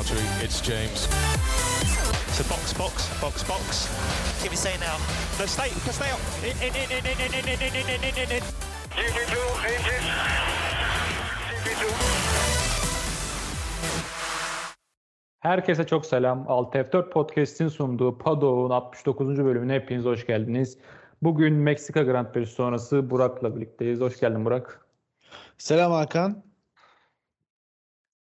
AlphaTauri. 0.00 0.44
It's 0.44 0.60
James. 0.60 1.00
So 2.36 2.42
box, 2.48 2.72
box, 2.72 3.20
box, 3.20 3.42
box. 3.44 3.88
Give 4.42 4.50
me 4.50 4.56
say 4.56 4.74
now. 4.80 4.96
No, 5.38 5.46
stay, 5.46 5.68
stay 5.92 6.10
up. 6.10 6.20
In, 6.42 6.56
in, 6.66 6.74
in, 6.74 6.88
in, 6.90 7.04
in, 7.04 7.20
in, 7.20 7.44
in, 7.44 7.60
in, 7.60 7.74
in, 7.76 8.04
in, 8.04 8.14
in, 8.22 8.30
in. 8.36 8.42
GP2 8.96 9.36
engine. 9.72 10.06
GP2. 11.64 11.84
Herkese 15.40 15.86
çok 15.86 16.06
selam. 16.06 16.44
Alt 16.48 16.74
F4 16.74 17.10
Podcast'in 17.10 17.68
sunduğu 17.68 18.18
Pado'nun 18.18 18.70
69. 18.70 19.38
bölümüne 19.44 19.74
hepiniz 19.74 20.04
hoş 20.04 20.26
geldiniz. 20.26 20.78
Bugün 21.22 21.54
Meksika 21.54 22.02
Grand 22.02 22.32
Prix 22.32 22.48
sonrası 22.48 23.10
Burak'la 23.10 23.56
birlikteyiz. 23.56 24.00
Hoş 24.00 24.20
geldin 24.20 24.44
Burak. 24.44 24.86
Selam 25.58 25.92
Hakan. 25.92 26.49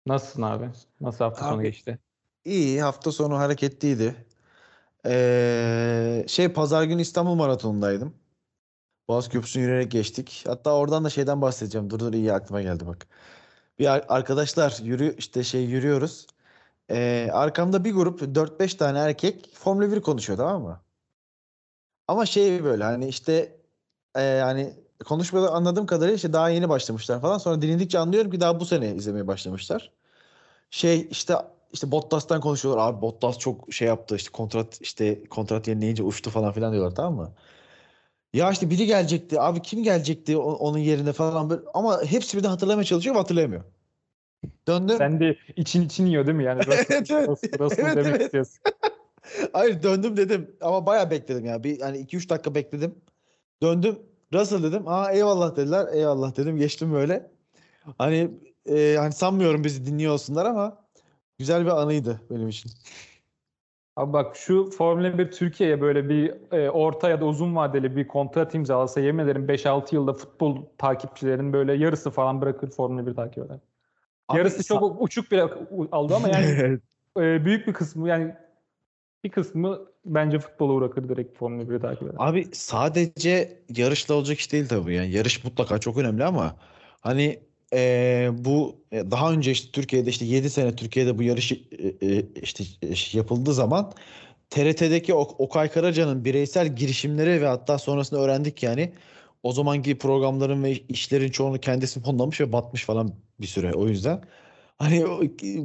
Nasılsın 0.09 0.43
abi? 0.43 0.71
Nasıl 1.01 1.25
hafta 1.25 1.45
sonu 1.45 1.57
Abi- 1.57 1.63
geçti? 1.63 1.99
İyi 2.45 2.83
hafta 2.83 3.13
sonu 3.13 3.39
hareketliydi. 3.39 4.27
Ee, 5.07 6.25
şey 6.29 6.49
pazar 6.49 6.85
günü 6.85 7.03
İstanbul 7.03 7.35
Maratonu'ndaydım. 7.35 8.15
Boğaz 9.09 9.29
Köprüsü'nü 9.29 9.63
yürüyerek 9.63 9.91
geçtik. 9.91 10.45
Hatta 10.47 10.75
oradan 10.75 11.05
da 11.05 11.11
şeyden 11.11 11.43
bahsedeceğim. 11.43 11.91
Dur 11.91 11.99
dur 11.99 12.13
iyi 12.13 12.33
aklıma 12.33 12.63
geldi 12.63 12.87
bak. 12.87 13.07
Bir 13.79 13.87
ar- 13.87 14.05
arkadaşlar 14.09 14.79
yürü 14.83 15.17
işte 15.19 15.45
şey 15.45 15.65
yürüyoruz. 15.65 16.27
Ee, 16.91 17.29
arkamda 17.33 17.85
bir 17.85 17.93
grup 17.95 18.21
4-5 18.35 18.75
tane 18.75 18.99
erkek 18.99 19.51
Formula 19.55 19.93
1 19.93 20.01
konuşuyor 20.01 20.39
tamam 20.39 20.63
mı? 20.63 20.81
Ama 22.09 22.27
şey 22.27 22.65
böyle 22.65 22.85
hani 22.85 23.09
işte 23.09 23.57
e, 24.15 24.23
yani 24.23 24.75
konuşmada 25.05 25.51
anladığım 25.53 25.87
kadarıyla 25.87 26.17
işte 26.17 26.33
daha 26.33 26.49
yeni 26.51 26.69
başlamışlar 26.69 27.21
falan. 27.21 27.39
Sonra 27.39 27.63
dinledikçe 27.63 27.99
anlıyorum 27.99 28.31
ki 28.31 28.41
daha 28.41 28.61
bu 28.61 28.67
sene 28.67 28.95
izlemeye 28.95 29.27
başlamışlar. 29.27 29.93
Şey 30.71 31.09
işte 31.11 31.35
işte 31.73 31.91
Bottas'tan 31.91 32.41
konuşuyorlar. 32.41 32.89
Abi 32.89 33.03
Bottas 33.03 33.39
çok 33.39 33.73
şey 33.73 33.89
yaptı 33.89 34.17
işte 34.17 34.31
kontrat 34.33 34.79
işte 34.81 35.25
kontrat 35.25 35.69
yenileyince 35.69 36.03
uçtu 36.03 36.31
falan 36.31 36.53
filan 36.53 36.73
diyorlar 36.73 36.95
tamam 36.95 37.15
mı? 37.15 37.33
Ya 38.33 38.51
işte 38.51 38.71
biri 38.71 38.87
gelecekti. 38.87 39.41
Abi 39.41 39.63
kim 39.63 39.83
gelecekti 39.83 40.37
onun 40.37 40.79
yerine 40.79 41.13
falan 41.13 41.51
böyle 41.51 41.63
ama 41.75 42.03
hepsi 42.05 42.39
birden 42.39 42.49
hatırlamaya 42.49 42.85
çalışıyor 42.85 43.15
ama 43.15 43.23
hatırlayamıyor. 43.23 43.65
Döndüm. 44.69 44.97
Sen 44.99 45.21
de 45.21 45.37
için 45.57 45.87
için 45.87 46.07
yiyor 46.07 46.27
değil 46.27 46.37
mi? 46.37 46.45
Yani 46.45 46.63
Evet, 46.69 46.87
evet. 46.91 47.11
Evet, 47.61 47.97
demek 47.97 48.07
evet. 48.07 48.23
istiyorsun. 48.23 48.59
Hayır 49.53 49.83
döndüm 49.83 50.17
dedim 50.17 50.57
ama 50.61 50.87
bayağı 50.87 51.11
bekledim 51.11 51.45
ya. 51.45 51.65
Bir 51.65 51.81
hani 51.81 51.99
2-3 51.99 52.29
dakika 52.29 52.55
bekledim. 52.55 52.95
Döndüm. 53.63 53.99
Russell 54.33 54.63
dedim. 54.63 54.89
Aa 54.89 55.13
eyvallah 55.13 55.57
dediler. 55.57 55.87
Eyvallah 55.93 56.37
dedim. 56.37 56.57
Geçtim 56.57 56.93
böyle. 56.93 57.31
Hani 57.99 58.31
e, 58.69 58.97
hani 58.99 59.13
sanmıyorum 59.13 59.65
bizi 59.65 59.87
dinliyor 59.87 60.13
olsunlar 60.13 60.47
ama 60.47 60.77
güzel 61.39 61.65
bir 61.65 61.71
anıydı 61.71 62.21
benim 62.31 62.49
için. 62.49 62.71
Abi 63.97 64.13
bak 64.13 64.37
şu 64.37 64.71
Formula 64.71 65.19
1 65.19 65.31
Türkiye'ye 65.31 65.81
böyle 65.81 66.09
bir 66.09 66.53
e, 66.53 66.71
orta 66.71 67.09
ya 67.11 67.21
da 67.21 67.25
uzun 67.25 67.57
vadeli 67.57 67.97
bir 67.97 68.09
kontrat 68.09 68.55
imzalasa 68.55 69.01
yemin 69.01 69.25
ederim 69.25 69.49
5-6 69.49 69.95
yılda 69.95 70.13
futbol 70.13 70.57
takipçilerin 70.79 71.53
böyle 71.53 71.75
yarısı 71.75 72.11
falan 72.11 72.41
bırakır 72.41 72.71
Formula 72.71 73.07
1 73.07 73.15
takip 73.15 73.45
eder. 73.45 73.59
Abi 74.29 74.39
Yarısı 74.39 74.63
sa- 74.63 74.67
çok 74.79 75.03
uçuk 75.03 75.31
bir 75.31 75.39
aldı 75.93 76.15
ama 76.15 76.29
yani 76.29 76.79
e, 77.19 77.45
büyük 77.45 77.67
bir 77.67 77.73
kısmı 77.73 78.09
yani 78.09 78.35
bir 79.25 79.31
kısmı 79.31 79.79
bence 80.05 80.39
futbola 80.39 80.81
bırakır 80.81 81.09
direkt 81.09 81.39
Formula 81.39 81.63
1'i 81.63 81.81
takip 81.81 82.03
eder. 82.03 82.15
Abi 82.19 82.49
sadece 82.53 83.63
yarışla 83.77 84.15
olacak 84.15 84.39
iş 84.39 84.53
değil 84.53 84.69
tabii. 84.69 84.95
Yani 84.95 85.11
yarış 85.11 85.45
mutlaka 85.45 85.79
çok 85.79 85.99
önemli 85.99 86.25
ama 86.25 86.57
hani 87.01 87.41
eee, 87.73 88.31
bu 88.39 88.77
e, 88.93 89.11
daha 89.11 89.33
önce 89.33 89.51
işte 89.51 89.73
Türkiye'de 89.73 90.11
işte 90.11 90.25
7 90.25 90.51
sene 90.51 90.77
Türkiye'de 90.77 91.19
bu 91.19 91.23
yarış 91.23 91.53
e, 91.53 91.57
e, 92.03 92.25
işte 92.43 92.65
e, 92.83 92.87
yapıldığı 93.13 93.55
zaman 93.55 93.93
TRT'deki 94.51 95.15
Ok- 95.15 95.41
Okay 95.41 95.69
Karaca'nın 95.69 96.25
bireysel 96.25 96.77
girişimleri 96.77 97.43
ve 97.43 97.47
hatta 97.47 97.79
sonrasında 97.79 98.21
öğrendik 98.21 98.63
yani 98.63 98.93
o 99.43 99.53
zamanki 99.53 99.99
programların 99.99 100.63
ve 100.65 100.73
işlerin 100.73 101.31
çoğunu 101.31 101.61
kendisi 101.61 102.01
fonlamış 102.01 102.41
ve 102.41 102.53
batmış 102.53 102.85
falan 102.85 103.15
bir 103.41 103.47
süre 103.47 103.73
o 103.75 103.89
yüzden. 103.89 104.21
Hani 104.79 105.05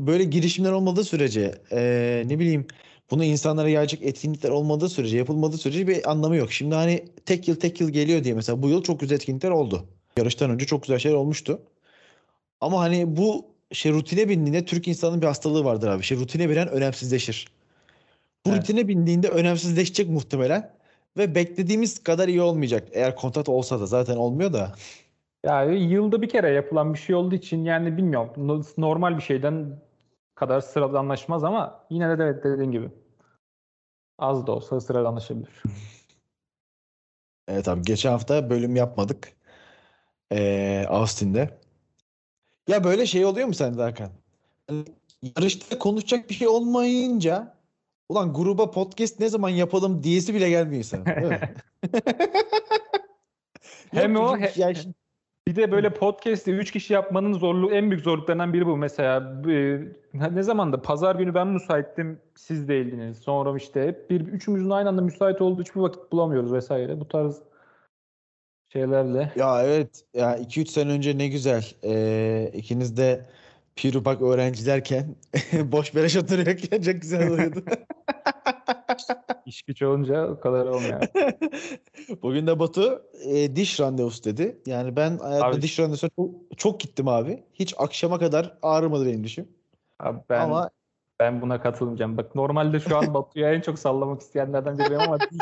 böyle 0.08 0.24
girişimler 0.24 0.72
olmadığı 0.72 1.03
sürece 1.03 1.56
eee, 1.72 2.24
ne 2.28 2.40
bileyim 2.40 2.68
bunu 3.12 3.24
insanlara 3.24 3.69
yayacak 3.69 4.02
etkinlikler 4.03 4.50
olmadığı 4.50 4.90
sürece, 4.90 5.18
yapılmadığı 5.18 5.58
sürece 5.58 5.88
bir 5.88 6.12
anlamı 6.12 6.36
yok. 6.36 6.52
Şimdi 6.53 6.75
hani 6.75 7.06
tek 7.25 7.47
yıl 7.47 7.56
tek 7.56 7.81
yıl 7.81 7.90
geliyor 7.90 8.24
diye 8.24 8.34
mesela 8.34 8.63
bu 8.63 8.69
yıl 8.69 8.84
çok 8.84 9.00
güzel 9.00 9.16
etkinlikler 9.16 9.50
oldu. 9.50 9.86
Yarıştan 10.18 10.50
önce 10.52 10.66
çok 10.66 10.84
güzel 10.84 11.00
şeyler 11.00 11.16
olmuştu. 11.18 11.62
Ama 12.62 12.80
hani 12.80 13.18
bu 13.18 13.46
şey 13.72 13.94
rutine 13.94 14.30
bindiğinde 14.30 14.66
Türk 14.66 14.88
insanının 14.88 15.22
bir 15.22 15.28
hastalığı 15.28 15.66
vardır 15.66 15.88
abi. 15.88 16.03
Şey 16.03 16.18
rutine 16.19 16.50
binen 16.50 16.68
önemsizleşir. 16.68 17.47
Bu 18.46 18.50
Evet. 18.50 18.59
rutine 18.62 18.88
bindiğinde 18.88 19.30
önemsizleşecek 19.30 20.09
muhtemelen 20.09 20.74
ve 21.18 21.36
beklediğimiz 21.36 22.03
kadar 22.03 22.28
iyi 22.28 22.42
olmayacak. 22.42 22.88
Eğer 22.92 23.16
kontrat 23.16 23.50
olsa 23.50 23.80
da 23.80 23.86
zaten 23.86 24.16
olmuyor 24.16 24.53
da. 24.53 24.72
Yani 25.46 25.84
yılda 25.84 26.22
bir 26.22 26.30
kere 26.30 26.50
yapılan 26.50 26.94
bir 26.94 27.00
şey 27.00 27.16
olduğu 27.16 27.36
için 27.36 27.66
yani 27.66 27.97
bilmiyorum 27.97 28.30
no- 28.38 28.63
normal 28.78 29.18
bir 29.18 29.22
şeyden 29.22 29.80
kadar 30.36 30.62
sıradanlaşmaz 30.62 31.44
ama 31.44 31.86
yine 31.90 32.19
de 32.19 32.24
evet 32.24 32.44
dediğin 32.44 32.72
gibi 32.72 32.90
az 34.19 34.47
da 34.47 34.52
olsa 34.52 34.80
sıradanlaşabilir. 34.80 35.63
Evet 37.47 37.68
abi 37.68 37.81
geçen 37.81 38.12
hafta 38.12 38.50
bölüm 38.50 38.75
yapmadık. 38.75 39.34
Ee, 40.31 40.86
Austin'de. 40.90 41.50
Ya 42.68 42.84
böyle 42.84 43.06
şey 43.06 43.25
oluyor 43.25 43.47
mu 43.47 43.53
sende 43.53 43.81
Hakan? 43.81 44.09
Hani 44.68 44.84
yarışta 45.22 45.79
konuşacak 45.79 46.29
bir 46.29 46.35
şey 46.35 46.47
olmayınca 46.47 47.53
ulan 48.09 48.34
gruba 48.34 48.72
podcast 48.72 49.19
ne 49.19 49.29
zaman 49.29 49.50
yapalım 49.50 50.03
diyesi 50.03 50.34
bile 50.34 50.50
gelmiyor 50.50 50.85
mi? 50.94 51.40
Hem 53.91 54.16
o, 54.16 54.38
he- 54.38 54.62
ya 54.62 54.74
Bir 55.47 55.56
de 55.56 55.72
böyle 55.72 55.94
podcast'i 55.94 56.51
3 56.51 56.72
kişi 56.72 56.94
yapmanın 56.94 57.34
zorluğu 57.34 57.72
en 57.72 57.91
büyük 57.91 58.03
zorluklarından 58.03 58.53
biri 58.53 58.66
bu. 58.66 58.78
Mesela 58.78 59.41
e, 59.50 59.80
ne 60.13 60.44
zaman 60.44 60.74
da 60.74 60.81
pazar 60.81 61.16
günü 61.16 61.34
ben 61.34 61.47
müsaittim 61.47 62.19
siz 62.35 62.68
değildiniz. 62.68 63.18
Sonra 63.18 63.57
işte 63.57 63.88
hep 63.88 64.09
bir 64.09 64.22
üçümüzün 64.22 64.69
aynı 64.69 64.90
anda 64.90 65.01
müsait 65.01 65.41
olduğu 65.41 65.62
hiçbir 65.62 65.81
vakit 65.81 66.12
bulamıyoruz 66.12 66.53
vesaire. 66.53 67.00
Bu 67.00 67.07
tarz 67.07 67.41
şeylerle. 68.73 69.31
ya 69.35 69.63
evet 69.63 70.06
ya 70.13 70.38
2-3 70.38 70.66
sene 70.66 70.91
önce 70.91 71.17
ne 71.17 71.28
güzel. 71.28 71.66
Ee, 71.84 72.51
ikiniz 72.53 72.97
de 72.97 73.25
Pirupak 73.75 74.22
öğrencilerken 74.22 75.16
boş 75.63 75.95
beleş 75.95 76.17
oturuyorken 76.17 76.81
çok 76.81 77.01
güzel 77.01 77.31
oluyordu. 77.31 77.63
İş 79.45 79.63
güç 79.63 79.81
olunca 79.81 80.28
o 80.28 80.39
kadar 80.39 80.66
olmuyor. 80.66 81.01
Bugün 82.22 82.47
de 82.47 82.59
Batu 82.59 83.06
e, 83.25 83.56
diş 83.56 83.79
randevusu 83.79 84.23
dedi. 84.23 84.62
Yani 84.66 84.95
ben 84.95 85.17
hayatımda 85.17 85.45
Abi- 85.45 85.62
diş 85.62 85.79
randevusuna 85.79 86.09
çok, 86.16 86.29
çok 86.57 86.79
gittim 86.79 87.07
abi. 87.07 87.44
Hiç 87.53 87.73
akşama 87.78 88.19
kadar 88.19 88.57
ağrımadı 88.62 89.06
benim 89.06 89.23
dişim. 89.23 89.47
Abi 90.00 90.19
ben 90.29 90.39
Ama 90.39 90.69
ben 91.19 91.41
buna 91.41 91.62
katılmayacağım. 91.62 92.17
Bak 92.17 92.35
normalde 92.35 92.79
şu 92.79 92.97
an 92.97 93.13
Batu'ya 93.13 93.53
en 93.53 93.62
çok 93.62 93.79
sallamak 93.79 94.22
isteyenlerden 94.22 94.78
biriyim 94.78 95.01
ama 95.01 95.17
hiç, 95.31 95.41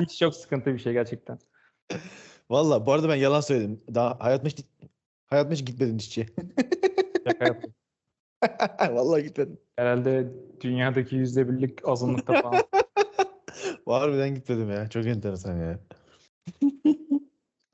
hiç 0.00 0.18
çok 0.18 0.34
sıkıntı 0.34 0.74
bir 0.74 0.78
şey 0.78 0.92
gerçekten. 0.92 1.38
Valla 2.50 2.86
bu 2.86 2.92
arada 2.92 3.08
ben 3.08 3.16
yalan 3.16 3.40
söyledim. 3.40 3.80
Daha 3.94 4.20
hayatımda 4.20 4.48
hiç, 4.48 4.64
hayatımda 5.26 5.54
hiç 5.54 5.66
gitmedim 5.66 5.98
dişçiye. 5.98 6.26
Şaka. 7.26 7.60
Vallahi 8.94 9.22
gitmedim. 9.22 9.58
Herhalde 9.76 10.28
dünyadaki 10.60 11.16
yüzde 11.16 11.48
birlik 11.48 11.88
azınlıkta 11.88 12.42
falan. 12.42 12.62
Harbiden 13.86 14.34
gitmedim 14.34 14.70
ya. 14.70 14.88
Çok 14.88 15.06
enteresan 15.06 15.56
ya. 15.56 15.78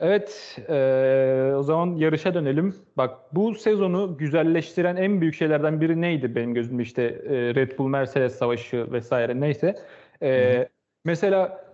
Evet, 0.01 0.59
eee, 0.69 1.55
o 1.57 1.63
zaman 1.63 1.97
yarışa 1.97 2.35
dönelim. 2.35 2.75
Bak 2.97 3.35
bu 3.35 3.55
sezonu 3.55 4.17
güzelleştiren 4.19 4.97
en 4.97 5.21
büyük 5.21 5.35
şeylerden 5.35 5.81
biri 5.81 6.01
neydi 6.01 6.35
benim 6.35 6.55
gözümde 6.55 6.83
işte 6.83 7.03
eee, 7.03 7.55
Red 7.55 7.79
Bull 7.79 7.89
Mercedes 7.89 8.35
savaşı 8.35 8.93
vesaire 8.93 9.41
neyse. 9.41 9.75
Eee, 10.23 10.69
mesela 11.05 11.66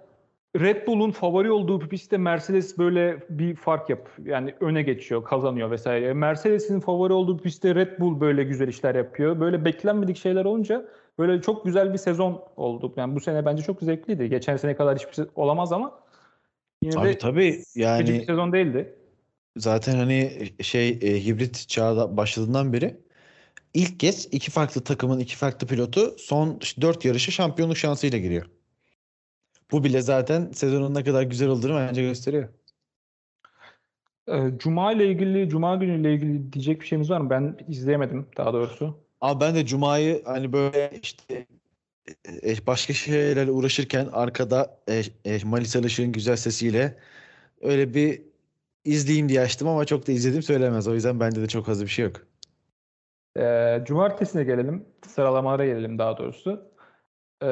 Red 0.60 0.86
Bull'un 0.86 1.10
favori 1.10 1.50
olduğu 1.50 1.78
pistte 1.78 2.18
Mercedes 2.18 2.78
böyle 2.78 3.26
bir 3.30 3.56
fark 3.56 3.90
yap 3.90 4.08
yani 4.24 4.54
öne 4.60 4.82
geçiyor, 4.82 5.24
kazanıyor 5.24 5.70
vesaire. 5.70 6.14
Mercedes'in 6.14 6.80
favori 6.80 7.12
olduğu 7.12 7.38
pistte 7.38 7.74
Red 7.74 8.00
Bull 8.00 8.20
böyle 8.20 8.44
güzel 8.44 8.68
işler 8.68 8.94
yapıyor. 8.94 9.40
Böyle 9.40 9.64
beklenmedik 9.64 10.16
şeyler 10.16 10.44
olunca 10.44 10.88
böyle 11.18 11.42
çok 11.42 11.64
güzel 11.64 11.92
bir 11.92 11.98
sezon 11.98 12.44
oldu. 12.56 12.94
Yani 12.96 13.14
bu 13.14 13.20
sene 13.20 13.44
bence 13.44 13.62
çok 13.62 13.80
zevkliydi. 13.80 14.28
Geçen 14.28 14.56
sene 14.56 14.76
kadar 14.76 14.98
hiçbir 14.98 15.12
şey 15.14 15.24
olamaz 15.34 15.72
ama 15.72 16.00
yine 16.82 16.94
Tabii 16.94 17.08
de 17.08 17.18
tabii 17.18 17.52
Sıkıcı 17.52 17.78
bir 17.78 17.82
yani 17.84 18.24
sezon 18.26 18.52
değildi. 18.52 18.94
zaten 19.56 19.96
hani 19.96 20.30
şey 20.60 20.88
e, 20.88 21.24
hibrit 21.24 21.68
çağda 21.68 22.16
başladığından 22.16 22.72
beri 22.72 22.96
ilk 23.74 24.00
kez 24.00 24.28
iki 24.32 24.50
farklı 24.50 24.80
takımın 24.84 25.18
iki 25.18 25.36
farklı 25.36 25.66
pilotu 25.66 26.14
son 26.18 26.60
dört 26.80 27.04
yarışı 27.04 27.32
şampiyonluk 27.32 27.76
şansıyla 27.76 28.18
giriyor. 28.18 28.46
Bu 29.72 29.84
bile 29.84 30.00
zaten 30.00 30.50
sezonun 30.52 30.94
ne 30.94 31.04
kadar 31.04 31.22
güzel 31.22 31.48
olduğunu 31.48 31.74
bence 31.74 32.02
gösteriyor. 32.02 32.48
Ee, 34.28 34.50
Cuma 34.58 34.92
ile 34.92 35.06
ilgili, 35.06 35.48
Cuma 35.48 35.76
günü 35.76 36.00
ile 36.00 36.14
ilgili 36.14 36.52
diyecek 36.52 36.80
bir 36.80 36.86
şeyimiz 36.86 37.10
var 37.10 37.20
mı? 37.20 37.30
Ben 37.30 37.56
izleyemedim 37.68 38.26
daha 38.36 38.52
doğrusu. 38.52 38.98
Ama 39.20 39.40
ben 39.40 39.54
de 39.54 39.66
Cuma'yı 39.66 40.22
hani 40.24 40.52
böyle 40.52 40.90
işte 41.02 41.46
e, 42.46 42.66
başka 42.66 42.92
şeylerle 42.92 43.50
uğraşırken 43.50 44.08
arkada 44.12 44.78
e, 44.88 45.02
e, 45.24 45.38
Manisa 45.44 45.78
Işık'ın 45.78 46.12
güzel 46.12 46.36
sesiyle 46.36 46.98
öyle 47.60 47.94
bir 47.94 48.22
izleyeyim 48.84 49.28
diye 49.28 49.40
açtım 49.40 49.68
ama 49.68 49.84
çok 49.84 50.06
da 50.06 50.12
izledim 50.12 50.42
söylemez. 50.42 50.88
O 50.88 50.94
yüzden 50.94 51.20
bende 51.20 51.42
de 51.42 51.48
çok 51.48 51.66
fazla 51.66 51.84
bir 51.84 51.90
şey 51.90 52.04
yok. 52.04 52.26
Ee, 53.38 53.82
cumartesine 53.86 54.44
gelelim. 54.44 54.84
Sıralamalara 55.06 55.66
gelelim 55.66 55.98
daha 55.98 56.18
doğrusu. 56.18 56.71
Ee, 57.42 57.44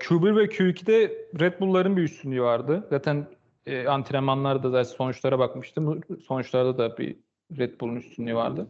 Q1 0.00 0.36
ve 0.36 0.44
Q2'de 0.44 1.26
Red 1.40 1.60
Bull'ların 1.60 1.96
bir 1.96 2.02
üstünlüğü 2.02 2.42
vardı. 2.42 2.86
Zaten 2.90 3.26
e, 3.66 3.86
antrenmanlarda 3.86 4.72
da 4.72 4.84
sonuçlara 4.84 5.38
bakmıştım. 5.38 6.00
Sonuçlarda 6.28 6.78
da 6.78 6.98
bir 6.98 7.16
Red 7.58 7.80
Bull'un 7.80 7.96
üstünlüğü 7.96 8.34
vardı. 8.34 8.66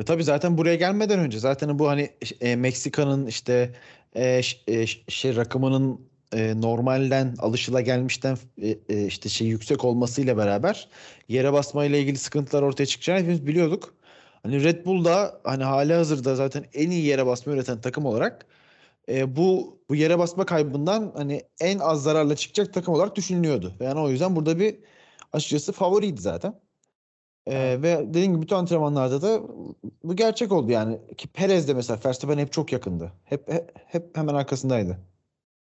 E 0.00 0.04
tabii 0.04 0.24
zaten 0.24 0.58
buraya 0.58 0.74
gelmeden 0.74 1.18
önce 1.18 1.38
zaten 1.38 1.78
bu 1.78 1.88
hani 1.88 2.10
e, 2.40 2.56
Meksika'nın 2.56 3.26
işte 3.26 3.74
e, 4.16 4.40
e, 4.66 4.86
şey 5.08 5.36
rakımının 5.36 6.00
e, 6.32 6.60
normalden 6.60 7.34
alışılagelmişten 7.38 8.36
e, 8.62 8.78
e, 8.88 9.06
işte 9.06 9.28
şey 9.28 9.46
yüksek 9.46 9.84
olmasıyla 9.84 10.36
beraber 10.36 10.88
yere 11.28 11.52
basmayla 11.52 11.98
ilgili 11.98 12.18
sıkıntılar 12.18 12.62
ortaya 12.62 12.86
çıkacağını 12.86 13.20
hepimiz 13.20 13.46
biliyorduk. 13.46 13.94
Hani 14.42 14.64
Red 14.64 14.86
Bull 14.86 15.04
da 15.04 15.40
hani 15.44 15.64
hali 15.64 15.92
hazırda 15.92 16.34
zaten 16.34 16.64
en 16.74 16.90
iyi 16.90 17.04
yere 17.04 17.26
basma 17.26 17.52
üreten 17.52 17.80
takım 17.80 18.06
olarak 18.06 18.46
e, 19.08 19.36
bu 19.36 19.78
bu 19.88 19.94
yere 19.94 20.18
basma 20.18 20.46
kaybından 20.46 21.12
hani 21.16 21.42
en 21.60 21.78
az 21.78 22.02
zararla 22.02 22.36
çıkacak 22.36 22.74
takım 22.74 22.94
olarak 22.94 23.16
düşünülüyordu. 23.16 23.72
Yani 23.80 24.00
o 24.00 24.08
yüzden 24.08 24.36
burada 24.36 24.58
bir 24.58 24.76
açıkçası 25.32 25.72
favoriydi 25.72 26.20
zaten. 26.20 26.54
Ee, 27.46 27.82
ve 27.82 28.04
dediğim 28.08 28.32
gibi 28.32 28.42
bütün 28.42 28.56
antrenmanlarda 28.56 29.22
da 29.22 29.42
bu 30.04 30.16
gerçek 30.16 30.52
oldu 30.52 30.72
yani. 30.72 30.98
Ki 31.16 31.28
Perez 31.28 31.68
de 31.68 31.74
mesela 31.74 32.00
Verstappen 32.06 32.38
hep 32.38 32.52
çok 32.52 32.72
yakındı. 32.72 33.12
Hep 33.24 33.52
hep, 33.52 33.70
hep 33.86 34.16
hemen 34.16 34.34
arkasındaydı. 34.34 34.98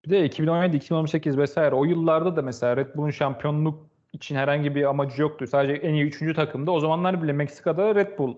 Bir 0.06 0.10
de 0.10 0.24
2017, 0.24 0.76
2018 0.76 1.38
vesaire 1.38 1.74
o 1.74 1.84
yıllarda 1.84 2.36
da 2.36 2.42
mesela 2.42 2.76
Red 2.76 2.96
Bull'un 2.96 3.10
şampiyonluk 3.10 3.86
için 4.12 4.36
herhangi 4.36 4.74
bir 4.74 4.84
amacı 4.84 5.22
yoktu. 5.22 5.46
Sadece 5.46 5.72
en 5.72 5.94
iyi 5.94 6.04
üçüncü 6.04 6.34
takımda. 6.34 6.70
O 6.70 6.80
zamanlar 6.80 7.22
bile 7.22 7.32
Meksika'da 7.32 7.94
Red 7.94 8.18
Bull 8.18 8.34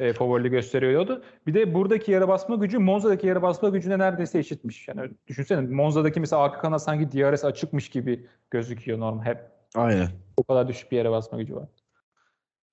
e, 0.00 0.12
favorili 0.12 0.48
gösteriyordu. 0.48 1.22
Bir 1.46 1.54
de 1.54 1.74
buradaki 1.74 2.12
yere 2.12 2.28
basma 2.28 2.56
gücü 2.56 2.78
Monza'daki 2.78 3.26
yere 3.26 3.42
basma 3.42 3.68
gücüne 3.68 3.98
neredeyse 3.98 4.38
eşitmiş. 4.38 4.88
Yani 4.88 5.10
düşünsene 5.26 5.60
Monza'daki 5.60 6.20
mesela 6.20 6.42
arka 6.42 6.60
kanat 6.60 6.82
sanki 6.82 7.12
DRS 7.12 7.44
açıkmış 7.44 7.88
gibi 7.88 8.26
gözüküyor 8.50 8.98
normal. 8.98 9.24
Hep 9.24 9.38
Aynen. 9.74 10.08
o 10.36 10.42
kadar 10.42 10.68
düşük 10.68 10.92
bir 10.92 10.96
yere 10.96 11.10
basma 11.10 11.38
gücü 11.38 11.56
var. 11.56 11.68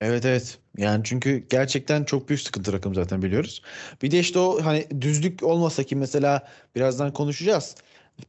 Evet 0.00 0.24
evet. 0.24 0.58
Yani 0.76 1.00
çünkü 1.04 1.46
gerçekten 1.50 2.04
çok 2.04 2.28
büyük 2.28 2.40
sıkıntı 2.40 2.72
rakım 2.72 2.94
zaten 2.94 3.22
biliyoruz. 3.22 3.62
Bir 4.02 4.10
de 4.10 4.18
işte 4.18 4.38
o 4.38 4.64
hani 4.64 4.86
düzlük 5.00 5.42
olmasa 5.42 5.82
ki 5.82 5.96
mesela 5.96 6.48
birazdan 6.76 7.12
konuşacağız. 7.12 7.76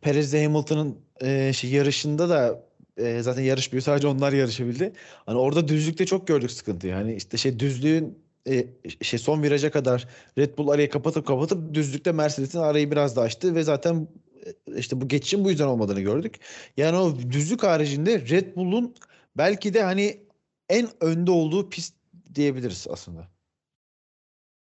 Perez 0.02 0.34
ile 0.34 0.44
Hamilton'ın 0.44 0.98
e, 1.22 1.54
şey 1.54 1.69
yarışında 1.69 2.30
da 2.30 2.63
e, 2.98 3.22
zaten 3.22 3.42
yarışmıyor 3.42 3.81
sadece 3.84 4.07
onlar 4.07 4.34
yarışabildi. 4.34 4.94
Hani 5.25 5.38
orada 5.38 5.68
düzlükte 5.68 6.06
çok 6.06 6.28
gördük 6.28 6.52
sıkıntıyı. 6.52 6.94
Hani 6.94 7.16
işte 7.16 7.38
şey 7.38 7.60
düzlüğün 7.60 8.29
e, 8.47 8.68
şey 9.01 9.19
son 9.19 9.44
viraja 9.44 9.71
kadar 9.71 10.07
Red 10.38 10.57
Bull 10.57 10.68
arayı 10.68 10.89
kapatıp 10.89 11.27
kapatıp 11.27 11.74
düzlükte 11.74 12.12
Mercedes'in 12.12 12.59
arayı 12.59 12.91
biraz 12.91 13.15
da 13.15 13.21
açtı 13.21 13.56
ve 13.56 13.63
zaten 13.63 14.07
e, 14.45 14.77
işte 14.77 15.01
bu 15.01 15.07
geçişin 15.07 15.45
bu 15.45 15.50
yüzden 15.50 15.68
olmadığını 15.68 16.01
gördük. 16.01 16.39
Yani 16.77 16.97
o 16.97 17.19
düzlük 17.19 17.63
haricinde 17.63 18.21
Red 18.30 18.56
Bull'un 18.56 18.95
belki 19.38 19.74
de 19.74 19.83
hani 19.83 20.18
en 20.69 20.88
önde 21.01 21.31
olduğu 21.31 21.69
pist 21.69 21.95
diyebiliriz 22.36 22.88
aslında. 22.89 23.27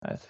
Evet. 0.09 0.21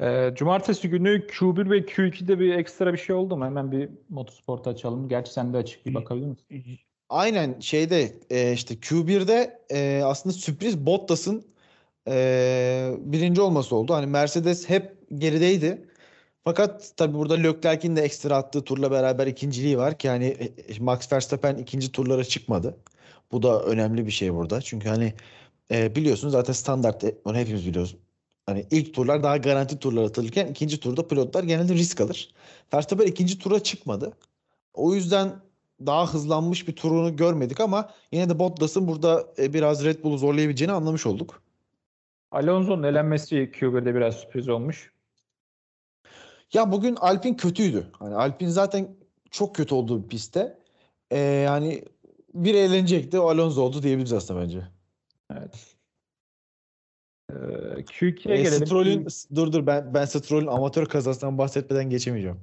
Ee, 0.00 0.34
Cumartesi 0.34 0.88
günü 0.88 1.26
Q1 1.26 1.70
ve 1.70 1.78
Q2'de 1.78 2.38
bir 2.38 2.54
ekstra 2.54 2.92
bir 2.92 2.98
şey 2.98 3.16
oldu 3.16 3.36
mu? 3.36 3.44
Hemen 3.44 3.72
bir 3.72 3.88
motosport 4.08 4.66
açalım. 4.66 5.08
Gerçi 5.08 5.32
sen 5.32 5.52
de 5.52 5.56
açık 5.56 5.86
bir 5.86 5.94
bakabilir 5.94 6.26
misin? 6.26 6.78
Aynen 7.08 7.60
şeyde 7.60 8.12
e, 8.30 8.52
işte 8.52 8.74
Q1'de 8.74 9.60
e, 9.70 10.02
aslında 10.04 10.34
sürpriz 10.34 10.86
Bottas'ın 10.86 11.52
e, 12.08 12.94
birinci 12.98 13.40
olması 13.40 13.76
oldu. 13.76 13.94
Hani 13.94 14.06
Mercedes 14.06 14.68
hep 14.68 14.96
gerideydi. 15.18 15.88
Fakat 16.44 16.92
tabii 16.96 17.14
burada 17.14 17.34
Leclerc'in 17.34 17.96
de 17.96 18.02
ekstra 18.02 18.36
attığı 18.36 18.64
turla 18.64 18.90
beraber 18.90 19.26
ikinciliği 19.26 19.78
var 19.78 19.98
ki 19.98 20.08
hani 20.08 20.24
e, 20.26 20.52
Max 20.80 21.12
Verstappen 21.12 21.56
ikinci 21.56 21.92
turlara 21.92 22.24
çıkmadı. 22.24 22.76
Bu 23.32 23.42
da 23.42 23.62
önemli 23.62 24.06
bir 24.06 24.10
şey 24.10 24.34
burada. 24.34 24.60
Çünkü 24.60 24.88
hani 24.88 25.14
e, 25.70 25.96
biliyorsunuz 25.96 26.32
zaten 26.32 26.52
standart 26.52 27.04
e, 27.04 27.14
onu 27.24 27.36
hepimiz 27.36 27.66
biliyoruz. 27.66 27.96
Hani 28.46 28.66
ilk 28.70 28.94
turlar 28.94 29.22
daha 29.22 29.36
garanti 29.36 29.78
turlar 29.78 30.04
atılırken 30.04 30.46
ikinci 30.46 30.80
turda 30.80 31.08
pilotlar 31.08 31.44
genelde 31.44 31.74
risk 31.74 32.00
alır. 32.00 32.34
Verstappen 32.74 33.06
ikinci 33.06 33.38
tura 33.38 33.62
çıkmadı. 33.62 34.12
O 34.74 34.94
yüzden 34.94 35.42
daha 35.86 36.14
hızlanmış 36.14 36.68
bir 36.68 36.76
turunu 36.76 37.16
görmedik 37.16 37.60
ama 37.60 37.90
yine 38.12 38.28
de 38.28 38.38
Bottas'ın 38.38 38.88
burada 38.88 39.26
e, 39.38 39.54
biraz 39.54 39.84
Red 39.84 40.04
Bull'u 40.04 40.18
zorlayabileceğini 40.18 40.72
anlamış 40.72 41.06
olduk. 41.06 41.41
Alonso'nun 42.32 42.82
elenmesi 42.82 43.36
Q1'de 43.36 43.94
biraz 43.94 44.14
sürpriz 44.16 44.48
olmuş. 44.48 44.92
Ya 46.52 46.72
bugün 46.72 46.96
Alpine 46.96 47.36
kötüydü. 47.36 47.86
Hani 47.98 48.14
Alpine 48.14 48.50
zaten 48.50 48.88
çok 49.30 49.54
kötü 49.54 49.74
olduğu 49.74 50.02
bir 50.04 50.08
pistte. 50.08 50.58
E, 51.10 51.18
yani 51.18 51.84
bir 52.34 52.54
eğlenecekti 52.54 53.18
o 53.18 53.28
Alonso 53.28 53.62
oldu 53.62 53.82
diyebiliriz 53.82 54.12
aslında 54.12 54.40
bence. 54.40 54.68
Evet. 55.32 55.76
Ee, 57.30 57.34
Q2'ye 57.82 58.38
E, 58.38 58.42
gelelim. 58.42 58.66
Stroll'ün 58.66 59.06
dur 59.34 59.52
dur 59.52 59.66
ben 59.66 59.94
ben 59.94 60.04
Stroll'ün 60.04 60.46
amatör 60.46 60.86
kazasından 60.86 61.38
bahsetmeden 61.38 61.90
geçemeyeceğim. 61.90 62.40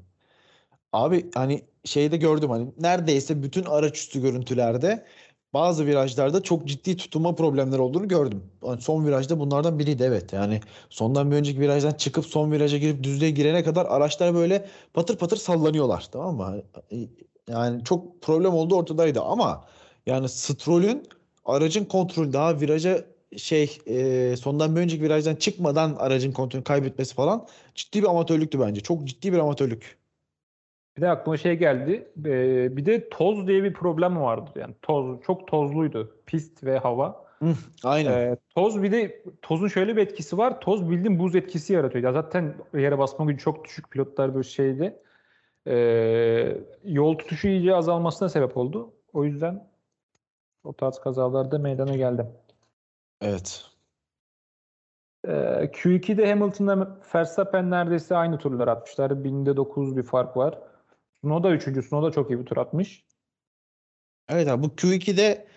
Abi 0.93 1.29
hani 1.33 1.65
şeyde 1.85 2.17
gördüm 2.17 2.49
hani 2.49 2.71
neredeyse 2.77 3.43
bütün 3.43 3.63
araç 3.63 3.97
üstü 3.97 4.21
görüntülerde 4.21 5.05
bazı 5.53 5.85
virajlarda 5.85 6.43
çok 6.43 6.65
ciddi 6.65 6.97
tutunma 6.97 7.35
problemleri 7.35 7.81
olduğunu 7.81 8.07
gördüm. 8.07 8.43
Yani 8.65 8.81
son 8.81 9.05
virajda 9.05 9.39
bunlardan 9.39 9.79
biriydi 9.79 10.03
evet. 10.03 10.33
Yani 10.33 10.61
sondan 10.89 11.31
bir 11.31 11.35
önceki 11.35 11.59
virajdan 11.59 11.91
çıkıp 11.91 12.25
son 12.25 12.51
viraja 12.51 12.77
girip 12.77 13.03
düzlüğe 13.03 13.31
girene 13.31 13.63
kadar 13.63 13.85
araçlar 13.85 14.35
böyle 14.35 14.69
patır 14.93 15.17
patır 15.17 15.37
sallanıyorlar 15.37 16.07
tamam 16.11 16.35
mı? 16.35 16.61
Yani 17.49 17.83
çok 17.83 18.21
problem 18.21 18.53
olduğu 18.53 18.75
ortadaydı 18.75 19.21
ama 19.21 19.65
yani 20.05 20.29
Stroll'ün 20.29 21.07
aracın 21.45 21.85
kontrolü 21.85 22.33
daha 22.33 22.61
viraja 22.61 23.05
şey 23.37 23.77
e, 23.87 24.35
sondan 24.37 24.75
bir 24.75 24.81
önceki 24.81 25.03
virajdan 25.03 25.35
çıkmadan 25.35 25.95
aracın 25.99 26.31
kontrolünü 26.31 26.63
kaybetmesi 26.63 27.15
falan 27.15 27.47
ciddi 27.75 28.01
bir 28.01 28.07
amatörlüktü 28.07 28.59
bence. 28.59 28.81
Çok 28.81 29.05
ciddi 29.05 29.33
bir 29.33 29.37
amatörlük. 29.37 29.98
Bir 30.99 31.01
de 31.01 31.09
aklıma 31.09 31.37
şey 31.37 31.55
geldi. 31.55 32.11
Ee, 32.25 32.77
bir 32.77 32.85
de 32.85 33.09
toz 33.09 33.47
diye 33.47 33.63
bir 33.63 33.73
problem 33.73 34.21
vardı. 34.21 34.49
Yani 34.55 34.73
toz 34.81 35.21
çok 35.21 35.47
tozluydu. 35.47 36.15
Pist 36.25 36.63
ve 36.63 36.77
hava. 36.77 37.25
Aynen. 37.83 38.11
Ee, 38.11 38.37
toz 38.55 38.83
bir 38.83 38.91
de 38.91 39.23
tozun 39.41 39.67
şöyle 39.67 39.95
bir 39.95 40.01
etkisi 40.01 40.37
var. 40.37 40.61
Toz 40.61 40.89
bildiğin 40.89 41.19
buz 41.19 41.35
etkisi 41.35 41.73
yaratıyor. 41.73 42.03
Ya 42.03 42.13
zaten 42.13 42.55
yere 42.73 42.97
basma 42.97 43.25
gücü 43.25 43.43
çok 43.43 43.65
düşük 43.65 43.91
pilotlar 43.91 44.33
böyle 44.33 44.43
şeydi. 44.43 44.99
Ee, 45.67 46.57
yol 46.83 47.17
tutuşu 47.17 47.47
iyice 47.47 47.75
azalmasına 47.75 48.29
sebep 48.29 48.57
oldu. 48.57 48.93
O 49.13 49.23
yüzden 49.23 49.67
o 50.63 50.73
tarz 50.73 50.99
kazalarda 50.99 51.59
meydana 51.59 51.95
geldi. 51.95 52.25
Evet. 53.21 53.65
Ee, 55.27 55.31
Q2'de 55.73 56.29
Hamilton'la 56.29 56.97
Verstappen 57.15 57.71
neredeyse 57.71 58.15
aynı 58.15 58.37
turlar 58.37 58.67
atmışlar. 58.67 59.23
Binde 59.23 59.57
9 59.57 59.97
bir 59.97 60.03
fark 60.03 60.37
var. 60.37 60.59
Sunoda 61.23 61.51
üçüncü. 61.51 61.83
Sunoda 61.83 62.11
çok 62.11 62.29
iyi 62.31 62.39
bir 62.39 62.45
tur 62.45 62.57
atmış. 62.57 63.03
Evet 64.29 64.47
abi 64.47 64.63
bu 64.63 64.67
Q2'de 64.67 65.47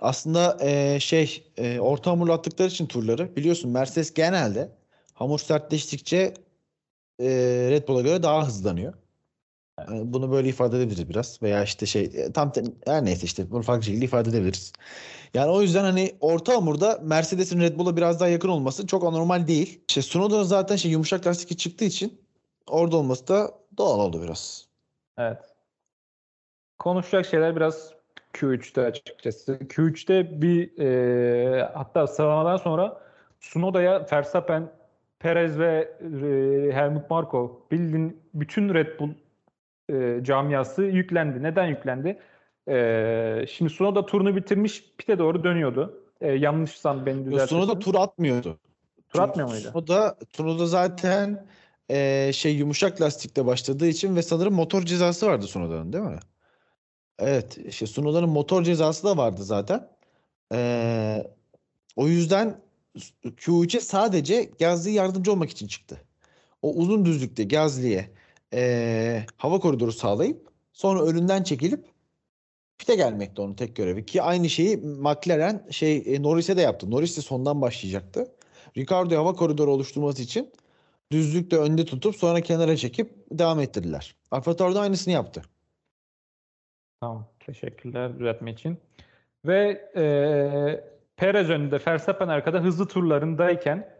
aslında 0.00 0.58
e, 0.60 1.00
şey 1.00 1.52
e, 1.56 1.80
orta 1.80 2.10
hamurlu 2.10 2.32
attıkları 2.32 2.68
için 2.68 2.86
turları 2.86 3.36
biliyorsun 3.36 3.70
Mercedes 3.70 4.14
genelde 4.14 4.76
hamur 5.14 5.38
sertleştikçe 5.38 6.34
e, 7.18 7.26
Red 7.70 7.88
Bull'a 7.88 8.02
göre 8.02 8.22
daha 8.22 8.46
hızlanıyor. 8.46 8.94
Yani 9.78 10.12
bunu 10.12 10.30
böyle 10.30 10.48
ifade 10.48 10.76
edebiliriz 10.76 11.08
biraz 11.08 11.42
veya 11.42 11.64
işte 11.64 11.86
şey 11.86 12.04
e, 12.04 12.32
tam 12.32 12.52
her 12.86 13.04
neyse 13.04 13.24
işte 13.24 13.50
bunu 13.50 13.62
farklı 13.62 13.82
şekilde 13.82 14.04
ifade 14.04 14.30
edebiliriz. 14.30 14.72
Yani 15.34 15.50
o 15.50 15.62
yüzden 15.62 15.84
hani 15.84 16.14
orta 16.20 16.54
hamurda 16.54 17.00
Mercedes'in 17.02 17.60
Red 17.60 17.78
Bull'a 17.78 17.96
biraz 17.96 18.20
daha 18.20 18.28
yakın 18.28 18.48
olması 18.48 18.86
çok 18.86 19.04
anormal 19.04 19.46
değil. 19.46 19.80
İşte 19.88 20.00
Tsunoda'nın 20.00 20.42
zaten 20.42 20.76
şey 20.76 20.90
yumuşak 20.90 21.26
lastik 21.26 21.58
çıktığı 21.58 21.84
için 21.84 22.20
orada 22.66 22.96
olması 22.96 23.28
da 23.28 23.54
doğal 23.78 23.98
oldu 23.98 24.22
biraz. 24.22 24.69
Evet. 25.18 25.38
Konuşacak 26.78 27.26
şeyler 27.26 27.56
biraz 27.56 27.94
Q3'te 28.34 28.82
açıkçası. 28.82 29.52
Q3'te 29.54 30.42
bir 30.42 30.78
e, 30.78 31.70
hatta 31.74 32.06
sıralamadan 32.06 32.56
sonra 32.56 33.00
Sunoda'ya 33.40 34.06
Verstappen, 34.12 34.72
Perez 35.18 35.58
ve 35.58 35.92
e, 36.00 36.72
Helmut 36.72 37.10
Marko 37.10 37.66
bildiğin 37.70 38.22
bütün 38.34 38.74
Red 38.74 39.00
Bull 39.00 39.10
e, 39.88 40.24
camiası 40.24 40.82
yüklendi. 40.82 41.42
Neden 41.42 41.66
yüklendi? 41.66 42.18
E, 42.68 43.46
şimdi 43.48 43.70
Sunoda 43.70 44.06
turunu 44.06 44.36
bitirmiş 44.36 44.84
pite 44.98 45.18
doğru 45.18 45.44
dönüyordu. 45.44 46.04
E, 46.20 46.32
yanlışsam 46.32 47.06
beni 47.06 47.24
düzeltirsin. 47.24 47.46
Tsunoda 47.46 47.78
tur 47.78 47.94
atmıyordu. 47.94 48.58
Tur 49.08 49.20
atmıyor 49.20 49.48
muydu? 49.48 49.70
O 49.74 49.86
da 49.86 50.16
Tsunoda 50.32 50.66
zaten 50.66 51.46
e, 51.90 52.30
şey 52.34 52.54
yumuşak 52.54 53.00
lastikle 53.00 53.46
başladığı 53.46 53.88
için 53.88 54.16
ve 54.16 54.22
sanırım 54.22 54.54
motor 54.54 54.82
cezası 54.82 55.26
vardı 55.26 55.46
Tsunoda'nın 55.46 55.92
değil 55.92 56.04
mi? 56.04 56.18
Evet, 57.18 57.58
işte 57.68 57.86
Tsunoda'nın 57.86 58.28
motor 58.28 58.62
cezası 58.64 59.04
da 59.04 59.16
vardı 59.16 59.44
zaten. 59.44 59.88
E, 60.52 61.24
o 61.96 62.08
yüzden 62.08 62.60
Q3'e 63.24 63.80
sadece 63.80 64.50
Gasly'ye 64.58 64.96
yardımcı 64.96 65.32
olmak 65.32 65.50
için 65.50 65.66
çıktı. 65.66 66.00
O 66.62 66.74
uzun 66.74 67.04
düzlükte 67.04 67.44
Gasly'ye 67.44 68.10
e, 68.54 69.24
hava 69.36 69.60
koridoru 69.60 69.92
sağlayıp 69.92 70.48
sonra 70.72 71.02
önünden 71.02 71.42
çekilip 71.42 71.86
pite 72.78 72.96
gelmekti 72.96 73.42
onun 73.42 73.54
tek 73.54 73.76
görevi 73.76 74.06
ki 74.06 74.22
aynı 74.22 74.50
şeyi 74.50 74.76
McLaren 74.76 75.66
şey 75.70 76.02
e, 76.06 76.22
Norris'e 76.22 76.56
de 76.56 76.60
yaptı. 76.60 76.90
Norris 76.90 77.16
de 77.16 77.20
sondan 77.20 77.60
başlayacaktı. 77.60 78.32
Ricardo 78.76 79.16
hava 79.16 79.32
koridoru 79.32 79.70
oluşturması 79.72 80.22
için 80.22 80.52
düzlükte 81.12 81.56
önde 81.56 81.84
tutup 81.84 82.16
sonra 82.16 82.40
kenara 82.40 82.76
çekip 82.76 83.10
devam 83.30 83.60
ettirdiler. 83.60 84.16
AlphaTauri 84.30 84.74
da 84.74 84.80
aynısını 84.80 85.14
yaptı. 85.14 85.42
Tamam. 87.00 87.26
Teşekkürler 87.40 88.18
düzeltme 88.18 88.52
için. 88.52 88.78
Ve 89.46 89.90
e, 89.96 90.04
Perez 91.16 91.50
önünde, 91.50 91.80
Verstappen 91.86 92.28
arkada 92.28 92.62
hızlı 92.62 92.88
turlarındayken 92.88 93.94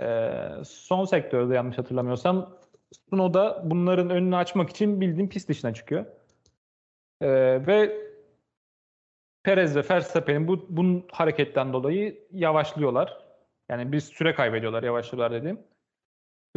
e, 0.00 0.30
son 0.64 1.04
sektörde 1.04 1.54
yanlış 1.54 1.78
hatırlamıyorsam 1.78 2.58
Tsunoda 2.92 3.62
bunların 3.64 4.10
önünü 4.10 4.36
açmak 4.36 4.70
için 4.70 5.00
bildiğin 5.00 5.28
pist 5.28 5.48
dışına 5.48 5.74
çıkıyor. 5.74 6.06
E, 7.20 7.28
ve 7.66 8.08
Perez 9.42 9.76
ve 9.76 9.82
Verstappen'in 9.90 10.48
bu 10.48 10.66
bunun 10.68 11.06
hareketten 11.12 11.72
dolayı 11.72 12.26
yavaşlıyorlar. 12.32 13.18
Yani 13.68 13.92
bir 13.92 14.00
süre 14.00 14.34
kaybediyorlar 14.34 14.82
yavaşlıyorlar 14.82 15.32
dediğim. 15.32 15.60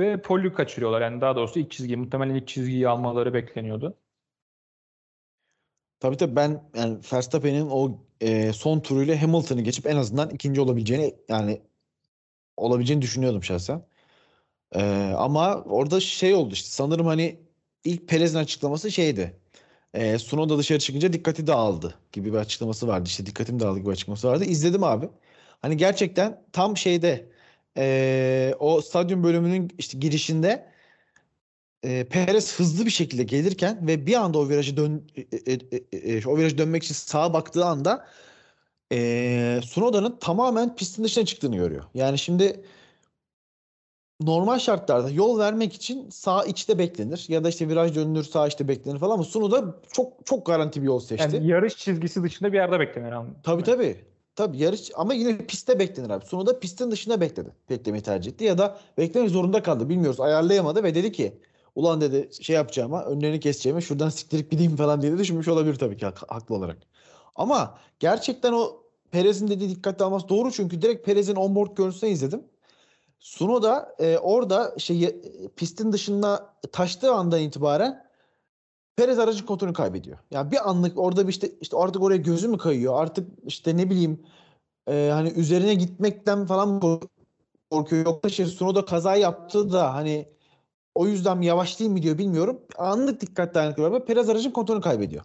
Ve 0.01 0.22
polü 0.22 0.53
kaçırıyorlar. 0.53 1.01
Yani 1.01 1.22
daha 1.22 1.36
doğrusu 1.36 1.60
ilk 1.60 1.72
çizgiyi 1.72 1.98
muhtemelen 1.98 2.36
ilk 2.36 2.48
çizgiyi 2.48 2.88
almaları 2.89 3.34
bekleniyordu. 3.34 3.98
Tabii 6.00 6.17
tabii 6.17 6.36
ben 6.36 6.63
yani 6.75 7.00
Verstappen'in 7.13 7.67
o 7.70 8.00
e, 8.22 8.53
son 8.53 8.79
turuyla 8.79 9.22
Hamilton'ı 9.22 9.62
geçip 9.62 9.88
en 9.88 9.98
azından 9.98 10.29
ikinci 10.29 10.62
olabileceğini 10.62 11.15
yani 11.29 11.62
olabileceğini 12.58 13.01
düşünüyordum 13.01 13.43
şahsen. 13.43 13.86
E, 14.75 14.81
ama 15.17 15.55
orada 15.63 16.00
şey 16.00 16.34
oldu 16.34 16.53
işte 16.53 16.70
sanırım 16.70 17.05
hani 17.08 17.39
ilk 17.84 18.08
Perez'in 18.10 18.38
açıklaması 18.39 18.91
şeydi. 18.91 19.39
E, 19.93 20.17
Tsunoda 20.17 20.58
dışarı 20.58 20.79
çıkınca 20.79 21.13
dikkati 21.13 21.48
dağıldı 21.48 21.96
gibi 22.12 22.34
bir 22.34 22.38
açıklaması 22.38 22.88
vardı. 22.88 23.03
İşte 23.08 23.25
dikkatim 23.25 23.60
dağıldı 23.60 23.79
gibi 23.79 23.88
bir 23.88 23.93
açıklaması 23.93 24.27
vardı. 24.27 24.46
İzledim 24.46 24.84
abi. 24.84 25.10
Hani 25.62 25.77
gerçekten 25.77 26.43
tam 26.53 26.77
şeyde 26.77 27.31
e, 27.78 28.56
o 28.60 28.82
stadyum 28.82 29.24
bölümünün 29.24 29.72
işte 29.78 29.98
girişinde 29.98 30.72
e, 31.84 32.04
Perez 32.04 32.60
hızlı 32.60 32.86
bir 32.86 32.92
şekilde 32.92 33.24
gelirken 33.24 33.88
ve 33.88 34.06
bir 34.06 34.13
anda 34.13 34.40
o 34.40 34.50
virajı 34.50 34.78
dön 34.78 35.08
e, 35.16 35.54
e, 35.54 35.58
e, 35.92 36.28
o 36.28 36.38
virajı 36.38 36.58
dönmek 36.58 36.84
için 36.84 36.94
sağa 36.94 37.34
baktığı 37.34 37.66
anda 37.66 38.08
e, 38.94 39.60
Tsunoda'nın 39.62 40.18
tamamen 40.20 40.75
pistin 40.75 41.04
dışına 41.04 41.25
çıktığını 41.25 41.56
görüyor. 41.56 41.84
Yani 41.94 42.18
şimdi 42.18 42.63
normal 44.22 44.60
şartlarda 44.60 45.10
yol 45.10 45.40
vermek 45.40 45.74
için 45.74 46.10
sağ 46.10 46.44
içte 46.44 46.78
beklenir 46.78 47.25
ya 47.28 47.44
da 47.44 47.50
işte 47.50 47.70
viraj 47.70 47.96
dönülür 47.96 48.24
sağ 48.24 48.48
içte 48.48 48.68
beklenir 48.68 49.00
falan 49.00 49.13
ama 49.13 49.24
Tsunoda 49.24 49.75
çok 49.92 50.25
çok 50.25 50.46
garanti 50.46 50.82
bir 50.82 50.88
yol 50.88 51.00
seçti. 51.00 51.36
Yani 51.36 51.48
yarış 51.48 51.78
çizgisi 51.78 52.24
dışında 52.24 52.54
bir 52.54 52.58
yerde 52.58 52.80
beklenir 52.80 53.12
ama. 53.12 53.30
Tabii 53.44 53.63
tabii. 53.63 54.11
Tabii 54.41 54.57
yarış 54.57 54.91
ama 54.95 55.13
yine 55.13 55.38
pistte 55.38 55.79
beklenir 55.79 56.10
abi. 56.10 56.25
Tsunoda 56.25 56.60
pistin 56.60 56.91
dışında 56.91 57.21
bekledi. 57.21 57.50
Beklemeyi 57.69 58.03
tercih 58.03 58.31
etti 58.31 58.43
ya 58.43 58.57
da 58.57 58.77
beklemek 58.98 59.29
zorunda 59.29 59.63
kaldı. 59.63 59.89
Bilmiyoruz. 59.89 60.19
Ayarlayamadı 60.19 60.83
ve 60.83 60.95
dedi 60.95 61.12
ki 61.12 61.41
ulan 61.75 62.01
dedi 62.01 62.29
şey 62.41 62.55
yapacağıma 62.55 63.03
önlerini 63.03 63.39
keseceğime 63.39 63.81
şuradan 63.81 64.10
siktirip 64.10 64.51
gideyim 64.51 64.75
falan 64.75 65.01
diye 65.01 65.17
düşünmüş 65.17 65.48
olabilir 65.48 65.75
tabii 65.75 65.98
ki 65.98 66.05
hak- 66.05 66.31
haklı 66.31 66.55
olarak. 66.55 66.77
Ama 67.36 67.77
gerçekten 68.00 68.53
o 68.53 68.83
Perez'in 69.12 69.48
dediği 69.48 69.69
dikkatli 69.69 70.05
alması 70.05 70.29
doğru 70.29 70.51
çünkü 70.51 70.81
direkt 70.81 71.05
Perez'in 71.05 71.36
onboard 71.36 71.77
görüntüsünü 71.77 72.10
izledim. 72.10 72.43
Tsunoda 73.19 73.95
e, 74.00 74.17
orada 74.17 74.75
şey 74.77 75.03
e, 75.03 75.21
pistin 75.55 75.91
dışında 75.91 76.53
taştığı 76.71 77.12
andan 77.13 77.39
itibaren 77.39 78.05
Perez 78.95 79.19
aracın 79.19 79.45
kontrolünü 79.45 79.74
kaybediyor. 79.74 80.17
Yani 80.31 80.51
bir 80.51 80.69
anlık 80.69 81.00
orada 81.00 81.27
bir 81.27 81.31
işte 81.31 81.51
işte 81.62 81.77
artık 81.77 82.03
oraya 82.03 82.17
gözü 82.17 82.48
mü 82.48 82.57
kayıyor? 82.57 83.01
Artık 83.01 83.29
işte 83.45 83.77
ne 83.77 83.89
bileyim 83.89 84.19
e, 84.88 85.10
hani 85.13 85.29
üzerine 85.29 85.74
gitmekten 85.74 86.45
falan 86.45 86.79
korkuyor? 87.71 88.05
Yoksa 88.05 88.29
şey 88.29 88.45
Tsunoda 88.45 88.86
kaza 88.86 89.15
yaptı 89.15 89.71
da 89.74 89.93
hani 89.93 90.27
o 90.95 91.07
yüzden 91.07 91.38
mi 91.38 91.45
yavaş 91.45 91.79
diyor 91.79 92.17
bilmiyorum. 92.17 92.62
Anlık 92.77 93.21
dikkat 93.21 93.55
dağınıklığı 93.55 93.91
var. 93.91 94.05
Perez 94.05 94.29
aracın 94.29 94.51
kontrolünü 94.51 94.83
kaybediyor. 94.83 95.24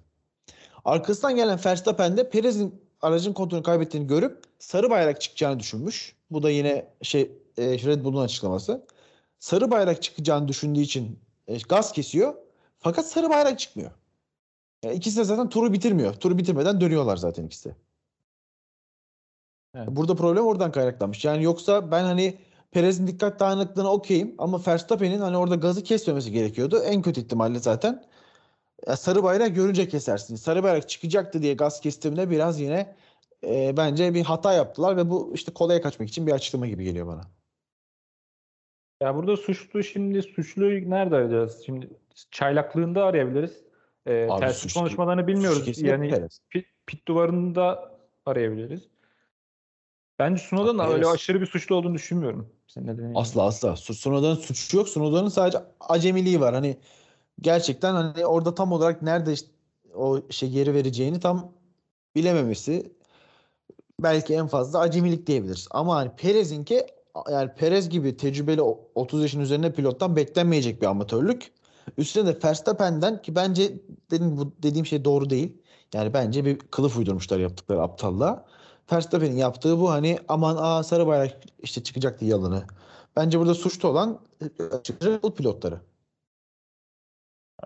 Arkasından 0.85 1.37
gelen 1.37 1.59
Verstappen 1.67 2.17
de 2.17 2.31
Perez'in 2.31 2.75
aracın 3.03 3.33
kontrolünü 3.33 3.65
kaybettiğini 3.65 4.07
görüp 4.07 4.45
sarı 4.59 4.91
bayrak 4.91 5.21
çıkacağını 5.21 5.61
düşünmüş. 5.61 6.17
Bu 6.31 6.43
da 6.43 6.51
yine 6.51 6.87
şey 7.03 7.23
e, 7.59 7.65
Red 7.65 8.05
Bull'un 8.05 8.25
açıklaması. 8.25 8.87
Sarı 9.39 9.71
bayrak 9.71 10.03
çıkacağını 10.03 10.49
düşündüğü 10.49 10.81
için 10.81 11.19
e, 11.47 11.59
gaz 11.69 11.93
kesiyor. 11.93 12.35
Fakat 12.87 13.07
sarı 13.07 13.31
bayrak 13.31 13.59
çıkmıyor. 13.59 13.91
Yani 14.85 14.97
ikisi 14.97 15.19
de 15.19 15.25
zaten 15.25 15.49
turu 15.49 15.73
bitirmiyor. 15.73 16.15
Turu 16.15 16.39
bitirmeden 16.39 16.81
dönüyorlar 16.81 17.17
zaten 17.17 17.45
ikisi. 17.45 17.77
Evet. 19.75 19.89
Burada 19.91 20.17
problem 20.17 20.47
oradan 20.47 20.73
kaynaklanmış. 20.73 21.25
Yani 21.25 21.43
yoksa 21.43 21.91
ben 21.91 22.05
hani 22.05 22.39
Perez'in 22.71 23.07
dikkat 23.07 23.41
dağınıklığına 23.41 23.93
okeyim 23.93 24.35
ama 24.39 24.61
Verstappen'in 24.67 25.19
hani 25.19 25.37
orada 25.37 25.55
gazı 25.55 25.83
kesmemesi 25.83 26.33
gerekiyordu. 26.33 26.83
En 26.83 27.03
kötü 27.03 27.21
ihtimalle 27.21 27.59
zaten 27.59 28.05
ya 28.87 28.97
sarı 28.97 29.23
bayrak 29.23 29.55
görünce 29.55 29.89
kesersin. 29.89 30.37
Sarı 30.37 30.63
bayrak 30.63 30.89
çıkacaktı 30.89 31.43
diye 31.43 31.55
gaz 31.55 31.81
kestimine 31.81 32.31
biraz 32.31 32.61
yine 32.61 32.97
e, 33.45 33.77
bence 33.77 34.15
bir 34.15 34.25
hata 34.25 34.53
yaptılar 34.53 34.97
ve 34.97 35.11
bu 35.11 35.33
işte 35.35 35.53
kolaya 35.53 35.83
kaçmak 35.83 36.09
için 36.09 36.27
bir 36.27 36.33
açıklama 36.33 36.67
gibi 36.67 36.85
geliyor 36.85 37.07
bana. 37.07 37.23
Ya 39.03 39.15
burada 39.17 39.37
suçlu 39.37 39.85
şimdi 39.85 40.23
suçluyu 40.23 40.91
nerede 40.91 41.17
arayacağız? 41.17 41.63
Şimdi 41.67 41.89
çaylaklığında 42.31 43.05
arayabiliriz. 43.05 43.53
Ee, 44.07 44.27
Abi 44.31 44.41
telsiz 44.41 44.63
suçlu- 44.63 44.79
konuşmalarını 44.81 45.27
bilmiyoruz. 45.27 45.83
Yani 45.83 46.11
Perez. 46.11 46.41
pit, 46.51 46.67
pit 46.87 47.09
duvarında 47.09 47.93
arayabiliriz. 48.27 48.83
Bence 50.19 50.43
Tsunoda'nın 50.43 50.79
Perez. 50.79 50.93
öyle 50.95 51.07
aşırı 51.07 51.41
bir 51.41 51.47
suçlu 51.47 51.75
olduğunu 51.75 51.95
düşünmüyorum. 51.95 52.49
Senin. 52.67 53.15
Asla 53.15 53.43
asla. 53.43 53.77
Su- 53.77 53.93
Tsunoda'nın 53.95 54.35
suçu 54.35 54.77
yok. 54.77 54.87
Tsunoda'nın 54.87 55.29
sadece 55.29 55.59
acemiliği 55.81 56.41
var. 56.41 56.55
Hani 56.55 56.77
gerçekten 57.41 57.95
hani 57.95 58.27
orada 58.27 58.55
tam 58.55 58.73
olarak 58.73 59.03
nerede 59.03 59.33
işte 59.33 59.49
o 59.95 60.23
şey 60.31 60.51
geri 60.51 60.75
vereceğini 60.75 61.21
tam 61.21 61.53
bilememesi 62.15 62.93
belki 64.03 64.35
en 64.35 64.47
fazla 64.47 64.79
acemilik 64.79 65.27
diyebiliriz. 65.27 65.69
Ama 65.71 65.97
hani 65.97 66.11
Perez'inki 66.17 66.87
yani 67.31 67.51
Perez 67.55 67.89
gibi 67.89 68.17
tecrübeli 68.17 68.63
o- 68.63 68.89
30 68.95 69.23
yaşın 69.23 69.41
üzerinde 69.41 69.73
pilottan 69.73 70.17
beklenmeyecek 70.17 70.83
bir 70.83 70.87
amatörlük. 70.87 71.53
Üstüne 71.99 72.27
de 72.27 72.39
Verstappen'den 72.45 73.23
ki 73.23 73.35
bence 73.35 73.73
dedim 74.11 74.37
bu 74.39 74.53
dediğim 74.63 74.87
şey 74.87 75.05
doğru 75.05 75.31
değil. 75.31 75.63
Yani 75.95 76.15
bence 76.15 76.45
bir 76.45 76.59
kılıf 76.59 76.97
uydurmuşlar 76.97 77.39
yaptıkları 77.39 77.83
aptallığa. 77.83 78.47
Verstappen'in 78.93 79.37
yaptığı 79.37 79.81
bu 79.81 79.91
hani 79.91 80.19
aman 80.29 80.57
aa 80.59 80.83
sarı 80.83 81.07
bayrak 81.07 81.37
işte 81.59 81.83
çıkacaktı 81.83 82.25
yalanı. 82.25 82.65
Bence 83.17 83.39
burada 83.39 83.55
suçlu 83.55 83.89
olan 83.89 84.21
e, 84.43 84.45
Red 85.05 85.37
pilotları. 85.37 85.81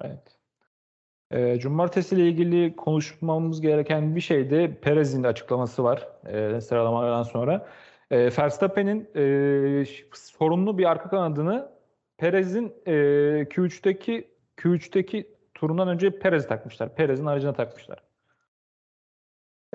Evet. 0.00 0.40
Ee, 1.30 1.58
Cumartesi 1.58 2.14
ile 2.14 2.28
ilgili 2.28 2.76
konuşmamız 2.76 3.60
gereken 3.60 4.16
bir 4.16 4.20
şey 4.20 4.50
de 4.50 4.80
Perez'in 4.80 5.24
açıklaması 5.24 5.84
var 5.84 6.08
e, 6.26 6.60
sıralamadan 6.60 7.22
sonra. 7.22 7.68
E, 8.10 8.36
Verstappen'in 8.38 9.08
e, 9.16 9.84
sorunlu 10.14 10.78
bir 10.78 10.84
arka 10.84 11.10
kanadını 11.10 11.79
Perez'in 12.20 12.74
e, 12.86 12.92
Q3'teki 13.44 14.30
Q3'teki 14.56 15.34
turundan 15.54 15.88
önce 15.88 16.18
Perez'i 16.18 16.48
takmışlar. 16.48 16.94
Perez'in 16.94 17.26
aracına 17.26 17.52
takmışlar. 17.52 17.98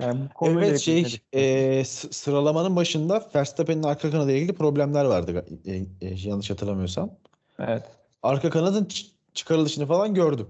Yani 0.00 0.20
Evet 0.42 0.80
şey 0.80 1.06
e, 1.32 1.84
sıralamanın 1.84 2.76
başında 2.76 3.30
Verstappen'in 3.34 3.82
arka 3.82 4.10
kanadıyla 4.10 4.38
ilgili 4.38 4.52
problemler 4.52 5.04
vardı 5.04 5.44
e, 5.66 5.74
e, 5.74 5.84
yanlış 6.00 6.50
hatırlamıyorsam. 6.50 7.10
Evet. 7.58 7.82
Arka 8.22 8.50
kanadın 8.50 8.88
çıkarılışını 9.34 9.86
falan 9.86 10.14
gördüm. 10.14 10.46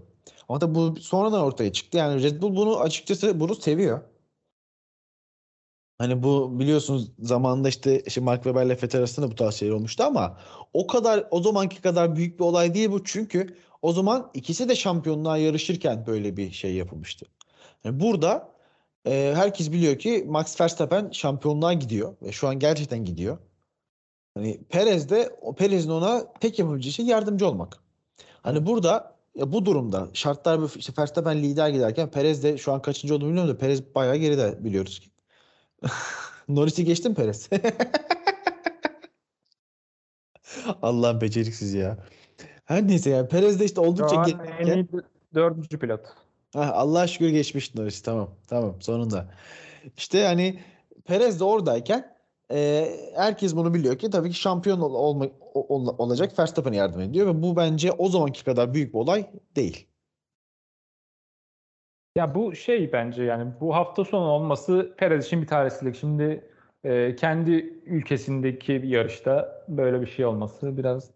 Ama 0.49 0.59
tabii 0.59 0.75
bu 0.75 0.97
sonradan 0.97 1.41
ortaya 1.41 1.73
çıktı. 1.73 1.99
Yani 1.99 2.23
Red 2.23 2.43
Bull 2.43 2.57
bunu 2.57 2.81
açıkçası 2.81 3.41
bunu 3.41 3.55
seviyor. 3.55 4.01
Hani 5.99 6.23
bu 6.23 6.61
biliyorsunuz 6.61 7.13
zamanında 7.19 7.69
işte, 7.69 8.01
işte 8.01 8.21
Mark 8.21 8.43
Webber 8.43 8.67
ile 8.67 8.73
Vettel 8.73 8.99
arasında 8.99 9.31
bu 9.31 9.35
tarz 9.35 9.55
şeyler 9.55 9.75
olmuştu 9.75 10.05
ama 10.05 10.39
o 10.73 10.87
kadar 10.87 11.27
o 11.31 11.43
zamanki 11.43 11.81
kadar 11.81 12.17
büyük 12.17 12.39
bir 12.39 12.45
olay 12.45 12.75
değil 12.75 12.91
bu 12.91 13.05
çünkü 13.05 13.57
o 13.83 13.93
zaman 13.93 14.31
ikisi 14.35 14.69
de 14.69 14.75
şampiyonluğa 14.75 15.37
yarışırken 15.37 16.07
böyle 16.07 16.37
bir 16.37 16.51
şey 16.51 16.75
yapılmıştı. 16.75 17.27
Yani 17.85 18.01
burada 18.01 18.53
e, 19.07 19.33
herkes 19.37 19.73
biliyor 19.73 19.99
ki 19.99 20.25
Max 20.29 20.61
Verstappen 20.61 21.11
şampiyonluğa 21.11 21.73
gidiyor 21.73 22.17
ve 22.23 22.33
şu 22.33 22.49
an 22.49 22.59
gerçekten 22.59 23.05
gidiyor. 23.05 23.39
Hani 24.35 24.61
Perez 24.69 25.11
de 25.11 25.39
o 25.41 25.55
Perez'in 25.55 25.91
ona 25.91 26.33
tek 26.41 26.59
yapabileceği 26.59 26.93
şey 26.93 27.07
yardımcı 27.07 27.49
olmak. 27.49 27.79
Hani 28.43 28.67
burada 28.67 29.17
ya 29.35 29.53
bu 29.53 29.67
durumda 29.67 30.09
şartlar 30.13 30.61
işte 30.77 30.93
Verstappen 30.99 31.43
lider 31.43 31.69
giderken 31.69 32.11
Perez 32.11 32.43
de 32.43 32.59
şu 32.59 32.73
an 32.73 32.83
kaçıncı 32.83 33.15
olduğunu 33.15 33.29
bilmiyorum 33.29 33.55
da 33.55 33.59
Perez 33.59 33.95
bayağı 33.95 34.17
geride 34.17 34.65
biliyoruz 34.65 35.01
ki. 35.01 35.11
Norris'i 36.49 36.85
geçti 36.85 37.09
mi 37.09 37.15
Perez? 37.15 37.49
Allah'ım 40.83 41.21
beceriksiz 41.21 41.75
ya. 41.75 41.99
Her 42.65 42.89
neyse 42.89 43.11
yani 43.11 43.29
Perez 43.29 43.61
de 43.61 43.65
işte 43.65 43.81
oldukça 43.81 44.25
geride. 44.27 44.43
en 44.59 44.75
iyi 44.75 44.87
dördüncü 45.35 45.79
pilot. 45.79 46.01
Hah, 46.55 46.71
Allah'a 46.75 47.07
şükür 47.07 47.29
geçmiş 47.29 47.75
Norris. 47.75 48.03
Tamam. 48.03 48.31
Tamam. 48.49 48.77
Sonunda. 48.81 49.31
İşte 49.97 50.19
yani 50.19 50.61
Perez 51.05 51.41
de 51.41 51.45
oradayken 51.45 52.17
e, 52.53 52.91
herkes 53.15 53.57
bunu 53.57 53.75
biliyor 53.75 53.99
ki 53.99 54.11
tabii 54.11 54.31
ki 54.31 54.39
şampiyon 54.39 54.81
ol- 54.81 54.95
olma, 54.95 55.27
ol- 55.55 55.95
olacak 55.99 56.39
Verstappen'e 56.39 56.77
yardım 56.77 57.01
ediyor 57.01 57.27
ve 57.27 57.43
bu 57.43 57.57
bence 57.57 57.93
o 57.93 58.09
zamanki 58.09 58.45
kadar 58.45 58.75
büyük 58.75 58.95
bir 58.95 58.99
olay 58.99 59.31
değil. 59.57 59.87
Ya 62.17 62.35
bu 62.35 62.55
şey 62.55 62.93
bence 62.93 63.23
yani 63.23 63.53
bu 63.61 63.75
hafta 63.75 64.05
sonu 64.05 64.25
olması 64.25 64.95
Perez 64.97 65.27
için 65.27 65.43
bir 65.43 65.47
talihsizlik. 65.47 65.97
Şimdi 65.97 66.51
e, 66.85 67.17
kendi 67.17 67.53
ülkesindeki 67.87 68.83
bir 68.83 68.89
yarışta 68.89 69.65
böyle 69.69 70.01
bir 70.01 70.07
şey 70.07 70.27
olması 70.27 70.77
biraz 70.77 71.11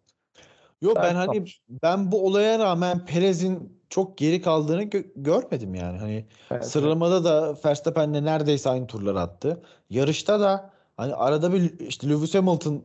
Yok 0.82 0.96
ben 0.96 1.14
hani 1.14 1.26
kalmış. 1.26 1.60
ben 1.82 2.12
bu 2.12 2.26
olaya 2.26 2.58
rağmen 2.58 3.04
Perez'in 3.06 3.80
çok 3.90 4.18
geri 4.18 4.42
kaldığını 4.42 4.82
gö- 4.82 5.12
görmedim 5.16 5.74
yani. 5.74 5.98
Hani 5.98 6.24
evet, 6.50 6.66
sıralamada 6.66 7.24
da 7.24 7.56
Verstappen'le 7.64 8.24
neredeyse 8.24 8.70
aynı 8.70 8.86
turlar 8.86 9.14
attı. 9.14 9.62
Yarışta 9.90 10.40
da 10.40 10.70
hani 10.96 11.14
arada 11.14 11.52
bir 11.52 11.78
işte 11.80 12.08
Lewis 12.08 12.34
Hamilton 12.34 12.84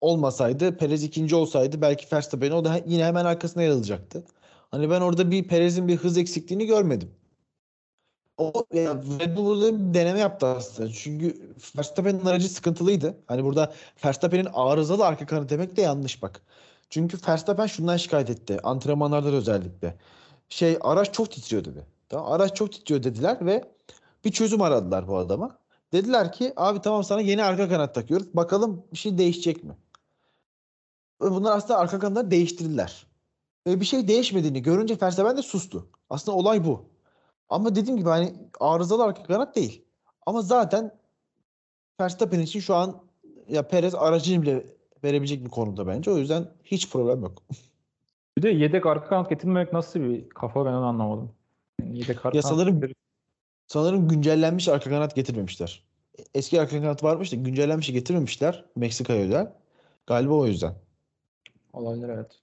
olmasaydı, 0.00 0.76
Perez 0.76 1.04
ikinci 1.04 1.36
olsaydı 1.36 1.80
belki 1.80 2.06
Verstappen 2.12 2.50
o 2.50 2.64
da 2.64 2.80
yine 2.86 3.04
hemen 3.04 3.24
arkasına 3.24 3.62
yer 3.62 3.70
alacaktı. 3.70 4.24
Hani 4.70 4.90
ben 4.90 5.00
orada 5.00 5.30
bir 5.30 5.48
Perez'in 5.48 5.88
bir 5.88 5.96
hız 5.96 6.18
eksikliğini 6.18 6.66
görmedim. 6.66 7.10
O 8.38 8.52
ya 8.72 8.94
Red 9.20 9.36
Bull 9.36 9.46
burada 9.46 9.78
bir 9.78 9.94
deneme 9.94 10.20
yaptı 10.20 10.46
aslında. 10.46 10.92
Çünkü 10.92 11.54
Verstappen'in 11.78 12.26
aracı 12.26 12.48
sıkıntılıydı. 12.48 13.16
Hani 13.26 13.44
burada 13.44 13.72
Verstappen'in 14.04 14.48
arızalı 14.52 15.06
arka 15.06 15.26
kanı 15.26 15.48
demek 15.48 15.76
de 15.76 15.82
yanlış 15.82 16.22
bak. 16.22 16.42
Çünkü 16.90 17.18
Verstappen 17.28 17.66
şundan 17.66 17.96
şikayet 17.96 18.30
etti. 18.30 18.60
Antrenmanlarda 18.62 19.32
da 19.32 19.36
özellikle. 19.36 19.96
Şey 20.48 20.78
araç 20.80 21.14
çok 21.14 21.30
titriyor 21.30 21.64
dedi. 21.64 21.86
Tamam, 22.08 22.32
araç 22.32 22.56
çok 22.56 22.72
titriyor 22.72 23.02
dediler 23.02 23.46
ve 23.46 23.64
bir 24.24 24.32
çözüm 24.32 24.62
aradılar 24.62 25.08
bu 25.08 25.16
adama. 25.16 25.58
Dediler 25.92 26.32
ki 26.32 26.52
abi 26.56 26.80
tamam 26.80 27.04
sana 27.04 27.20
yeni 27.20 27.44
arka 27.44 27.68
kanat 27.68 27.94
takıyoruz. 27.94 28.34
Bakalım 28.34 28.84
bir 28.92 28.98
şey 28.98 29.18
değişecek 29.18 29.64
mi? 29.64 29.76
Bunlar 31.20 31.56
aslında 31.56 31.78
arka 31.78 31.98
kanatları 31.98 32.30
değiştirdiler. 32.30 33.06
Ve 33.66 33.80
bir 33.80 33.84
şey 33.84 34.08
değişmediğini 34.08 34.62
görünce 34.62 34.98
Verstappen 35.02 35.36
de 35.36 35.42
sustu. 35.42 35.88
Aslında 36.10 36.38
olay 36.38 36.64
bu. 36.64 36.93
Ama 37.48 37.74
dediğim 37.74 37.98
gibi 37.98 38.08
hani 38.08 38.34
arızalı 38.60 39.04
arka 39.04 39.22
kanat 39.22 39.56
değil. 39.56 39.84
Ama 40.26 40.42
zaten 40.42 40.94
Verstappen 42.00 42.40
için 42.40 42.60
şu 42.60 42.74
an 42.74 43.02
ya 43.48 43.68
Perez 43.68 43.94
aracını 43.94 44.42
bile 44.42 44.66
verebilecek 45.04 45.44
bir 45.44 45.50
konumda 45.50 45.86
bence. 45.86 46.10
O 46.10 46.18
yüzden 46.18 46.48
hiç 46.64 46.90
problem 46.90 47.22
yok. 47.22 47.42
Bir 48.38 48.42
de 48.42 48.48
yedek 48.50 48.86
arka 48.86 49.08
kanat 49.08 49.30
getirmemek 49.30 49.72
nasıl 49.72 50.00
bir 50.00 50.28
kafa 50.28 50.64
ben 50.66 50.72
onu 50.72 50.84
anlamadım. 50.86 51.30
Yani 51.80 51.98
yedek 51.98 52.16
arka 52.26 52.38
Ya 52.38 52.42
kanat 52.42 52.56
sanırım- 52.56 52.80
getir- 52.80 52.94
Sanırım 53.66 54.08
güncellenmiş 54.08 54.68
arka 54.68 54.90
kanat 54.90 55.14
getirmemişler. 55.16 55.84
Eski 56.34 56.60
arka 56.60 56.80
kanat 56.80 57.02
varmış 57.04 57.32
da 57.32 57.36
güncellenmişi 57.36 57.92
getirmemişler 57.92 58.64
Meksika'ya 58.76 59.20
özel. 59.22 59.52
Galiba 60.06 60.34
o 60.34 60.46
yüzden. 60.46 60.74
olabilir 61.72 62.08
evet. 62.08 62.38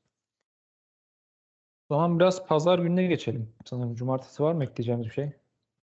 Zaman 1.92 2.20
biraz 2.20 2.46
pazar 2.46 2.80
gününe 2.80 3.04
geçelim. 3.04 3.50
Sanırım 3.66 3.96
cumartesi 3.96 4.44
var 4.44 4.54
mı 4.54 4.64
ekleyeceğimiz 4.64 5.06
bir 5.06 5.12
şey? 5.12 5.32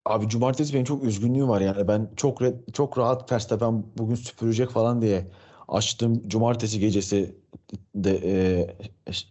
Abi 0.04 0.28
cumartesi 0.28 0.74
benim 0.74 0.84
çok 0.84 1.04
üzgünlüğüm 1.04 1.48
var 1.48 1.60
yani 1.60 1.88
ben 1.88 2.10
çok 2.16 2.40
re- 2.40 2.72
çok 2.72 2.98
rahat 2.98 3.32
Verstappen 3.32 3.84
bugün 3.98 4.14
süpürecek 4.14 4.70
falan 4.70 5.02
diye 5.02 5.26
açtım 5.68 6.28
cumartesi 6.28 6.80
gecesi 6.80 7.36
de 7.94 8.10
e, 8.10 8.60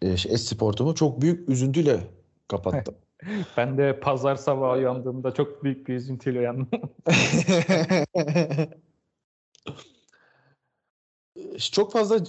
e, 0.01 0.11
e-sportumu 0.11 0.95
çok 0.95 1.21
büyük 1.21 1.49
üzüntüyle 1.49 1.99
kapattım. 2.47 2.95
Ben 3.57 3.77
de 3.77 3.99
pazar 3.99 4.35
sabahı 4.35 4.77
uyandığımda 4.77 5.33
çok 5.33 5.63
büyük 5.63 5.87
bir 5.87 5.93
üzüntüyle 5.93 6.39
uyandım. 6.39 6.69
Çok 11.71 11.91
fazla 11.91 12.19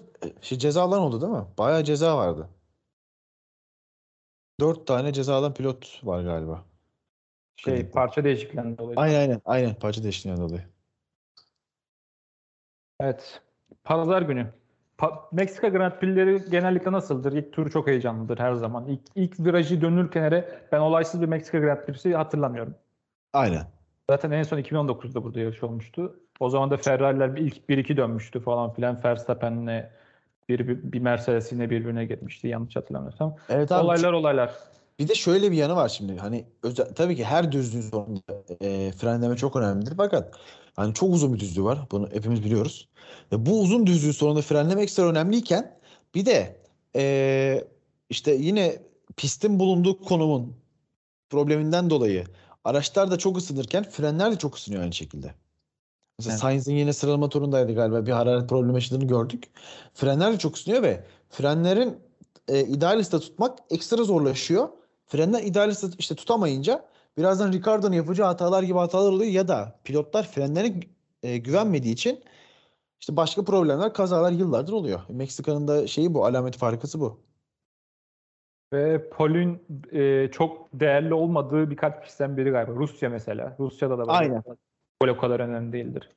şey, 0.41 0.59
cezalar 0.59 0.99
oldu 0.99 1.21
değil 1.21 1.33
mi? 1.33 1.45
Bayağı 1.59 1.85
ceza 1.85 2.17
vardı. 2.17 2.49
Dört 4.61 4.87
tane 4.87 5.13
cezadan 5.13 5.55
pilot 5.55 6.01
var 6.05 6.23
galiba. 6.23 6.65
Şey 7.57 7.75
Grid'de. 7.75 7.91
parça 7.91 8.25
değişikliğinden 8.25 8.79
dolayı. 8.79 8.99
Aynen 8.99 9.21
aynen. 9.21 9.41
Aynen. 9.45 9.75
Parça 9.75 10.03
değişikliğinden 10.03 10.49
dolayı. 10.49 10.63
Evet. 13.01 13.43
Pazar 13.85 14.23
günü. 14.23 14.53
Pa- 14.99 15.23
Meksika 15.33 15.69
Grand 15.69 15.93
Prix'leri 15.93 16.51
genellikle 16.51 16.93
nasıldır? 16.93 17.33
İlk 17.33 17.53
tur 17.53 17.71
çok 17.71 17.87
heyecanlıdır 17.87 18.39
her 18.39 18.55
zaman. 18.55 18.87
İlk, 18.87 19.01
ilk 19.15 19.41
virajı 19.41 19.81
dönülken 19.81 20.23
hele 20.23 20.67
ben 20.73 20.81
olaysız 20.81 21.21
bir 21.21 21.27
Meksika 21.27 21.59
Grand 21.59 21.87
Prix'si 21.87 22.15
hatırlamıyorum. 22.15 22.75
Aynen. 23.33 23.67
Zaten 24.11 24.31
en 24.31 24.43
son 24.43 24.59
2019'da 24.59 25.25
burada 25.25 25.41
yarış 25.41 25.63
olmuştu. 25.63 26.21
O 26.41 26.49
zaman 26.49 26.71
da 26.71 26.77
Ferrari'ler 26.77 27.37
bir 27.37 27.41
ilk 27.41 27.69
1-2 27.69 27.97
dönmüştü 27.97 28.41
falan 28.41 28.73
filan. 28.73 29.05
Verstappen'le 29.05 29.91
bir, 30.49 30.69
bir, 30.69 30.93
bir 30.93 31.01
Mercedes 31.01 31.53
yine 31.53 31.71
birbirine 31.71 32.05
girmişti 32.05 32.49
yanlış 32.49 32.77
hatırlamıyorsam. 32.77 33.37
Evet 33.49 33.73
abi. 33.73 33.85
olaylar 33.85 34.13
olaylar. 34.13 34.55
Bir 34.99 35.09
de 35.09 35.15
şöyle 35.15 35.53
bir 35.53 35.57
yanı 35.57 35.77
var 35.77 35.89
şimdi. 35.89 36.17
Hani 36.17 36.45
özel, 36.63 36.95
tabii 36.95 37.17
ki 37.17 37.25
her 37.25 37.53
düzlüğün 37.53 37.81
sonunda 37.81 38.45
e, 38.61 38.93
frenleme 38.93 39.37
çok 39.37 39.57
önemlidir. 39.57 39.95
Fakat 39.97 40.35
hani 40.77 40.95
çok 40.95 41.15
uzun 41.15 41.35
bir 41.35 41.41
düzlüğü 41.41 41.65
var. 41.65 41.79
Bunu 41.91 42.09
hepimiz 42.13 42.45
biliyoruz. 42.45 42.89
Ve 43.33 43.47
bu 43.47 43.61
uzun 43.61 43.87
düzlüğün 43.87 44.13
sonunda 44.13 44.43
frenleme 44.43 44.83
ekstra 44.83 45.03
önemliyken 45.03 45.79
bir 46.15 46.27
de 46.27 46.57
e, 46.97 47.65
işte 48.11 48.35
yine 48.35 48.77
pistin 49.17 49.59
bulunduğu 49.59 49.99
konumun 49.99 50.57
probleminden 51.31 51.91
dolayı 51.91 52.25
araçlar 52.65 53.11
da 53.11 53.19
çok 53.19 53.39
ısınırken 53.39 53.85
frenler 53.91 54.33
de 54.33 54.37
çok 54.37 54.57
ısınıyor 54.57 54.83
aynı 54.83 54.93
şekilde. 54.93 55.35
Mesela 56.19 56.33
Evet. 56.33 56.41
Sainz'in 56.41 56.75
yine 56.75 56.93
sıralama 56.93 57.29
turundaydı 57.29 57.75
galiba. 57.75 58.07
Bir 58.07 58.13
hararet 58.13 58.49
problemi 58.49 58.75
yaşadığını 58.75 59.05
gördük. 59.05 59.45
Frenler 59.95 60.33
de 60.33 60.39
çok 60.39 60.57
ısınıyor 60.57 60.83
ve 60.83 61.05
frenlerin 61.31 61.99
e, 62.49 62.61
ideal 62.61 62.99
hızda 62.99 63.21
tutmak 63.21 63.59
ekstra 63.71 64.05
zorlaşıyor. 64.05 64.69
Frenler 65.07 65.43
ideal 65.43 65.69
hızda 65.69 65.87
işte 65.99 66.15
tutamayınca 66.15 66.85
birazdan 67.19 67.53
Ricardo'nun 67.53 67.95
yapacağı 67.95 68.27
hatalar 68.27 68.63
gibi 68.63 68.79
hatalar 68.79 69.13
oluyor 69.13 69.31
ya 69.31 69.49
da 69.49 69.81
pilotlar 69.85 70.27
frenlere 70.27 70.73
e, 71.23 71.39
güvenmediği 71.39 71.95
için 71.95 72.21
işte 73.01 73.17
başka 73.17 73.45
problemler, 73.45 73.93
kazalar 73.93 74.33
yıllardır 74.33 74.73
oluyor. 74.73 75.01
Meksika'nın 75.09 75.69
da 75.69 75.87
şeyi 75.87 76.15
bu, 76.15 76.27
alameti 76.27 76.59
farikası 76.59 77.01
bu. 77.01 77.21
Ve 78.73 79.11
Pol'ün 79.11 79.63
e, 79.93 80.31
çok 80.31 80.69
değerli 80.73 81.15
olmadığı 81.15 81.71
birkaç 81.71 82.05
pistten 82.05 82.37
biri 82.37 82.51
galiba. 82.51 82.73
Rusya 82.73 83.11
mesela. 83.11 83.57
Rusya'da 83.59 83.95
da 83.95 83.99
böyle. 83.99 84.13
Aynen. 84.13 84.43
Pol 85.01 85.09
o 85.09 85.17
kadar 85.17 85.41
önemli 85.41 85.73
değildir. 85.73 86.09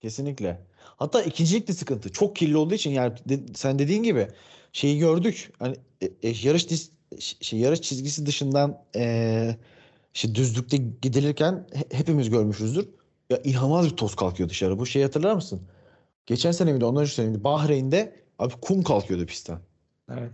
Kesinlikle. 0.00 0.60
Hatta 0.96 1.22
ikincilik 1.22 1.68
de 1.68 1.72
sıkıntı. 1.72 2.12
Çok 2.12 2.36
kirli 2.36 2.56
olduğu 2.56 2.74
için 2.74 2.90
yani 2.90 3.12
de- 3.28 3.40
sen 3.54 3.78
dediğin 3.78 4.02
gibi 4.02 4.28
şeyi 4.72 4.98
gördük. 4.98 5.52
Hani 5.58 5.76
e, 6.00 6.06
e, 6.06 6.34
yarış 6.42 6.64
dis- 6.66 6.90
şey, 7.40 7.58
yarış 7.58 7.80
çizgisi 7.80 8.26
dışından 8.26 8.82
e, 8.96 9.56
işte 10.14 10.34
düzlükte 10.34 10.76
gidilirken 10.76 11.66
he- 11.72 11.96
hepimiz 11.98 12.30
görmüşüzdür. 12.30 12.88
Ya 13.30 13.40
inanılmaz 13.44 13.86
bir 13.92 13.96
toz 13.96 14.16
kalkıyor 14.16 14.48
dışarı. 14.48 14.78
Bu 14.78 14.86
şeyi 14.86 15.04
hatırlar 15.04 15.34
mısın? 15.34 15.62
Geçen 16.26 16.52
sene 16.52 16.72
miydi? 16.72 16.84
Ondan 16.84 17.00
önceki 17.02 17.14
sene 17.16 17.28
miydi? 17.28 17.44
Bahreyn'de 17.44 18.16
abi 18.38 18.54
kum 18.60 18.82
kalkıyordu 18.82 19.26
pistten. 19.26 19.58
Evet. 20.10 20.32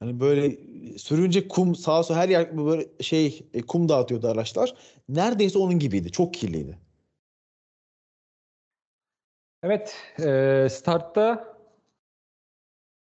Hani 0.00 0.20
böyle 0.20 0.56
sürünce 0.98 1.48
kum 1.48 1.74
sağa 1.74 2.02
sola 2.02 2.18
her 2.18 2.28
yer 2.28 2.56
böyle 2.56 2.86
şey 3.00 3.46
e, 3.54 3.62
kum 3.62 3.88
dağıtıyordu 3.88 4.28
araçlar. 4.28 4.74
Neredeyse 5.08 5.58
onun 5.58 5.78
gibiydi. 5.78 6.10
Çok 6.12 6.34
kirliydi. 6.34 6.78
Evet, 9.62 10.14
e, 10.18 10.68
startta 10.70 11.56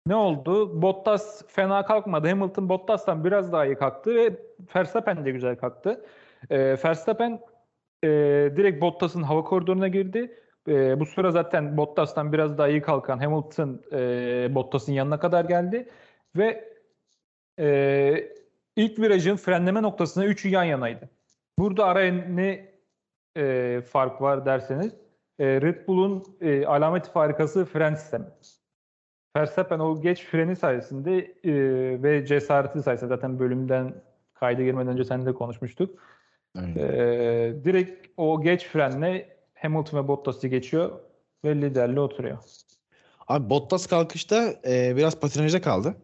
ne 0.07 0.15
oldu? 0.15 0.81
Bottas 0.81 1.43
fena 1.47 1.85
kalkmadı. 1.85 2.27
Hamilton 2.27 2.69
Bottas'tan 2.69 3.23
biraz 3.23 3.51
daha 3.51 3.65
iyi 3.65 3.75
kalktı 3.75 4.15
ve 4.15 4.39
Verstappen 4.75 5.25
de 5.25 5.31
güzel 5.31 5.55
kalktı. 5.57 6.05
E, 6.49 6.57
Verstappen 6.83 7.41
e, 8.03 8.07
direkt 8.57 8.81
Bottas'ın 8.81 9.23
hava 9.23 9.43
koridoruna 9.43 9.87
girdi. 9.87 10.39
E, 10.67 10.99
bu 10.99 11.05
sıra 11.05 11.31
zaten 11.31 11.77
Bottas'tan 11.77 12.33
biraz 12.33 12.57
daha 12.57 12.67
iyi 12.67 12.81
kalkan 12.81 13.19
Hamilton 13.19 13.81
e, 13.91 14.55
Bottas'ın 14.55 14.93
yanına 14.93 15.19
kadar 15.19 15.45
geldi 15.45 15.89
ve 16.35 16.75
e, 17.59 18.31
ilk 18.75 18.99
virajın 18.99 19.35
frenleme 19.35 19.81
noktasında 19.81 20.25
üçü 20.25 20.49
yan 20.49 20.63
yanaydı. 20.63 21.09
Burada 21.59 21.85
araya 21.85 22.11
ne 22.11 22.75
e, 23.37 23.81
fark 23.81 24.21
var 24.21 24.45
derseniz 24.45 25.04
e, 25.39 25.61
Red 25.61 25.87
Bull'un 25.87 26.23
e, 26.41 26.65
alameti 26.65 27.11
farikası 27.11 27.65
fren 27.65 27.95
sistemi. 27.95 28.25
Verstappen 29.35 29.79
o 29.79 30.01
geç 30.01 30.25
freni 30.25 30.55
sayesinde 30.55 31.17
e, 31.43 31.53
ve 32.03 32.25
cesareti 32.25 32.83
sayesinde 32.83 33.09
zaten 33.09 33.39
bölümden 33.39 33.93
kayda 34.33 34.63
girmeden 34.63 34.93
önce 34.93 35.03
seninle 35.03 35.33
konuşmuştuk. 35.33 35.99
Aynen. 36.57 36.75
E, 36.75 37.63
direkt 37.63 38.07
o 38.17 38.41
geç 38.41 38.65
frenle 38.65 39.37
Hamilton 39.55 40.03
ve 40.03 40.07
Bottas'ı 40.07 40.47
geçiyor 40.47 40.99
ve 41.43 41.55
liderliğe 41.55 41.99
oturuyor. 41.99 42.37
Abi 43.27 43.49
Bottas 43.49 43.87
kalkışta 43.87 44.53
e, 44.67 44.95
biraz 44.95 45.19
patinajda 45.19 45.61
kaldı. 45.61 45.95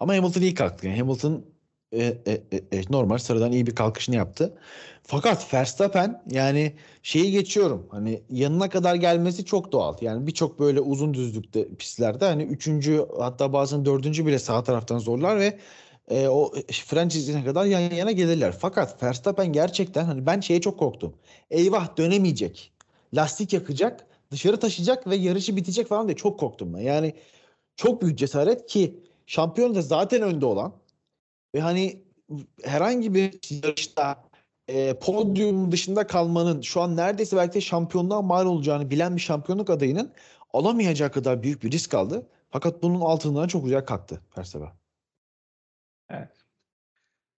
Ama 0.00 0.16
Hamilton 0.16 0.40
iyi 0.40 0.54
kalktı. 0.54 0.86
Yani 0.86 0.98
Hamilton 0.98 1.44
e, 1.92 2.04
e, 2.26 2.32
e, 2.52 2.78
e, 2.78 2.82
normal 2.90 3.18
sıradan 3.18 3.52
iyi 3.52 3.66
bir 3.66 3.74
kalkışını 3.74 4.16
yaptı. 4.16 4.58
Fakat 5.02 5.54
Verstappen 5.54 6.22
yani 6.30 6.72
şeyi 7.02 7.32
geçiyorum. 7.32 7.86
Hani 7.90 8.22
yanına 8.30 8.68
kadar 8.68 8.94
gelmesi 8.94 9.44
çok 9.44 9.72
doğal. 9.72 9.94
Yani 10.00 10.26
birçok 10.26 10.60
böyle 10.60 10.80
uzun 10.80 11.14
düzlükte 11.14 11.68
pistlerde 11.74 12.24
hani 12.24 12.42
üçüncü 12.42 13.06
hatta 13.18 13.52
bazen 13.52 13.84
dördüncü 13.84 14.26
bile 14.26 14.38
sağ 14.38 14.62
taraftan 14.62 14.98
zorlar 14.98 15.38
ve 15.38 15.58
e, 16.10 16.28
o 16.28 16.52
fren 16.86 17.08
çizgisine 17.08 17.44
kadar 17.44 17.64
yan 17.64 17.80
yana 17.80 18.12
gelirler. 18.12 18.54
Fakat 18.58 19.02
Verstappen 19.02 19.52
gerçekten 19.52 20.04
hani 20.04 20.26
ben 20.26 20.40
şeye 20.40 20.60
çok 20.60 20.78
korktum. 20.78 21.14
Eyvah 21.50 21.96
dönemeyecek. 21.96 22.72
Lastik 23.14 23.52
yakacak, 23.52 24.06
dışarı 24.30 24.60
taşıyacak 24.60 25.06
ve 25.06 25.16
yarışı 25.16 25.56
bitecek 25.56 25.88
falan 25.88 26.08
diye 26.08 26.16
çok 26.16 26.40
korktum 26.40 26.74
ben. 26.74 26.80
Yani 26.80 27.14
çok 27.76 28.02
büyük 28.02 28.18
cesaret 28.18 28.66
ki 28.66 29.00
şampiyonada 29.26 29.82
zaten 29.82 30.22
önde 30.22 30.46
olan 30.46 30.72
ve 31.54 31.60
hani 31.60 32.02
herhangi 32.64 33.14
bir 33.14 33.38
yarışta 33.64 34.24
e, 34.68 34.94
podyum 34.94 35.72
dışında 35.72 36.06
kalmanın 36.06 36.60
şu 36.60 36.80
an 36.80 36.96
neredeyse 36.96 37.36
belki 37.36 37.54
de 37.54 37.60
şampiyonluğa 37.60 38.22
mal 38.22 38.46
olacağını 38.46 38.90
bilen 38.90 39.16
bir 39.16 39.20
şampiyonluk 39.20 39.70
adayının 39.70 40.12
alamayacağı 40.52 41.12
kadar 41.12 41.42
büyük 41.42 41.62
bir 41.62 41.70
risk 41.70 41.94
aldı. 41.94 42.26
Fakat 42.50 42.82
bunun 42.82 43.00
altından 43.00 43.48
çok 43.48 43.64
güzel 43.64 43.84
kalktı 43.84 44.20
Verstappen. 44.38 44.70
Evet. 46.10 46.28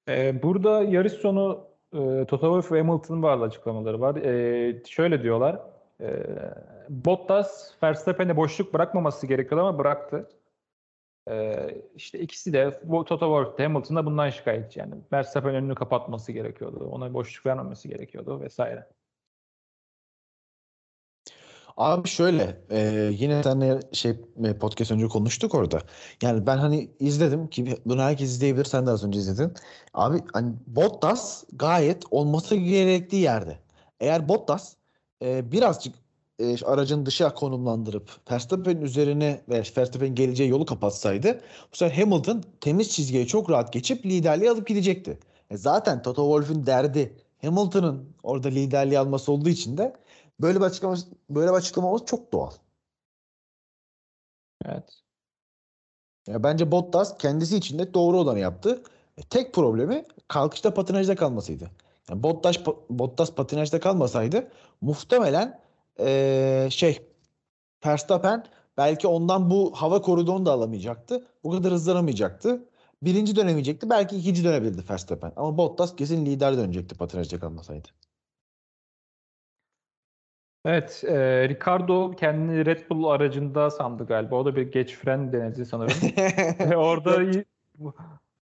Ee, 0.09 0.43
burada 0.43 0.83
yarış 0.83 1.13
sonu 1.13 1.67
e, 1.93 2.25
Toto 2.27 2.41
Wolff 2.41 2.73
ve 2.73 2.83
Hamilton'ın 2.83 3.23
bazı 3.23 3.45
açıklamaları 3.45 4.01
var. 4.01 4.17
E, 4.17 4.83
şöyle 4.87 5.23
diyorlar. 5.23 5.61
E, 6.01 6.27
Bottas 6.89 7.71
Verstappen'e 7.83 8.37
boşluk 8.37 8.75
bırakmaması 8.75 9.27
gerekiyordu 9.27 9.67
ama 9.67 9.79
bıraktı. 9.79 10.29
E, 11.31 11.67
işte 11.95 12.21
ikisi 12.21 12.53
de 12.53 12.81
bu 12.85 13.05
Toto 13.05 13.27
Wolff 13.27 13.59
de 13.59 13.63
Hamilton 13.63 13.97
da 13.97 14.07
bundan 14.07 14.31
şikayetçi. 14.31 14.81
Yani 14.81 14.95
Verstappen 15.13 15.55
önünü 15.55 15.75
kapatması 15.75 16.33
gerekiyordu. 16.33 16.89
Ona 16.93 17.15
boşluk 17.15 17.47
vermemesi 17.47 17.89
gerekiyordu 17.89 18.41
vesaire. 18.41 18.89
Abi 21.77 22.09
şöyle 22.09 22.61
e, 22.71 23.11
yine 23.13 23.43
seninle 23.43 23.81
şey 23.93 24.21
e, 24.45 24.59
podcast 24.59 24.93
önce 24.93 25.09
konuştuk 25.09 25.55
orada. 25.55 25.79
Yani 26.23 26.47
ben 26.47 26.59
hani 26.59 26.91
izledim 27.01 27.49
ki 27.49 27.77
bunu 27.87 28.03
herkes 28.03 28.31
izleyebilir. 28.31 28.65
Sen 28.65 28.87
de 28.87 28.91
az 28.91 29.05
önce 29.05 29.19
izledin. 29.19 29.53
Abi 29.95 30.19
hani 30.33 30.53
Bottas 30.67 31.45
gayet 31.53 32.05
olması 32.11 32.57
gerektiği 32.57 33.23
yerde. 33.23 33.59
Eğer 34.01 34.29
Bottas 34.29 34.77
e, 35.23 35.53
birazcık 35.53 35.95
e, 36.43 36.65
aracın 36.65 37.07
dışa 37.07 37.35
konumlandırıp 37.35 38.11
Verstappen'in 38.31 38.83
üzerine 38.83 39.41
ve 39.49 39.59
Verstappen'in 39.59 40.15
geleceği 40.15 40.49
yolu 40.49 40.67
kapatsaydı 40.67 41.41
bu 41.73 41.77
sefer 41.77 42.03
Hamilton 42.03 42.43
temiz 42.61 42.91
çizgiye 42.91 43.27
çok 43.27 43.51
rahat 43.51 43.73
geçip 43.73 44.07
liderliği 44.07 44.51
alıp 44.51 44.67
gidecekti. 44.67 45.19
E, 45.51 45.57
zaten 45.57 46.03
Toto 46.03 46.23
Wolff'ün 46.23 46.67
derdi 46.67 47.17
Hamilton'ın 47.43 48.09
orada 48.23 48.49
liderliği 48.49 48.99
alması 48.99 49.33
olduğu 49.33 49.49
için 49.49 49.79
de 49.79 50.03
Böyle 50.43 50.61
bir 50.61 50.65
açıklama 50.65 50.97
böyle 51.31 51.51
bir 51.51 51.57
açıklama 51.57 51.89
olması 51.89 52.05
çok 52.05 52.33
doğal. 52.33 52.51
Evet. 54.65 55.03
Ya 56.27 56.43
bence 56.43 56.73
Bottas 56.73 57.19
kendisi 57.19 57.57
için 57.57 57.79
de 57.79 57.95
doğru 57.95 58.19
olanı 58.19 58.39
yaptı. 58.39 58.83
E, 59.17 59.23
tek 59.23 59.55
problemi 59.55 60.07
kalkışta 60.29 60.75
patinajda 60.75 61.17
kalmasıydı. 61.17 61.71
Yani 62.11 62.23
Bottas 62.23 62.57
Bottas 62.91 63.33
patinajda 63.35 63.81
kalmasaydı 63.81 64.49
muhtemelen 64.81 65.61
ee, 66.01 66.69
şey 66.71 66.99
Verstappen 67.87 68.45
belki 68.77 69.09
ondan 69.09 69.51
bu 69.51 69.73
hava 69.75 70.03
koridorunu 70.03 70.47
da 70.47 70.53
alamayacaktı. 70.53 71.27
Bu 71.45 71.51
kadar 71.51 71.73
hızlanamayacaktı. 71.73 72.69
Birinci 73.03 73.37
dönemeyecekti. 73.37 73.91
Belki 73.91 74.17
ikinci 74.17 74.45
dönebilirdi 74.45 74.83
Verstappen. 74.91 75.33
Ama 75.37 75.59
Bottas 75.59 75.97
kesin 75.97 76.27
lider 76.27 76.57
dönecekti 76.57 76.97
patinajda 76.97 77.41
kalmasaydı. 77.41 77.89
Evet, 80.65 81.05
e, 81.05 81.49
Ricardo 81.49 82.11
kendini 82.11 82.67
Red 82.67 82.91
Bull 82.91 83.05
aracında 83.05 83.71
sandı 83.71 84.07
galiba. 84.07 84.37
O 84.37 84.45
da 84.45 84.57
bir 84.57 84.73
geç 84.73 84.97
fren 84.97 85.33
denedi 85.33 85.67
sanırım. 85.67 85.97
Ve 86.71 86.77
orada 86.77 87.43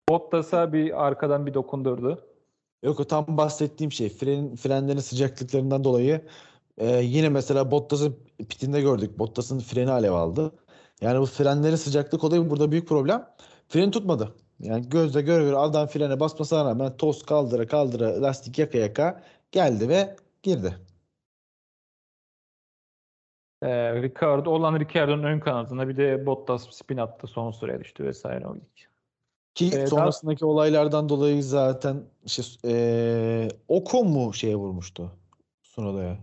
Bottas'a 0.10 0.73
bir 0.73 1.06
arkadan 1.06 1.45
bir 1.45 1.53
dokundurdu. 1.53 2.25
Yok 2.84 2.99
o 2.99 3.03
tam 3.03 3.25
bahsettiğim 3.29 3.91
şey 3.91 4.10
fren, 4.10 4.56
frenlerin 4.56 4.99
sıcaklıklarından 4.99 5.84
dolayı 5.84 6.21
e, 6.78 6.98
yine 6.98 7.30
mesela 7.30 7.72
Bottas'ın 7.72 8.18
pitinde 8.50 8.82
gördük. 8.82 9.20
Bottas'ın 9.20 9.60
freni 9.60 9.92
alev 9.92 10.12
aldı. 10.12 10.52
Yani 11.02 11.20
bu 11.20 11.26
frenlerin 11.26 11.76
sıcaklık 11.76 12.24
olayı 12.24 12.50
burada 12.50 12.72
büyük 12.72 12.88
problem. 12.88 13.30
Freni 13.70 13.92
tutmadı. 13.92 14.36
Yani 14.60 14.90
gözle 14.90 15.22
göre 15.22 15.44
göre 15.44 15.56
adam 15.58 15.88
frene 15.88 16.20
basmasına 16.20 16.66
rağmen 16.66 16.98
toz 16.98 17.26
kaldıra 17.26 17.68
kaldıra 17.68 18.22
lastik 18.22 18.60
yaka 18.60 18.78
yaka 18.78 19.24
geldi 19.52 19.90
ve 19.90 20.16
girdi. 20.44 20.78
E, 23.64 24.02
Ricardo 24.02 24.50
olan 24.52 24.80
Ricardo'nun 24.80 25.24
ön 25.24 25.40
kanadına 25.40 25.88
bir 25.88 25.98
de 25.98 26.26
Bottas 26.26 26.70
spin 26.76 26.98
attı 26.98 27.28
son 27.28 27.52
sıraya 27.52 27.80
düştü 27.80 28.04
vesaire 28.06 28.48
o 28.48 28.56
ilk. 28.56 28.90
Ki 29.56 29.68
Ee, 29.74 29.78
daha- 29.78 29.88
sonrasındaki 29.88 30.46
olaylardan 30.46 31.10
dolayı 31.10 31.44
zaten 31.44 32.04
işte 32.26 32.44
e, 32.66 33.48
Ocon 33.68 34.08
mu 34.08 34.34
şeye 34.34 34.56
vurmuştu? 34.56 35.12
Sunoda'ya. 35.64 36.18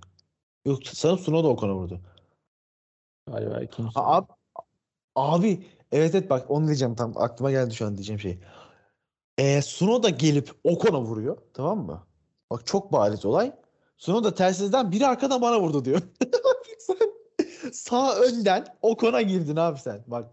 Yok 0.65 0.87
sanırım 0.87 1.19
Sunoda 1.19 1.49
Ocon'a 1.49 1.75
vurdu. 1.75 2.01
Galiba 3.27 3.61
ikinci. 3.61 3.91
Abi, 3.95 4.27
abi 5.15 5.67
evet 5.93 6.15
evet 6.15 6.31
bak 6.31 6.51
onu 6.51 6.67
diyeceğim 6.67 6.95
tam 6.95 7.13
aklıma 7.17 7.51
geldi 7.51 7.75
şu 7.75 7.87
an 7.87 7.97
diyeceğim 7.97 8.21
şey. 8.21 8.41
Ee, 9.39 9.63
Sunoda 9.63 10.09
gelip 10.09 10.51
Ocon'a 10.65 11.01
vuruyor 11.01 11.39
tamam 11.55 11.87
mı? 11.87 12.07
Bak 12.51 12.67
çok 12.67 12.93
bariz 12.93 13.25
olay. 13.25 13.53
Sunoda 13.97 14.35
telsizden 14.35 14.93
biri 14.93 15.07
arkadan 15.07 15.43
bana 15.43 15.61
vurdu 15.61 15.85
diyor. 15.85 16.03
sen 16.79 16.97
sağ 17.73 18.17
önden 18.17 18.67
Ocon'a 18.83 19.23
girdin 19.23 19.57
abi 19.57 19.79
sen. 19.79 20.05
Bak 20.07 20.31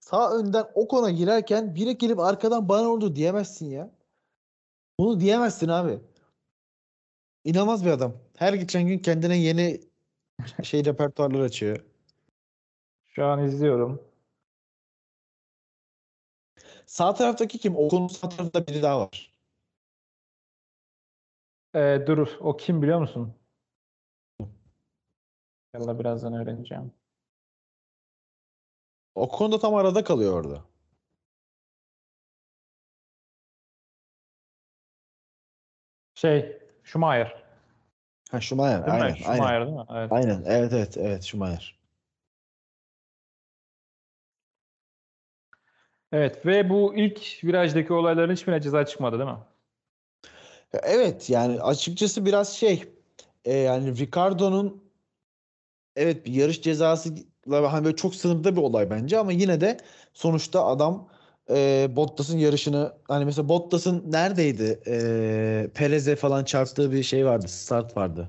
sağ 0.00 0.32
önden 0.32 0.66
Ocon'a 0.74 1.10
girerken 1.10 1.74
biri 1.74 1.98
gelip 1.98 2.20
arkadan 2.20 2.68
bana 2.68 2.90
vurdu 2.90 3.16
diyemezsin 3.16 3.66
ya. 3.66 3.90
Bunu 4.98 5.20
diyemezsin 5.20 5.68
abi. 5.68 6.00
İnanılmaz 7.44 7.84
bir 7.84 7.90
adam. 7.90 8.12
Her 8.40 8.54
geçen 8.54 8.86
gün 8.86 8.98
kendine 8.98 9.36
yeni 9.36 9.80
şey 10.62 10.84
repertuarlar 10.84 11.40
açıyor. 11.40 11.84
Şu 13.06 13.24
an 13.24 13.44
izliyorum. 13.44 14.02
Sağ 16.86 17.14
taraftaki 17.14 17.58
kim? 17.58 17.76
Okulun 17.76 18.08
sağ 18.08 18.28
tarafında 18.28 18.66
biri 18.66 18.82
daha 18.82 19.00
var. 19.00 19.32
E, 21.74 22.04
dur, 22.06 22.28
o 22.40 22.56
kim 22.56 22.82
biliyor 22.82 23.00
musun? 23.00 23.34
Yalla 25.74 25.98
birazdan 25.98 26.32
öğreneceğim. 26.34 26.92
Ocon 29.14 29.52
da 29.52 29.58
tam 29.58 29.74
arada 29.74 30.04
kalıyor 30.04 30.32
orada. 30.34 30.64
Şey, 36.14 36.62
Schumacher. 36.84 37.39
Ha 38.30 38.40
Schumacher. 38.40 38.86
Değil 38.86 38.96
mi? 38.96 39.02
Aynen, 39.02 39.14
Schumacher 39.14 39.54
aynen. 39.54 39.66
değil 39.66 39.76
mi? 39.76 39.84
Evet. 39.90 40.12
Aynen. 40.12 40.42
Evet, 40.46 40.72
evet, 40.72 40.96
evet 40.96 41.22
Schumacher. 41.24 41.80
Evet 46.12 46.46
ve 46.46 46.70
bu 46.70 46.94
ilk 46.94 47.44
virajdaki 47.44 47.92
olayların 47.92 48.32
hiçbirine 48.32 48.60
ceza 48.60 48.86
çıkmadı 48.86 49.18
değil 49.18 49.30
mi? 49.30 49.38
Evet 50.82 51.30
yani 51.30 51.62
açıkçası 51.62 52.26
biraz 52.26 52.52
şey 52.52 52.84
e, 53.44 53.54
yani 53.54 53.96
Ricardo'nun 53.96 54.84
evet 55.96 56.26
bir 56.26 56.32
yarış 56.32 56.62
cezası 56.62 57.14
hani 57.50 57.84
böyle 57.84 57.96
çok 57.96 58.14
sınırda 58.14 58.56
bir 58.56 58.60
olay 58.62 58.90
bence 58.90 59.18
ama 59.18 59.32
yine 59.32 59.60
de 59.60 59.76
sonuçta 60.14 60.66
adam 60.66 61.08
e, 61.50 61.88
Bottas'ın 61.96 62.38
yarışını 62.38 62.92
hani 63.08 63.24
mesela 63.24 63.48
Bottas'ın 63.48 64.04
neredeydi? 64.12 64.80
E, 64.86 65.70
Perez'e 65.74 66.16
falan 66.16 66.44
çarptığı 66.44 66.92
bir 66.92 67.02
şey 67.02 67.26
vardı. 67.26 67.48
Start 67.48 67.96
vardı. 67.96 68.28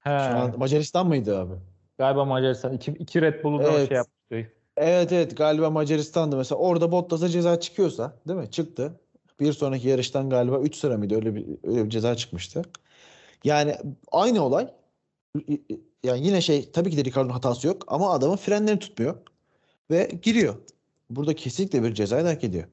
He, 0.00 0.10
Şu 0.10 0.10
an 0.38 0.58
Macaristan 0.58 1.06
mıydı 1.06 1.38
abi? 1.38 1.54
galiba 1.98 2.24
Macaristan. 2.24 2.72
İki, 2.72 2.90
iki 2.90 3.22
Red 3.22 3.44
Bull'u 3.44 3.58
da 3.58 3.70
Evet. 3.72 3.88
şey 3.88 3.96
yaptı. 3.96 4.52
Evet 4.76 5.12
evet 5.12 5.36
galiba 5.36 5.70
Macaristan'da 5.70 6.36
mesela 6.36 6.58
orada 6.58 6.92
Bottas'a 6.92 7.28
ceza 7.28 7.60
çıkıyorsa 7.60 8.16
değil 8.28 8.38
mi? 8.38 8.50
Çıktı. 8.50 8.92
Bir 9.40 9.52
sonraki 9.52 9.88
yarıştan 9.88 10.30
galiba 10.30 10.58
3 10.58 10.76
sıra 10.76 10.96
mıydı 10.98 11.14
öyle 11.14 11.34
bir 11.34 11.46
öyle 11.64 11.84
bir 11.84 11.90
ceza 11.90 12.14
çıkmıştı. 12.14 12.62
Yani 13.44 13.76
aynı 14.12 14.44
olay. 14.44 14.68
Yani 16.04 16.26
yine 16.26 16.40
şey 16.40 16.70
tabii 16.72 16.90
ki 16.90 16.96
de 16.96 17.04
Ricardo'nun 17.04 17.32
hatası 17.32 17.66
yok 17.66 17.82
ama 17.86 18.12
adamın 18.12 18.36
frenlerini 18.36 18.78
tutmuyor. 18.78 19.16
ve 19.90 20.10
giriyor. 20.22 20.54
Burada 21.10 21.34
kesinlikle 21.34 21.82
bir 21.82 21.94
cezayı 21.94 22.24
hak 22.24 22.44
ediyor. 22.44 22.64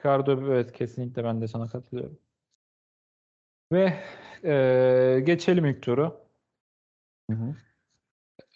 Ricardo 0.00 0.52
evet 0.52 0.72
kesinlikle 0.72 1.24
ben 1.24 1.40
de 1.40 1.48
sana 1.48 1.66
katılıyorum. 1.66 2.18
Ve 3.72 3.98
e, 4.44 5.20
geçelim 5.20 5.66
ilk 5.66 5.82
turu. 5.82 6.20
Hı 7.30 7.36
hı. 7.36 7.54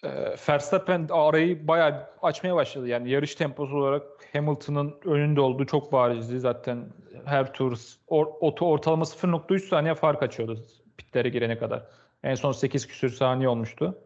E, 0.02 0.36
Verstappen 0.48 1.08
arayı 1.10 1.68
bayağı 1.68 2.06
açmaya 2.22 2.56
başladı. 2.56 2.88
Yani 2.88 3.10
yarış 3.10 3.34
temposu 3.34 3.76
olarak 3.76 4.02
Hamilton'ın 4.32 5.00
önünde 5.04 5.40
olduğu 5.40 5.66
çok 5.66 5.92
barizdi. 5.92 6.40
Zaten 6.40 6.92
her 7.24 7.52
tur 7.52 7.78
or, 8.06 8.26
oto 8.40 8.66
ortalama 8.66 9.04
0.3 9.04 9.68
saniye 9.68 9.94
fark 9.94 10.22
açıyordu 10.22 10.66
pitlere 10.96 11.28
girene 11.28 11.58
kadar. 11.58 11.86
En 12.22 12.34
son 12.34 12.52
8 12.52 12.86
küsür 12.86 13.10
saniye 13.10 13.48
olmuştu. 13.48 13.98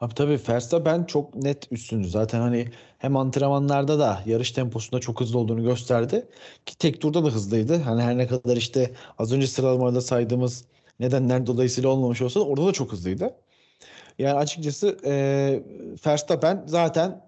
Abi 0.00 0.14
tabii 0.14 0.40
Verstappen 0.48 1.04
çok 1.04 1.34
net 1.34 1.72
üstündü. 1.72 2.08
Zaten 2.08 2.40
hani 2.40 2.68
hem 2.98 3.16
antrenmanlarda 3.16 3.98
da 3.98 4.22
yarış 4.26 4.52
temposunda 4.52 5.00
çok 5.00 5.20
hızlı 5.20 5.38
olduğunu 5.38 5.62
gösterdi. 5.62 6.28
Ki 6.66 6.78
tek 6.78 7.00
turda 7.00 7.24
da 7.24 7.28
hızlıydı. 7.28 7.76
Hani 7.76 8.02
her 8.02 8.18
ne 8.18 8.26
kadar 8.26 8.56
işte 8.56 8.90
az 9.18 9.32
önce 9.32 9.46
sıralamada 9.46 10.00
saydığımız 10.00 10.64
nedenler 11.00 11.46
dolayısıyla 11.46 11.90
olmamış 11.90 12.22
olsa 12.22 12.40
da 12.40 12.44
orada 12.44 12.66
da 12.66 12.72
çok 12.72 12.92
hızlıydı. 12.92 13.34
Yani 14.18 14.38
açıkçası 14.38 14.96
e, 15.04 15.12
Verstappen 16.06 16.64
zaten 16.66 17.20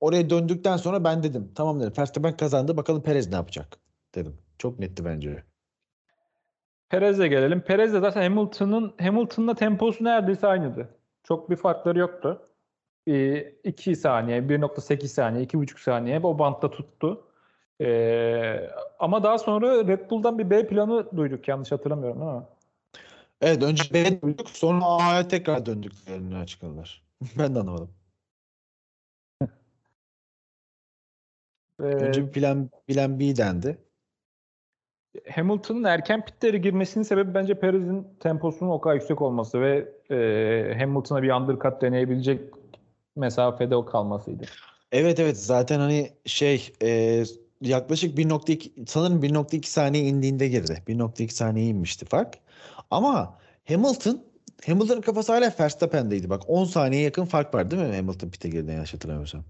oraya 0.00 0.30
döndükten 0.30 0.76
sonra 0.76 1.04
ben 1.04 1.22
dedim. 1.22 1.52
Tamam 1.54 1.80
dedim. 1.80 1.92
Verstappen 1.98 2.36
kazandı. 2.36 2.76
Bakalım 2.76 3.02
Perez 3.02 3.28
ne 3.28 3.34
yapacak 3.34 3.78
dedim. 4.14 4.38
Çok 4.58 4.78
netti 4.78 5.04
bence. 5.04 5.42
Perez'e 6.88 7.28
gelelim. 7.28 7.60
Perez 7.60 7.92
de 7.92 8.00
zaten 8.00 8.22
Hamilton'ın 8.22 8.94
Hamilton'la 9.00 9.54
temposu 9.54 10.04
neredeyse 10.04 10.46
aynıydı. 10.46 11.01
Çok 11.22 11.50
bir 11.50 11.56
farkları 11.56 11.98
yoktu. 11.98 12.48
2 13.64 13.96
saniye, 13.96 14.48
1.8 14.48 15.12
saniye, 15.12 15.44
2.5 15.44 15.78
saniye 15.82 16.20
o 16.22 16.38
bantta 16.38 16.70
tuttu. 16.70 17.26
Ee, 17.80 18.70
ama 18.98 19.22
daha 19.22 19.38
sonra 19.38 19.86
Red 19.86 20.10
Bull'dan 20.10 20.38
bir 20.38 20.50
B 20.50 20.66
planı 20.66 21.16
duyduk 21.16 21.48
yanlış 21.48 21.72
hatırlamıyorum 21.72 22.20
değil 22.20 22.32
mi? 22.32 22.42
Evet 23.40 23.62
önce 23.62 23.94
B'ye 23.94 24.22
döndük 24.22 24.48
sonra 24.48 24.84
A'ya 24.84 25.28
tekrar 25.28 25.66
döndüklerini 25.66 26.36
açıkladılar. 26.36 27.02
ben 27.38 27.54
de 27.54 27.58
anlamadım. 27.58 27.90
Ee, 31.80 31.84
Önce 31.84 32.30
plan, 32.30 32.70
plan 32.86 33.20
B 33.20 33.36
dendi. 33.36 33.78
Hamilton'ın 35.30 35.84
erken 35.84 36.24
pitlere 36.24 36.58
girmesinin 36.58 37.04
sebebi 37.04 37.34
bence 37.34 37.54
Perez'in 37.60 38.06
temposunun 38.20 38.70
o 38.70 38.80
kadar 38.80 38.94
yüksek 38.94 39.22
olması 39.22 39.60
ve 39.60 39.88
e, 40.10 40.78
Hamilton'a 40.78 41.22
bir 41.22 41.30
undercut 41.30 41.82
deneyebilecek 41.82 42.40
mesafede 43.16 43.76
o 43.76 43.84
kalmasıydı. 43.84 44.44
Evet 44.92 45.20
evet 45.20 45.38
zaten 45.38 45.78
hani 45.78 46.10
şey 46.26 46.72
e, 46.82 47.22
yaklaşık 47.60 48.18
1.2 48.18 48.86
sanırım 48.86 49.22
1.2 49.22 49.66
saniye 49.66 50.04
indiğinde 50.04 50.48
girdi. 50.48 50.82
1.2 50.88 51.28
saniye 51.28 51.66
inmişti 51.66 52.06
fark. 52.06 52.38
Ama 52.90 53.38
Hamilton 53.68 54.24
Hamilton'ın 54.66 55.00
kafası 55.00 55.32
hala 55.32 55.54
Verstappen'deydi. 55.60 56.30
Bak 56.30 56.42
10 56.46 56.64
saniye 56.64 57.02
yakın 57.02 57.24
fark 57.24 57.54
var 57.54 57.70
değil 57.70 57.82
mi 57.82 57.96
Hamilton 57.96 58.28
pit'e 58.28 58.48
girdiğinde 58.48 58.72
yanlış 58.72 58.94
hatırlamıyorsam. 58.94 59.44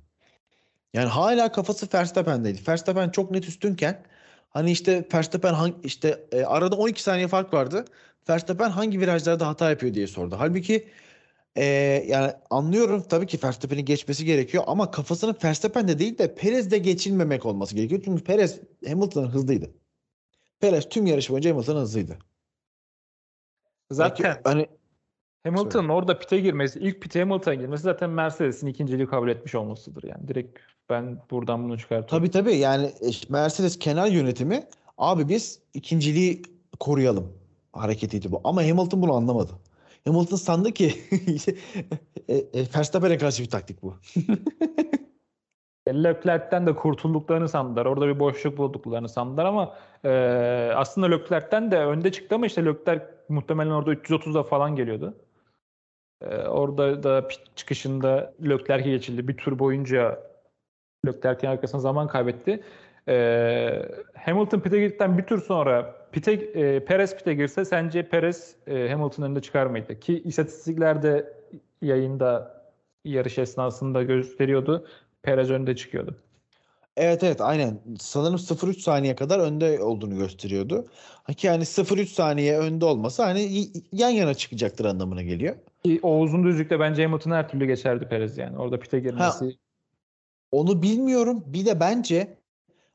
Yani 0.94 1.08
hala 1.08 1.52
kafası 1.52 1.88
Verstappen'deydi. 1.94 2.60
Verstappen 2.68 3.10
çok 3.10 3.30
net 3.30 3.48
üstünken 3.48 4.02
hani 4.52 4.70
işte 4.70 5.08
Verstappen 5.14 5.54
hangi, 5.54 5.74
işte 5.84 6.26
e, 6.32 6.44
arada 6.44 6.76
12 6.76 7.02
saniye 7.02 7.28
fark 7.28 7.54
vardı. 7.54 7.84
Verstappen 8.28 8.70
hangi 8.70 9.00
virajlarda 9.00 9.48
hata 9.48 9.70
yapıyor 9.70 9.94
diye 9.94 10.06
sordu. 10.06 10.34
Halbuki 10.38 10.88
e, 11.56 11.64
yani 12.08 12.32
anlıyorum 12.50 13.02
tabii 13.08 13.26
ki 13.26 13.38
Verstappen'in 13.44 13.84
geçmesi 13.84 14.24
gerekiyor 14.24 14.64
ama 14.66 14.90
kafasının 14.90 15.36
Verstappen'de 15.44 15.98
değil 15.98 16.18
de 16.18 16.34
Perez'de 16.34 16.78
geçilmemek 16.78 17.46
olması 17.46 17.74
gerekiyor. 17.74 18.02
Çünkü 18.04 18.24
Perez 18.24 18.60
Hamilton'ın 18.88 19.28
hızlıydı. 19.28 19.70
Perez 20.60 20.88
tüm 20.88 21.06
yarış 21.06 21.30
boyunca 21.30 21.50
Hamilton'ın 21.50 21.80
hızlıydı. 21.80 22.18
Zaten 23.90 24.24
Belki 24.24 24.40
hani 24.44 24.68
Hamilton'ın 25.44 25.88
orada 25.88 26.18
pite 26.18 26.40
girmesi, 26.40 26.78
ilk 26.80 27.00
pite 27.00 27.20
Hamilton'a 27.20 27.54
girmesi 27.54 27.82
zaten 27.82 28.10
Mercedes'in 28.10 28.66
ikinciliği 28.66 29.06
kabul 29.06 29.28
etmiş 29.28 29.54
olmasıdır 29.54 30.02
yani. 30.02 30.28
Direkt 30.28 30.58
ben 30.92 31.18
buradan 31.30 31.64
bunu 31.64 31.78
çıkartıyorum. 31.78 32.18
Tabii 32.18 32.30
tabii 32.30 32.56
yani 32.56 32.86
e, 32.86 33.10
Mercedes 33.28 33.78
genel 33.78 34.12
yönetimi 34.12 34.64
abi 34.98 35.28
biz 35.28 35.58
ikinciliği 35.74 36.42
koruyalım 36.80 37.32
hareketiydi 37.72 38.32
bu. 38.32 38.40
Ama 38.44 38.62
Hamilton 38.62 39.02
bunu 39.02 39.12
anlamadı. 39.12 39.52
Hamilton 40.06 40.36
sandı 40.36 40.72
ki 40.72 40.86
e, 42.28 42.34
e, 42.36 42.66
Verstappen'e 42.76 43.18
karşı 43.18 43.42
bir 43.42 43.50
taktik 43.50 43.82
bu. 43.82 43.94
Leclerc'ten 45.88 46.66
de 46.66 46.74
kurtulduklarını 46.74 47.48
sandılar. 47.48 47.86
Orada 47.86 48.06
bir 48.06 48.20
boşluk 48.20 48.58
bulduklarını 48.58 49.08
sandılar 49.08 49.44
ama 49.44 49.76
e, 50.04 50.10
aslında 50.76 51.06
Leclerc'ten 51.06 51.70
de 51.70 51.78
önde 51.78 52.12
çıktı 52.12 52.34
ama 52.34 52.46
işte 52.46 52.64
Leclerc 52.64 53.04
muhtemelen 53.28 53.70
orada 53.70 53.94
330'da 53.94 54.42
falan 54.42 54.76
geliyordu. 54.76 55.14
E, 56.20 56.36
orada 56.36 57.02
da 57.02 57.28
çıkışında 57.56 58.34
Leclerc'e 58.42 58.90
geçildi. 58.90 59.28
Bir 59.28 59.36
tur 59.36 59.58
boyunca 59.58 60.31
Leclerc'in 61.06 61.48
arkasına 61.48 61.80
zaman 61.80 62.08
kaybetti. 62.08 62.60
E, 63.08 63.88
Hamilton 64.14 64.60
pit'e 64.60 64.80
girdikten 64.80 65.18
bir 65.18 65.22
tur 65.22 65.42
sonra 65.42 65.96
pite, 66.12 66.32
e, 66.32 66.84
Perez 66.84 67.16
pit'e 67.16 67.34
girse 67.34 67.64
sence 67.64 68.08
Perez 68.08 68.56
e, 68.66 68.88
Hamilton'ın 68.88 69.26
önünde 69.26 69.40
çıkar 69.40 69.66
mıydı? 69.66 70.00
Ki 70.00 70.22
istatistiklerde 70.24 71.32
yayında 71.82 72.62
yarış 73.04 73.38
esnasında 73.38 74.02
gösteriyordu. 74.02 74.86
Perez 75.22 75.50
önde 75.50 75.76
çıkıyordu. 75.76 76.16
Evet 76.96 77.24
evet 77.24 77.40
aynen. 77.40 77.78
Sanırım 77.98 78.36
0.3 78.36 78.80
saniye 78.80 79.16
kadar 79.16 79.38
önde 79.38 79.82
olduğunu 79.82 80.18
gösteriyordu. 80.18 80.86
Ki 81.36 81.46
yani 81.46 81.62
0.3 81.62 82.06
saniye 82.06 82.58
önde 82.58 82.84
olması 82.84 83.22
hani 83.22 83.66
yan 83.92 84.10
yana 84.10 84.34
çıkacaktır 84.34 84.84
anlamına 84.84 85.22
geliyor. 85.22 85.56
Ki 85.84 86.00
O 86.02 86.18
uzun 86.18 86.44
düzlükte 86.44 86.80
bence 86.80 87.04
Hamilton 87.04 87.30
her 87.30 87.48
türlü 87.48 87.66
geçerdi 87.66 88.08
Perez 88.08 88.38
yani. 88.38 88.58
Orada 88.58 88.78
pite 88.78 89.00
girmesi. 89.00 89.56
Onu 90.52 90.82
bilmiyorum. 90.82 91.44
Bir 91.46 91.66
de 91.66 91.80
bence 91.80 92.38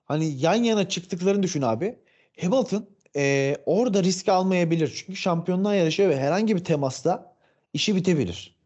hani 0.06 0.26
yan 0.26 0.56
yana 0.56 0.90
çıktıklarını 0.90 1.44
düşün 1.44 1.62
abi. 1.62 2.00
Hamilton 2.42 2.86
eee, 3.16 3.58
orada 3.66 4.04
risk 4.04 4.30
almayabilir. 4.30 5.04
Çünkü 5.06 5.16
şampiyonluğa 5.16 5.76
yarışıyor 5.76 6.10
ve 6.10 6.20
herhangi 6.20 6.56
bir 6.56 6.64
temasta 6.64 7.36
işi 7.74 7.96
bitebilir. 7.96 8.58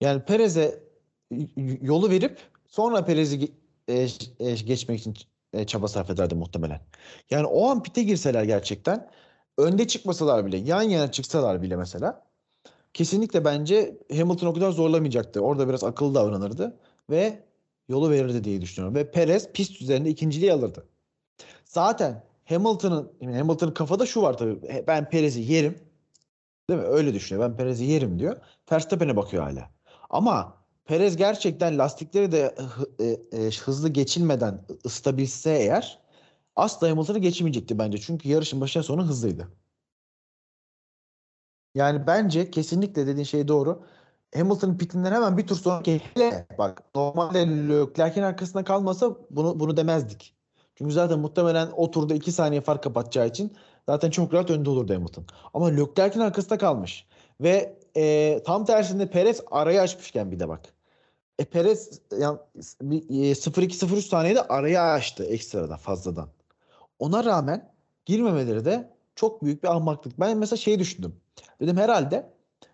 Yani 0.00 0.22
Perez'e 0.22 0.80
yolu 1.82 2.10
verip 2.10 2.38
sonra 2.66 3.04
Perez'i 3.04 3.52
e, 3.88 4.08
e, 4.40 4.54
geçmek 4.54 5.00
için 5.00 5.16
e, 5.52 5.66
çaba 5.66 5.88
sarf 5.88 6.10
ederdi 6.10 6.34
muhtemelen. 6.34 6.80
Yani 7.30 7.46
o 7.46 7.68
an 7.68 7.82
pite 7.82 8.02
girseler 8.02 8.44
gerçekten 8.44 9.10
önde 9.58 9.86
çıkmasalar 9.86 10.46
bile 10.46 10.56
yan 10.56 10.82
yana 10.82 11.10
çıksalar 11.10 11.62
bile 11.62 11.76
mesela 11.76 12.28
kesinlikle 12.94 13.44
bence 13.44 13.98
Hamilton 14.16 14.46
o 14.46 14.54
kadar 14.54 14.70
zorlamayacaktı. 14.70 15.40
Orada 15.40 15.68
biraz 15.68 15.84
akıllı 15.84 16.14
davranırdı 16.14 16.76
ve 17.10 17.42
yolu 17.88 18.10
verirdi 18.10 18.44
diye 18.44 18.60
düşünüyorum. 18.60 18.94
Ve 18.94 19.10
Perez 19.10 19.52
pist 19.52 19.82
üzerinde 19.82 20.10
ikinciliği 20.10 20.52
alırdı. 20.52 20.88
Zaten 21.64 22.22
Hamilton'ın 22.44 23.12
Hamilton'ın 23.34 23.72
kafada 23.74 24.06
şu 24.06 24.22
var 24.22 24.38
tabii. 24.38 24.66
"E, 24.68 24.84
Ben 24.86 25.10
Perez'i 25.10 25.40
yerim. 25.42 25.78
Değil 26.70 26.80
mi? 26.80 26.86
Öyle 26.86 27.14
düşünüyor. 27.14 27.50
Ben 27.50 27.56
Perez'i 27.56 27.84
yerim 27.84 28.18
diyor. 28.18 28.36
Verstappen'e 28.72 29.16
bakıyor 29.16 29.42
hala. 29.42 29.70
Ama 30.10 30.56
Perez 30.84 31.16
gerçekten 31.16 31.78
lastikleri 31.78 32.32
de 32.32 32.54
e, 33.00 33.04
e, 33.38 33.50
hızlı 33.50 33.88
geçilmeden 33.88 34.64
ıstabilse 34.86 35.50
eğer 35.50 35.98
asla 36.56 36.90
Hamilton'ı 36.90 37.18
geçemeyecekti 37.18 37.78
bence. 37.78 37.98
Çünkü 37.98 38.28
yarışın 38.28 38.60
başına 38.60 38.82
sonu 38.82 39.06
hızlıydı. 39.08 39.48
Yani 41.74 42.06
bence 42.06 42.50
kesinlikle 42.50 43.06
dediğin 43.06 43.24
şey 43.24 43.48
doğru. 43.48 43.84
Hamilton'ın 44.34 44.78
pitinden 44.78 45.12
hemen 45.12 45.38
bir 45.38 45.46
tur 45.46 45.56
sonra 45.56 45.82
hele 45.86 46.46
bak 46.58 46.82
normalde 46.94 47.46
Leclerc'in 47.48 48.22
arkasında 48.22 48.64
kalmasa 48.64 49.16
bunu 49.30 49.60
bunu 49.60 49.76
demezdik. 49.76 50.34
Çünkü 50.74 50.92
zaten 50.92 51.18
muhtemelen 51.18 51.68
o 51.76 51.90
turda 51.90 52.14
2 52.14 52.32
saniye 52.32 52.60
fark 52.60 52.82
kapatacağı 52.82 53.26
için 53.26 53.56
zaten 53.86 54.10
çok 54.10 54.34
rahat 54.34 54.50
önde 54.50 54.70
olurdu 54.70 54.94
Hamilton. 54.94 55.24
Ama 55.54 55.66
Leclerc'in 55.66 56.20
arkasında 56.20 56.58
kalmış. 56.58 57.06
Ve 57.40 57.78
e, 57.96 58.42
tam 58.46 58.64
tersinde 58.64 59.10
Perez 59.10 59.40
arayı 59.50 59.80
açmışken 59.80 60.32
bir 60.32 60.38
de 60.38 60.48
bak. 60.48 60.60
E, 61.38 61.44
Perez 61.44 62.00
yani, 62.18 62.38
e, 63.10 63.34
0-2-0-3 63.34 64.00
saniyede 64.00 64.42
arayı 64.42 64.80
açtı 64.80 65.24
ekstradan 65.24 65.76
fazladan. 65.76 66.28
Ona 66.98 67.24
rağmen 67.24 67.72
girmemeleri 68.06 68.64
de 68.64 68.90
çok 69.14 69.42
büyük 69.42 69.62
bir 69.62 69.68
ahmaklık. 69.68 70.20
Ben 70.20 70.38
mesela 70.38 70.56
şey 70.56 70.78
düşündüm. 70.78 71.16
Dedim 71.60 71.76
herhalde 71.76 72.30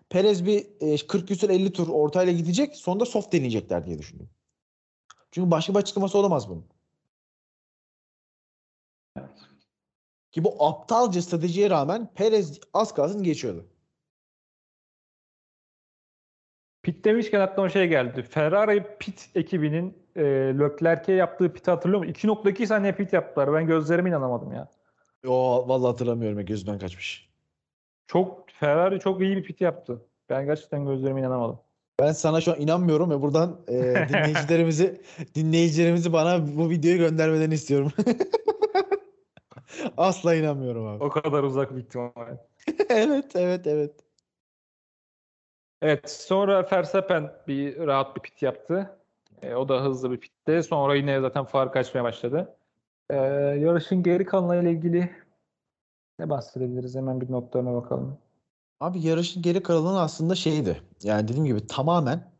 Perez 0.09 0.45
bir 0.45 0.67
e, 0.79 1.07
40 1.07 1.27
küsur 1.27 1.49
50 1.49 1.73
tur 1.73 1.87
ortayla 1.87 2.33
gidecek. 2.33 2.75
Sonunda 2.75 3.05
soft 3.05 3.33
deneyecekler 3.33 3.85
diye 3.85 3.99
düşündüm. 3.99 4.29
Çünkü 5.31 5.51
başka 5.51 5.73
bir 5.73 5.79
açıklaması 5.79 6.17
olamaz 6.17 6.49
bunun. 6.49 6.65
Ki 10.31 10.43
bu 10.43 10.65
aptalca 10.65 11.21
stratejiye 11.21 11.69
rağmen 11.69 12.13
Perez 12.15 12.59
az 12.73 12.93
kalsın 12.93 13.23
geçiyordu. 13.23 13.65
Pit 16.83 17.05
demişken 17.05 17.39
aklıma 17.39 17.69
şey 17.69 17.87
geldi. 17.87 18.23
Ferrari 18.23 18.97
pit 18.99 19.29
ekibinin 19.35 19.97
e, 20.15 20.23
Leclerc'e 20.59 21.13
yaptığı 21.13 21.53
piti 21.53 21.71
hatırlıyor 21.71 21.99
musun? 21.99 22.13
2.2 22.13 22.65
saniye 22.65 22.95
pit 22.95 23.13
yaptılar. 23.13 23.53
Ben 23.53 23.67
gözlerime 23.67 24.09
inanamadım 24.09 24.51
ya. 24.51 24.71
O 25.27 25.67
vallahi 25.67 25.91
hatırlamıyorum 25.91 26.37
ya 26.37 26.43
gözümden 26.43 26.79
kaçmış. 26.79 27.29
Çok 28.07 28.44
Ferrari 28.59 28.99
çok 28.99 29.21
iyi 29.21 29.37
bir 29.37 29.43
pit 29.43 29.61
yaptı. 29.61 30.01
Ben 30.29 30.45
gerçekten 30.45 30.85
gözlerime 30.85 31.19
inanamadım. 31.19 31.59
Ben 31.99 32.11
sana 32.11 32.41
şu 32.41 32.51
an 32.51 32.61
inanmıyorum 32.61 33.09
ve 33.09 33.21
buradan 33.21 33.61
e, 33.67 33.73
dinleyicilerimizi 34.09 35.01
dinleyicilerimizi 35.35 36.13
bana 36.13 36.57
bu 36.57 36.69
videoyu 36.69 36.97
göndermelerini 36.97 37.53
istiyorum. 37.53 37.91
Asla 39.97 40.35
inanmıyorum 40.35 40.87
abi. 40.87 41.03
O 41.03 41.09
kadar 41.09 41.43
uzak 41.43 41.75
bir 41.75 41.81
ihtimal. 41.81 42.37
evet, 42.89 43.35
evet, 43.35 43.67
evet. 43.67 43.91
Evet 45.81 46.09
sonra 46.09 46.67
Verstappen 46.71 47.31
bir 47.47 47.77
rahat 47.77 48.15
bir 48.15 48.21
pit 48.21 48.41
yaptı. 48.41 48.99
E, 49.41 49.55
o 49.55 49.69
da 49.69 49.83
hızlı 49.83 50.11
bir 50.11 50.17
pitti. 50.17 50.63
Sonra 50.63 50.95
yine 50.95 51.21
zaten 51.21 51.45
fark 51.45 51.75
açmaya 51.75 52.03
başladı. 52.03 52.55
E, 53.09 53.15
yarışın 53.59 54.03
geri 54.03 54.25
kalanıyla 54.25 54.71
ilgili 54.71 55.09
ne 56.19 56.29
bahsedebiliriz? 56.29 56.95
Hemen 56.95 57.21
bir 57.21 57.31
notlarına 57.31 57.73
bakalım. 57.73 58.17
Abi 58.79 59.07
yarışın 59.07 59.41
geri 59.41 59.63
kalanı 59.63 60.01
aslında 60.01 60.35
şeydi. 60.35 60.81
Yani 61.03 61.27
dediğim 61.27 61.45
gibi 61.45 61.67
tamamen 61.67 62.31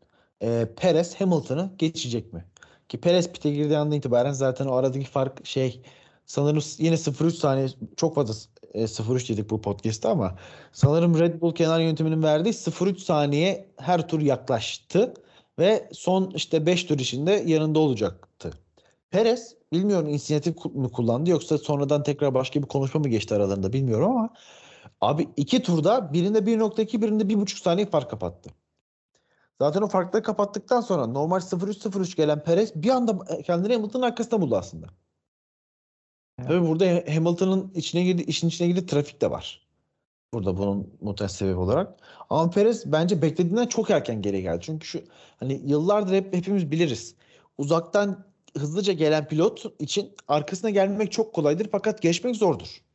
e, 0.42 0.68
Perez 0.76 1.20
Hamilton'ı 1.20 1.70
geçecek 1.78 2.32
mi? 2.32 2.44
Ki 2.88 3.00
Perez 3.00 3.32
pite 3.32 3.50
girdiği 3.50 3.78
andan 3.78 3.98
itibaren 3.98 4.32
zaten 4.32 4.66
o 4.66 4.74
aradaki 4.74 5.06
fark 5.06 5.46
şey 5.46 5.82
sanırım 6.26 6.62
yine 6.78 6.94
0-3 6.96 7.30
saniye 7.30 7.68
çok 7.96 8.14
fazla 8.14 8.34
e, 8.74 8.82
0-3 8.86 9.32
dedik 9.32 9.50
bu 9.50 9.60
podcast'ta 9.60 10.10
ama 10.10 10.38
sanırım 10.72 11.18
Red 11.18 11.40
Bull 11.40 11.54
kenar 11.54 11.80
yönetiminin 11.80 12.22
verdiği 12.22 12.52
0-3 12.52 12.98
saniye 12.98 13.68
her 13.76 14.08
tur 14.08 14.20
yaklaştı 14.20 15.14
ve 15.58 15.88
son 15.92 16.30
işte 16.30 16.66
5 16.66 16.84
tur 16.84 16.98
içinde 16.98 17.32
yanında 17.46 17.78
olacaktı. 17.78 18.52
Perez 19.10 19.54
bilmiyorum 19.72 20.08
inisiyatif 20.08 20.64
mu 20.64 20.92
kullandı 20.92 21.30
yoksa 21.30 21.58
sonradan 21.58 22.02
tekrar 22.02 22.34
başka 22.34 22.62
bir 22.62 22.68
konuşma 22.68 23.00
mı 23.00 23.08
geçti 23.08 23.34
aralarında 23.34 23.72
bilmiyorum 23.72 24.10
ama 24.10 24.30
Abi 25.00 25.28
iki 25.36 25.62
turda 25.62 26.12
birinde 26.12 26.38
1.2 26.38 27.02
birinde 27.02 27.22
1.5 27.22 27.62
saniye 27.62 27.86
fark 27.86 28.10
kapattı. 28.10 28.50
Zaten 29.60 29.82
o 29.82 29.88
farkları 29.88 30.22
kapattıktan 30.22 30.80
sonra 30.80 31.06
normal 31.06 31.40
0-3-0-3 31.40 32.16
gelen 32.16 32.42
Perez 32.44 32.74
bir 32.74 32.90
anda 32.90 33.24
kendini 33.42 33.72
Hamilton'ın 33.74 34.02
arkasında 34.02 34.40
buldu 34.40 34.56
aslında. 34.56 34.86
Evet. 36.38 36.48
Tabii 36.48 36.68
burada 36.68 37.14
Hamilton'ın 37.14 37.72
içine 37.74 38.04
girdi, 38.04 38.22
işin 38.22 38.48
içine 38.48 38.68
girdi 38.68 38.86
trafik 38.86 39.20
de 39.20 39.30
var. 39.30 39.66
Burada 40.34 40.56
bunun 40.56 40.98
muhtemel 41.00 41.28
sebebi 41.28 41.56
olarak. 41.56 42.00
Ama 42.30 42.50
Perez 42.50 42.92
bence 42.92 43.22
beklediğinden 43.22 43.66
çok 43.66 43.90
erken 43.90 44.22
geri 44.22 44.42
geldi. 44.42 44.60
Çünkü 44.62 44.86
şu 44.86 45.00
hani 45.36 45.62
yıllardır 45.64 46.14
hep 46.14 46.34
hepimiz 46.34 46.70
biliriz. 46.70 47.14
Uzaktan 47.58 48.26
hızlıca 48.56 48.92
gelen 48.92 49.28
pilot 49.28 49.80
için 49.80 50.14
arkasına 50.28 50.70
gelmek 50.70 51.12
çok 51.12 51.34
kolaydır 51.34 51.68
fakat 51.72 52.02
geçmek 52.02 52.36
zordur. 52.36 52.85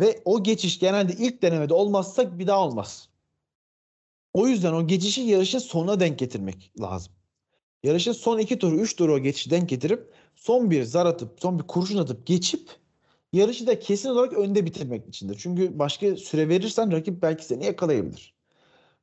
Ve 0.00 0.22
o 0.24 0.42
geçiş 0.42 0.78
genelde 0.78 1.12
ilk 1.12 1.42
denemede 1.42 1.74
olmazsa 1.74 2.38
bir 2.38 2.46
daha 2.46 2.66
olmaz. 2.66 3.08
O 4.32 4.48
yüzden 4.48 4.72
o 4.72 4.86
geçişi 4.86 5.20
yarışın 5.20 5.58
sonuna 5.58 6.00
denk 6.00 6.18
getirmek 6.18 6.72
lazım. 6.80 7.12
Yarışın 7.82 8.12
son 8.12 8.38
iki 8.38 8.58
turu, 8.58 8.76
üç 8.76 8.96
turu 8.96 9.14
o 9.14 9.18
geçişi 9.18 9.50
denk 9.50 9.68
getirip 9.68 10.12
son 10.34 10.70
bir 10.70 10.82
zar 10.84 11.06
atıp, 11.06 11.40
son 11.40 11.58
bir 11.58 11.64
kurşun 11.64 11.98
atıp 11.98 12.26
geçip 12.26 12.70
yarışı 13.32 13.66
da 13.66 13.78
kesin 13.78 14.08
olarak 14.08 14.32
önde 14.32 14.66
bitirmek 14.66 15.08
içindir. 15.08 15.38
Çünkü 15.38 15.78
başka 15.78 16.16
süre 16.16 16.48
verirsen 16.48 16.92
rakip 16.92 17.22
belki 17.22 17.44
seni 17.44 17.64
yakalayabilir. 17.64 18.34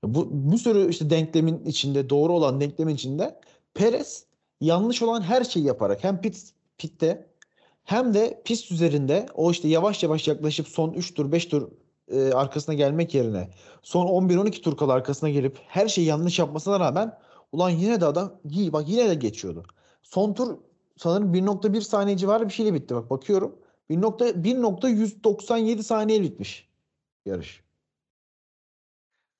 Bu 0.04 0.52
bir 0.52 0.58
sürü 0.58 0.90
işte 0.90 1.10
denklemin 1.10 1.66
içinde, 1.66 2.10
doğru 2.10 2.34
olan 2.34 2.62
denklemin 2.62 2.96
içinde 2.96 3.40
Perez 3.74 4.26
yanlış 4.62 5.02
olan 5.02 5.22
her 5.22 5.44
şeyi 5.44 5.66
yaparak 5.66 6.04
hem 6.04 6.22
pit, 6.22 6.54
pitte 6.78 7.33
hem 7.84 8.14
de 8.14 8.42
pist 8.46 8.72
üzerinde 8.72 9.26
o 9.34 9.52
işte 9.52 9.68
yavaş 9.68 10.04
yavaş 10.04 10.28
yaklaşıp 10.28 10.68
son 10.68 10.94
3 10.94 11.14
tur 11.14 11.32
5 11.32 11.46
tur 11.46 11.72
e, 12.08 12.34
arkasına 12.34 12.76
gelmek 12.76 13.14
yerine 13.16 13.50
son 13.82 14.08
11-12 14.08 14.62
tur 14.62 14.78
kala 14.78 14.94
arkasına 14.94 15.30
gelip 15.30 15.60
her 15.68 15.88
şeyi 15.88 16.08
yanlış 16.08 16.40
yapmasına 16.40 16.80
rağmen 16.80 17.18
ulan 17.52 17.70
yine 17.70 18.02
de 18.02 18.06
adam 18.06 18.34
bak 18.46 18.90
yine 18.90 19.10
de 19.10 19.16
geçiyordu. 19.16 19.64
Son 20.04 20.34
tur 20.34 20.58
sanırım 20.98 21.34
1.1 21.34 21.82
saniye 21.82 22.18
civarı 22.18 22.48
bir 22.48 22.54
şeyle 22.54 22.74
bitti 22.74 22.96
bak 22.96 23.10
bakıyorum. 23.10 23.56
1.197 23.90 25.84
saniye 25.84 26.22
bitmiş 26.22 26.68
yarış. 27.26 27.64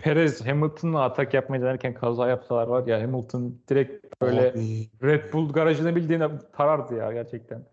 Perez 0.04 0.46
Hamilton'la 0.46 1.04
atak 1.04 1.34
yapmaya 1.34 1.62
denerken 1.62 1.94
kaza 1.94 2.28
yapsalar 2.28 2.68
var 2.68 2.88
ya 2.88 3.02
Hamilton 3.02 3.56
direkt 3.70 4.22
böyle 4.22 4.52
Abi. 4.52 4.90
Red 5.04 5.34
Bull 5.34 5.54
garajını 5.54 5.96
bildiğine 5.96 6.28
tarardı 6.58 6.96
ya 6.96 7.14
gerçekten. 7.14 7.64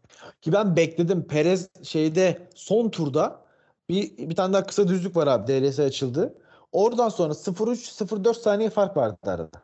Ki 0.40 0.52
ben 0.52 0.76
bekledim. 0.76 1.26
Perez 1.26 1.68
şeyde 1.82 2.48
son 2.54 2.88
turda 2.88 3.40
bir, 3.88 4.18
bir 4.18 4.34
tane 4.34 4.52
daha 4.52 4.66
kısa 4.66 4.88
düzlük 4.88 5.16
var 5.16 5.26
abi. 5.26 5.46
DRS 5.46 5.80
açıldı. 5.80 6.34
Oradan 6.72 7.08
sonra 7.08 7.32
0.3-0.4 7.32 8.34
saniye 8.34 8.70
fark 8.70 8.96
vardı 8.96 9.16
arada. 9.22 9.62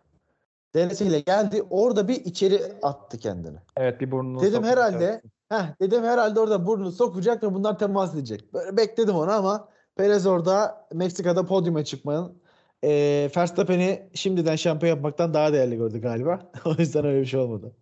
DRS 0.74 1.00
ile 1.00 1.20
geldi. 1.20 1.62
Orada 1.70 2.09
bir 2.09 2.24
içeri 2.24 2.61
attı 2.83 3.18
kendini. 3.18 3.59
Evet 3.76 4.00
bir 4.00 4.11
burnunu 4.11 4.42
Dedim 4.42 4.64
herhalde 4.64 5.22
heh, 5.48 5.81
dedim 5.81 6.05
herhalde 6.05 6.40
orada 6.40 6.66
burnunu 6.66 6.92
sokacak 6.92 7.42
ve 7.42 7.55
bunlar 7.55 7.79
temas 7.79 8.14
edecek. 8.14 8.55
Böyle 8.55 8.76
bekledim 8.76 9.14
onu 9.14 9.33
ama 9.33 9.68
Perez 9.96 10.26
orada 10.26 10.87
Meksika'da 10.92 11.46
podyuma 11.46 11.85
çıkmanın 11.85 12.46
e, 12.85 13.31
Verstappen'i 13.37 14.11
şimdiden 14.15 14.57
şampiyon 14.57 14.95
yapmaktan 14.97 15.35
daha 15.35 15.53
değerli 15.53 15.77
gördü 15.77 16.01
galiba. 16.01 16.53
o 16.65 16.75
yüzden 16.79 17.05
öyle 17.05 17.21
bir 17.21 17.27
şey 17.27 17.41
olmadı. 17.41 17.77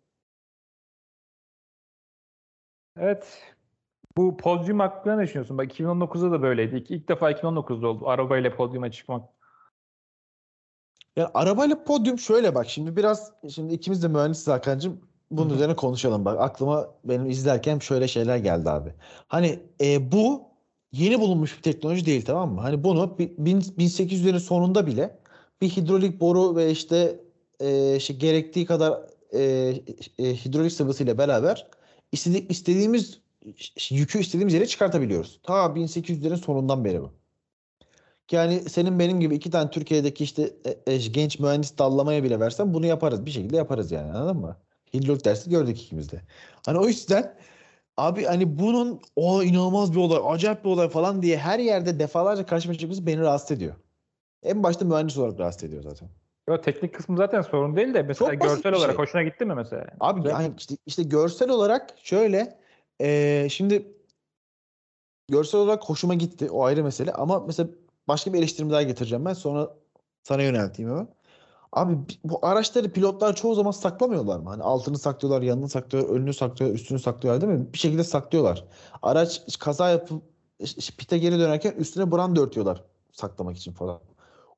Evet. 2.98 3.54
Bu 4.16 4.36
podyum 4.36 4.80
hakkında 4.80 5.16
ne 5.16 5.22
düşünüyorsun? 5.22 5.58
Bak 5.58 5.80
2019'da 5.80 6.30
da 6.32 6.42
böyleydi. 6.42 6.76
İlk, 6.76 6.90
ilk 6.90 7.08
defa 7.08 7.30
2019'da 7.30 7.88
oldu. 7.88 8.08
Arabayla 8.08 8.56
podyuma 8.56 8.90
çıkmak. 8.90 9.28
Yani 11.16 11.28
arabayla 11.34 11.84
podyum 11.84 12.18
şöyle 12.18 12.54
bak 12.54 12.68
şimdi 12.68 12.96
biraz 12.96 13.32
şimdi 13.50 13.74
ikimiz 13.74 14.02
de 14.02 14.08
mühendisiz 14.08 14.48
Hakan'cığım 14.48 15.00
bunun 15.30 15.54
üzerine 15.54 15.76
konuşalım 15.76 16.24
bak 16.24 16.40
aklıma 16.40 16.94
benim 17.04 17.26
izlerken 17.26 17.78
şöyle 17.78 18.08
şeyler 18.08 18.36
geldi 18.36 18.70
abi. 18.70 18.94
Hani 19.28 19.62
e, 19.80 20.12
bu 20.12 20.53
yeni 20.98 21.20
bulunmuş 21.20 21.56
bir 21.56 21.62
teknoloji 21.62 22.06
değil 22.06 22.24
tamam 22.24 22.52
mı? 22.54 22.60
Hani 22.60 22.84
bunu 22.84 23.18
bi- 23.18 23.34
bin- 23.38 23.60
1800'lerin 23.60 24.38
sonunda 24.38 24.86
bile 24.86 25.18
bir 25.60 25.68
hidrolik 25.68 26.20
boru 26.20 26.56
ve 26.56 26.70
işte 26.70 27.20
e, 27.60 27.96
işte 27.96 28.14
gerektiği 28.14 28.66
kadar 28.66 29.00
e, 29.32 29.42
e, 30.18 30.34
hidrolik 30.34 30.72
sıvısıyla 30.72 31.18
beraber 31.18 31.66
istedi- 32.12 32.46
istediğimiz 32.48 33.18
yükü 33.90 34.18
istediğimiz 34.20 34.54
yere 34.54 34.66
çıkartabiliyoruz. 34.66 35.40
Ta 35.42 35.52
1800'lerin 35.76 36.36
sonundan 36.36 36.84
beri 36.84 37.02
bu. 37.02 37.12
Yani 38.30 38.60
senin 38.60 38.98
benim 38.98 39.20
gibi 39.20 39.34
iki 39.34 39.50
tane 39.50 39.70
Türkiye'deki 39.70 40.24
işte 40.24 40.50
e, 40.86 40.92
e, 40.92 40.96
genç 40.96 41.38
mühendis 41.38 41.78
dallamaya 41.78 42.22
bile 42.24 42.40
versen 42.40 42.74
bunu 42.74 42.86
yaparız. 42.86 43.26
Bir 43.26 43.30
şekilde 43.30 43.56
yaparız 43.56 43.92
yani 43.92 44.12
anladın 44.12 44.36
mı? 44.36 44.56
Hidrolik 44.94 45.24
dersi 45.24 45.50
gördük 45.50 45.82
ikimiz 45.82 46.12
de. 46.12 46.20
Hani 46.66 46.78
o 46.78 46.88
yüzden 46.88 47.34
abi 47.96 48.24
hani 48.24 48.58
bunun 48.58 49.00
o 49.16 49.42
inanılmaz 49.42 49.92
bir 49.92 49.98
olay, 49.98 50.34
acayip 50.34 50.64
bir 50.64 50.68
olay 50.70 50.88
falan 50.88 51.22
diye 51.22 51.38
her 51.38 51.58
yerde 51.58 51.98
defalarca 51.98 52.46
karşıma 52.46 52.74
çıkması 52.74 53.06
beni 53.06 53.20
rahatsız 53.20 53.50
ediyor. 53.50 53.74
En 54.42 54.62
başta 54.62 54.84
mühendis 54.84 55.18
olarak 55.18 55.40
rahatsız 55.40 55.64
ediyor 55.64 55.82
zaten. 55.82 56.08
Yo, 56.48 56.60
teknik 56.60 56.94
kısmı 56.94 57.16
zaten 57.16 57.42
sorun 57.42 57.76
değil 57.76 57.94
de 57.94 58.02
mesela 58.02 58.30
Çok 58.30 58.40
görsel 58.40 58.72
olarak 58.72 58.96
şey. 58.96 58.98
hoşuna 58.98 59.22
gitti 59.22 59.44
mi 59.44 59.54
mesela? 59.54 59.86
Abi 60.00 60.28
yani 60.28 60.52
işte, 60.58 60.74
işte 60.86 61.02
görsel 61.02 61.50
olarak 61.50 61.94
şöyle 62.02 62.58
e, 63.00 63.46
şimdi 63.50 63.94
görsel 65.28 65.60
olarak 65.60 65.84
hoşuma 65.84 66.14
gitti. 66.14 66.50
O 66.50 66.64
ayrı 66.64 66.84
mesele 66.84 67.12
ama 67.12 67.40
mesela 67.40 67.68
başka 68.08 68.32
bir 68.32 68.38
eleştirimi 68.38 68.72
daha 68.72 68.82
getireceğim 68.82 69.24
ben. 69.24 69.32
Sonra 69.32 69.70
sana 70.22 70.42
yönelteyim 70.42 70.90
hemen. 70.90 71.08
Abi 71.74 71.92
bi- 72.08 72.18
bu 72.24 72.46
araçları 72.46 72.92
pilotlar 72.92 73.36
çoğu 73.36 73.54
zaman 73.54 73.70
saklamıyorlar 73.70 74.38
mı? 74.38 74.48
Hani 74.48 74.62
altını 74.62 74.98
saklıyorlar, 74.98 75.42
yanını 75.42 75.68
saklıyorlar, 75.68 76.14
önünü 76.14 76.34
saklıyorlar, 76.34 76.78
üstünü 76.78 76.98
saklıyorlar 76.98 77.42
değil 77.42 77.60
mi? 77.60 77.72
Bir 77.72 77.78
şekilde 77.78 78.04
saklıyorlar. 78.04 78.64
Araç 79.02 79.58
kaza 79.58 79.90
yapıp 79.90 80.22
işte 80.58 80.94
pite 80.98 81.18
geri 81.18 81.38
dönerken 81.38 81.72
üstüne 81.72 82.12
branda 82.12 82.40
örtüyorlar 82.40 82.84
saklamak 83.12 83.56
için 83.56 83.72
falan. 83.72 84.00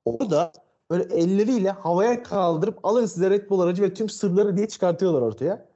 Orada 0.04 0.52
böyle 0.90 1.14
elleriyle 1.14 1.70
havaya 1.70 2.22
kaldırıp 2.22 2.78
alın 2.82 3.06
size 3.06 3.30
Red 3.30 3.50
Bull 3.50 3.60
aracı 3.60 3.82
ve 3.82 3.94
tüm 3.94 4.08
sırları 4.08 4.56
diye 4.56 4.68
çıkartıyorlar 4.68 5.22
ortaya. 5.22 5.68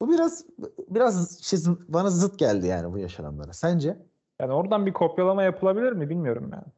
Bu 0.00 0.10
biraz 0.10 0.44
biraz 0.88 1.40
şey, 1.42 1.58
bana 1.88 2.10
zıt 2.10 2.38
geldi 2.38 2.66
yani 2.66 2.92
bu 2.92 2.98
yaşananlara. 2.98 3.52
Sence? 3.52 3.96
Yani 4.40 4.52
oradan 4.52 4.86
bir 4.86 4.92
kopyalama 4.92 5.42
yapılabilir 5.42 5.92
mi 5.92 6.10
bilmiyorum 6.10 6.50
yani. 6.52 6.72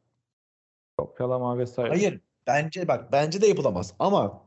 Kopyalama 0.99 1.59
vesaire. 1.59 1.89
Hayır. 1.89 2.21
Bence 2.55 2.89
bak 2.89 3.13
bence 3.13 3.43
de 3.43 3.47
yapılamaz. 3.47 3.95
Ama 3.99 4.43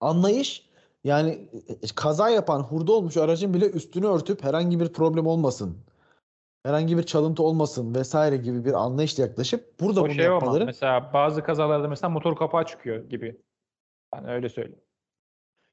anlayış 0.00 0.68
yani 1.04 1.48
e, 1.68 1.86
kaza 1.96 2.30
yapan 2.30 2.60
hurda 2.60 2.92
olmuş 2.92 3.16
aracın 3.16 3.54
bile 3.54 3.70
üstünü 3.70 4.06
örtüp 4.06 4.44
herhangi 4.44 4.80
bir 4.80 4.92
problem 4.92 5.26
olmasın. 5.26 5.78
Herhangi 6.66 6.98
bir 6.98 7.02
çalıntı 7.02 7.42
olmasın 7.42 7.94
vesaire 7.94 8.36
gibi 8.36 8.64
bir 8.64 8.72
anlayışla 8.72 9.22
yaklaşıp 9.22 9.80
burada 9.80 10.00
O 10.00 10.04
bunu 10.04 10.14
şey 10.14 10.24
yapmaları 10.24 10.66
Mesela 10.66 11.10
bazı 11.12 11.42
kazalarda 11.42 11.88
mesela 11.88 12.10
motor 12.10 12.36
kapağı 12.36 12.66
çıkıyor 12.66 13.04
gibi. 13.04 13.40
Ben 14.14 14.28
öyle 14.28 14.48
söyleyeyim. 14.48 14.80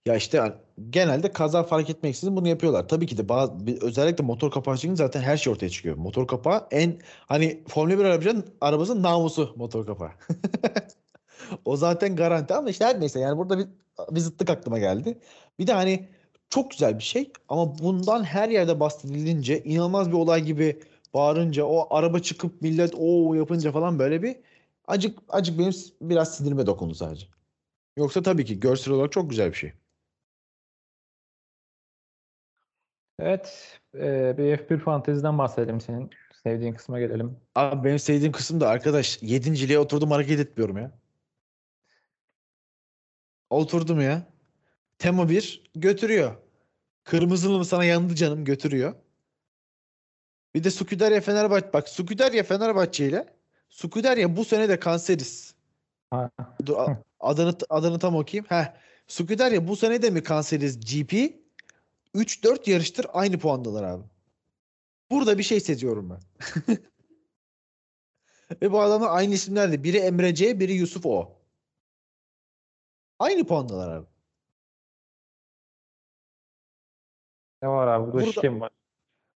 Ya 0.07 0.15
işte 0.15 0.39
hani 0.39 0.53
genelde 0.89 1.31
kaza 1.31 1.63
fark 1.63 1.89
etmeksizin 1.89 2.35
bunu 2.35 2.47
yapıyorlar. 2.47 2.87
Tabii 2.87 3.07
ki 3.07 3.17
de 3.17 3.29
bazı 3.29 3.53
özellikle 3.81 4.23
motor 4.23 4.51
kapağı 4.51 4.77
çıkınca 4.77 5.05
zaten 5.05 5.21
her 5.21 5.37
şey 5.37 5.53
ortaya 5.53 5.69
çıkıyor. 5.69 5.95
Motor 5.95 6.27
kapağı 6.27 6.67
en 6.71 6.99
hani 7.27 7.63
Formula 7.67 7.99
1 7.99 8.05
arabacının 8.05 8.45
arabasının 8.61 9.03
namusu 9.03 9.53
motor 9.55 9.85
kapağı. 9.85 10.11
O 11.65 11.77
zaten 11.77 12.15
garanti 12.15 12.53
ama 12.53 12.69
işte 12.69 12.85
her 12.85 12.99
neyse 12.99 13.19
yani 13.19 13.37
burada 13.37 13.57
bir, 13.59 13.67
bir 14.11 14.19
zıtlık 14.19 14.49
aklıma 14.49 14.79
geldi. 14.79 15.17
Bir 15.59 15.67
de 15.67 15.73
hani 15.73 16.07
çok 16.49 16.71
güzel 16.71 16.97
bir 16.97 17.03
şey 17.03 17.31
ama 17.49 17.79
bundan 17.79 18.23
her 18.23 18.49
yerde 18.49 18.79
bahsedilince 18.79 19.63
inanılmaz 19.63 20.09
bir 20.09 20.13
olay 20.13 20.43
gibi 20.43 20.79
bağırınca 21.13 21.65
o 21.65 21.95
araba 21.95 22.19
çıkıp 22.19 22.61
millet 22.61 22.95
o 22.97 23.33
yapınca 23.33 23.71
falan 23.71 23.99
böyle 23.99 24.23
bir 24.23 24.35
acık 24.87 25.19
acık 25.29 25.59
benim 25.59 25.73
biraz 26.01 26.37
sinirime 26.37 26.65
dokundu 26.67 26.95
sadece. 26.95 27.27
Yoksa 27.97 28.21
tabii 28.21 28.45
ki 28.45 28.59
görsel 28.59 28.93
olarak 28.93 29.11
çok 29.11 29.29
güzel 29.29 29.49
bir 29.49 29.57
şey. 29.57 29.73
Evet. 33.19 33.79
E, 33.95 34.37
bir 34.37 34.57
F1 34.57 34.79
fanteziden 34.79 35.37
bahsedelim 35.37 35.81
senin. 35.81 36.09
Sevdiğin 36.43 36.73
kısma 36.73 36.99
gelelim. 36.99 37.37
Abi 37.55 37.83
benim 37.83 37.99
sevdiğim 37.99 38.31
kısım 38.31 38.61
da 38.61 38.69
arkadaş 38.69 39.19
yedinciliğe 39.21 39.79
oturdum 39.79 40.11
hareket 40.11 40.39
etmiyorum 40.39 40.77
ya. 40.77 40.91
Oturdum 43.49 44.01
ya. 44.01 44.27
Tema 44.99 45.29
1 45.29 45.63
götürüyor. 45.75 46.35
Kırmızılı 47.03 47.57
mı 47.57 47.65
sana 47.65 47.85
yandı 47.85 48.15
canım 48.15 48.45
götürüyor. 48.45 48.93
Bir 50.55 50.63
de 50.63 50.71
Sukuderya 50.71 51.21
Fenerbahçe 51.21 51.73
bak 51.73 51.89
Sukuderya 51.89 52.43
Fenerbahçe 52.43 53.07
ile 53.07 53.35
Sukuderya 53.69 54.35
bu 54.37 54.45
sene 54.45 54.69
de 54.69 54.79
kanseriz. 54.79 55.55
Ha. 56.09 56.31
Dur 56.65 56.77
adını 57.19 57.55
adını 57.69 57.99
tam 57.99 58.15
okuyayım. 58.15 58.45
Heh. 58.49 58.73
Sukuderya 59.07 59.67
bu 59.67 59.75
sene 59.75 60.01
de 60.01 60.09
mi 60.09 60.23
kanseriz 60.23 60.79
GP? 60.79 61.13
3-4 62.15 62.69
yarıştır 62.69 63.07
aynı 63.13 63.39
puandalar 63.39 63.83
abi. 63.83 64.03
Burada 65.11 65.37
bir 65.37 65.43
şey 65.43 65.59
seziyorum 65.59 66.09
ben. 66.09 66.19
Ve 68.61 68.71
bu 68.71 68.81
adamlar 68.81 69.09
aynı 69.11 69.33
isimlerdi. 69.33 69.83
Biri 69.83 69.97
Emre 69.97 70.35
C, 70.35 70.59
biri 70.59 70.73
Yusuf 70.73 71.05
O. 71.05 71.34
Aynı 73.19 73.47
puandalar 73.47 73.95
abi. 73.97 74.07
Ne 77.61 77.69
var 77.69 77.87
abi? 77.87 78.03
Burada, 78.05 78.13
Burada- 78.17 78.31
şike 78.31 78.59
var? 78.59 78.71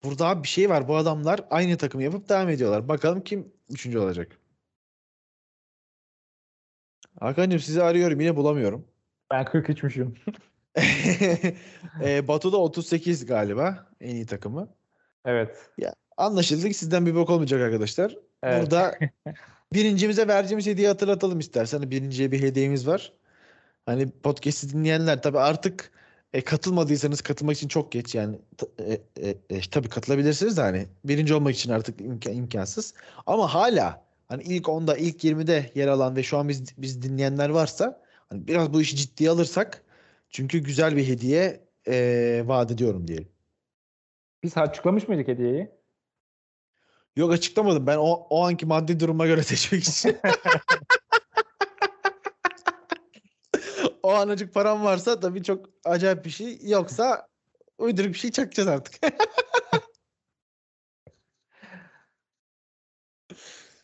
Burada 0.04 0.28
abi 0.28 0.44
bir 0.44 0.48
şey 0.48 0.70
var. 0.70 0.88
Bu 0.88 0.96
adamlar 0.96 1.42
aynı 1.50 1.78
takımı 1.78 2.04
yapıp 2.04 2.30
devam 2.30 2.50
ediyorlar. 2.50 2.88
Bakalım 2.88 3.24
kim 3.24 3.54
üçüncü 3.70 4.00
olacak. 4.00 4.40
Hakan'cığım 7.20 7.60
sizi 7.60 7.84
arıyorum 7.84 8.20
yine 8.20 8.36
bulamıyorum. 8.36 8.88
Ben 9.32 9.46
43'müşüm. 9.46 10.16
e, 12.04 12.28
Batu'da 12.28 12.58
38 12.58 13.26
galiba 13.26 13.88
en 14.02 14.16
iyi 14.16 14.26
takımı. 14.26 14.76
Evet. 15.26 15.72
Anlaşıldı 16.18 16.68
ki 16.68 16.74
sizden 16.74 17.06
bir 17.06 17.16
bok 17.16 17.30
olmayacak 17.30 17.62
arkadaşlar. 17.62 18.18
Evet. 18.44 18.62
Burada 18.62 18.96
birincimize 19.74 20.28
vereceğimiz 20.28 20.68
hediyeyi 20.68 20.88
hatırlatalım 20.88 21.40
istersen. 21.40 21.92
Birinciye 21.92 22.32
bir 22.32 22.42
hediyemiz 22.42 22.88
var. 22.88 23.14
Hani 23.90 24.10
podcast'i 24.10 24.70
dinleyenler 24.70 25.22
tabii 25.22 25.40
artık 25.40 25.92
e, 26.34 26.42
katılmadıysanız 26.42 27.22
katılmak 27.22 27.58
için 27.58 27.68
çok 27.68 27.92
geç 27.92 28.16
yani 28.16 28.40
e, 28.80 28.94
e, 29.18 29.30
e, 29.50 29.62
tabii 29.72 29.90
katılabilirsiniz 29.90 30.58
de 30.58 30.62
hani 30.62 30.88
birinci 31.06 31.34
olmak 31.34 31.56
için 31.56 31.72
artık 31.72 32.02
imka- 32.02 32.32
imkansız. 32.32 32.94
Ama 33.26 33.54
hala 33.54 34.06
hani 34.28 34.44
ilk 34.44 34.66
10'da 34.66 34.98
ilk 34.98 35.24
20'de 35.24 35.72
yer 35.76 35.88
alan 35.88 36.16
ve 36.16 36.24
şu 36.24 36.38
an 36.38 36.50
biz 36.50 36.78
biz 36.78 37.02
dinleyenler 37.02 37.50
varsa 37.50 38.02
hani 38.30 38.48
biraz 38.48 38.74
bu 38.74 38.82
işi 38.82 38.96
ciddiye 38.96 39.30
alırsak 39.30 39.82
çünkü 40.30 40.60
güzel 40.60 40.96
bir 40.96 41.08
hediye 41.08 41.60
e, 41.88 42.44
vaat 42.46 42.72
ediyorum 42.72 43.08
diyelim. 43.08 43.30
Biz 44.44 44.58
açıklamış 44.58 45.08
mıydık 45.08 45.28
hediyeyi? 45.28 45.70
Yok 47.16 47.32
açıklamadım. 47.32 47.88
Ben 47.88 47.98
o, 47.98 48.28
o 48.30 48.46
anki 48.46 48.66
maddi 48.66 49.00
duruma 49.00 49.28
göre 49.28 49.44
seçmek 49.44 49.84
için. 49.84 50.18
o 54.10 54.14
anacık 54.14 54.54
param 54.54 54.84
varsa 54.84 55.20
tabii 55.20 55.44
çok 55.44 55.70
acayip 55.86 56.26
bir 56.26 56.30
şey. 56.30 56.60
Yoksa 56.64 57.28
uyduruk 57.78 58.10
bir 58.14 58.18
şey 58.20 58.32
çakacağız 58.32 58.70
artık. 58.70 58.94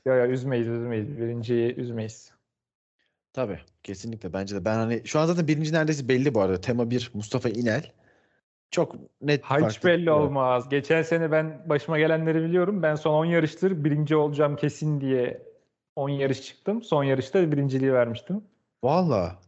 Ya 0.05 0.15
ya 0.15 0.27
üzmeyiz 0.27 0.67
üzmeyiz. 0.67 1.17
Birinciyi 1.17 1.75
üzmeyiz. 1.75 2.31
tabii. 3.33 3.59
Kesinlikle 3.83 4.33
bence 4.33 4.55
de. 4.55 4.65
Ben 4.65 4.75
hani 4.75 5.01
şu 5.05 5.19
an 5.19 5.25
zaten 5.25 5.47
birinci 5.47 5.73
neredeyse 5.73 6.07
belli 6.07 6.33
bu 6.33 6.41
arada. 6.41 6.61
Tema 6.61 6.89
1 6.89 7.11
Mustafa 7.13 7.49
İnel. 7.49 7.91
Çok 8.71 8.95
net 9.21 9.43
Hiç 9.43 9.49
farklı. 9.49 9.89
belli 9.89 10.11
olmaz. 10.11 10.69
Geçen 10.69 11.01
sene 11.01 11.31
ben 11.31 11.69
başıma 11.69 11.99
gelenleri 11.99 12.43
biliyorum. 12.43 12.83
Ben 12.83 12.95
son 12.95 13.13
10 13.13 13.25
yarıştır 13.25 13.83
birinci 13.83 14.15
olacağım 14.15 14.55
kesin 14.55 15.01
diye 15.01 15.41
10 15.95 16.09
yarış 16.09 16.41
çıktım. 16.41 16.83
Son 16.83 17.03
yarışta 17.03 17.51
birinciliği 17.51 17.93
vermiştim. 17.93 18.43
Valla. 18.83 19.39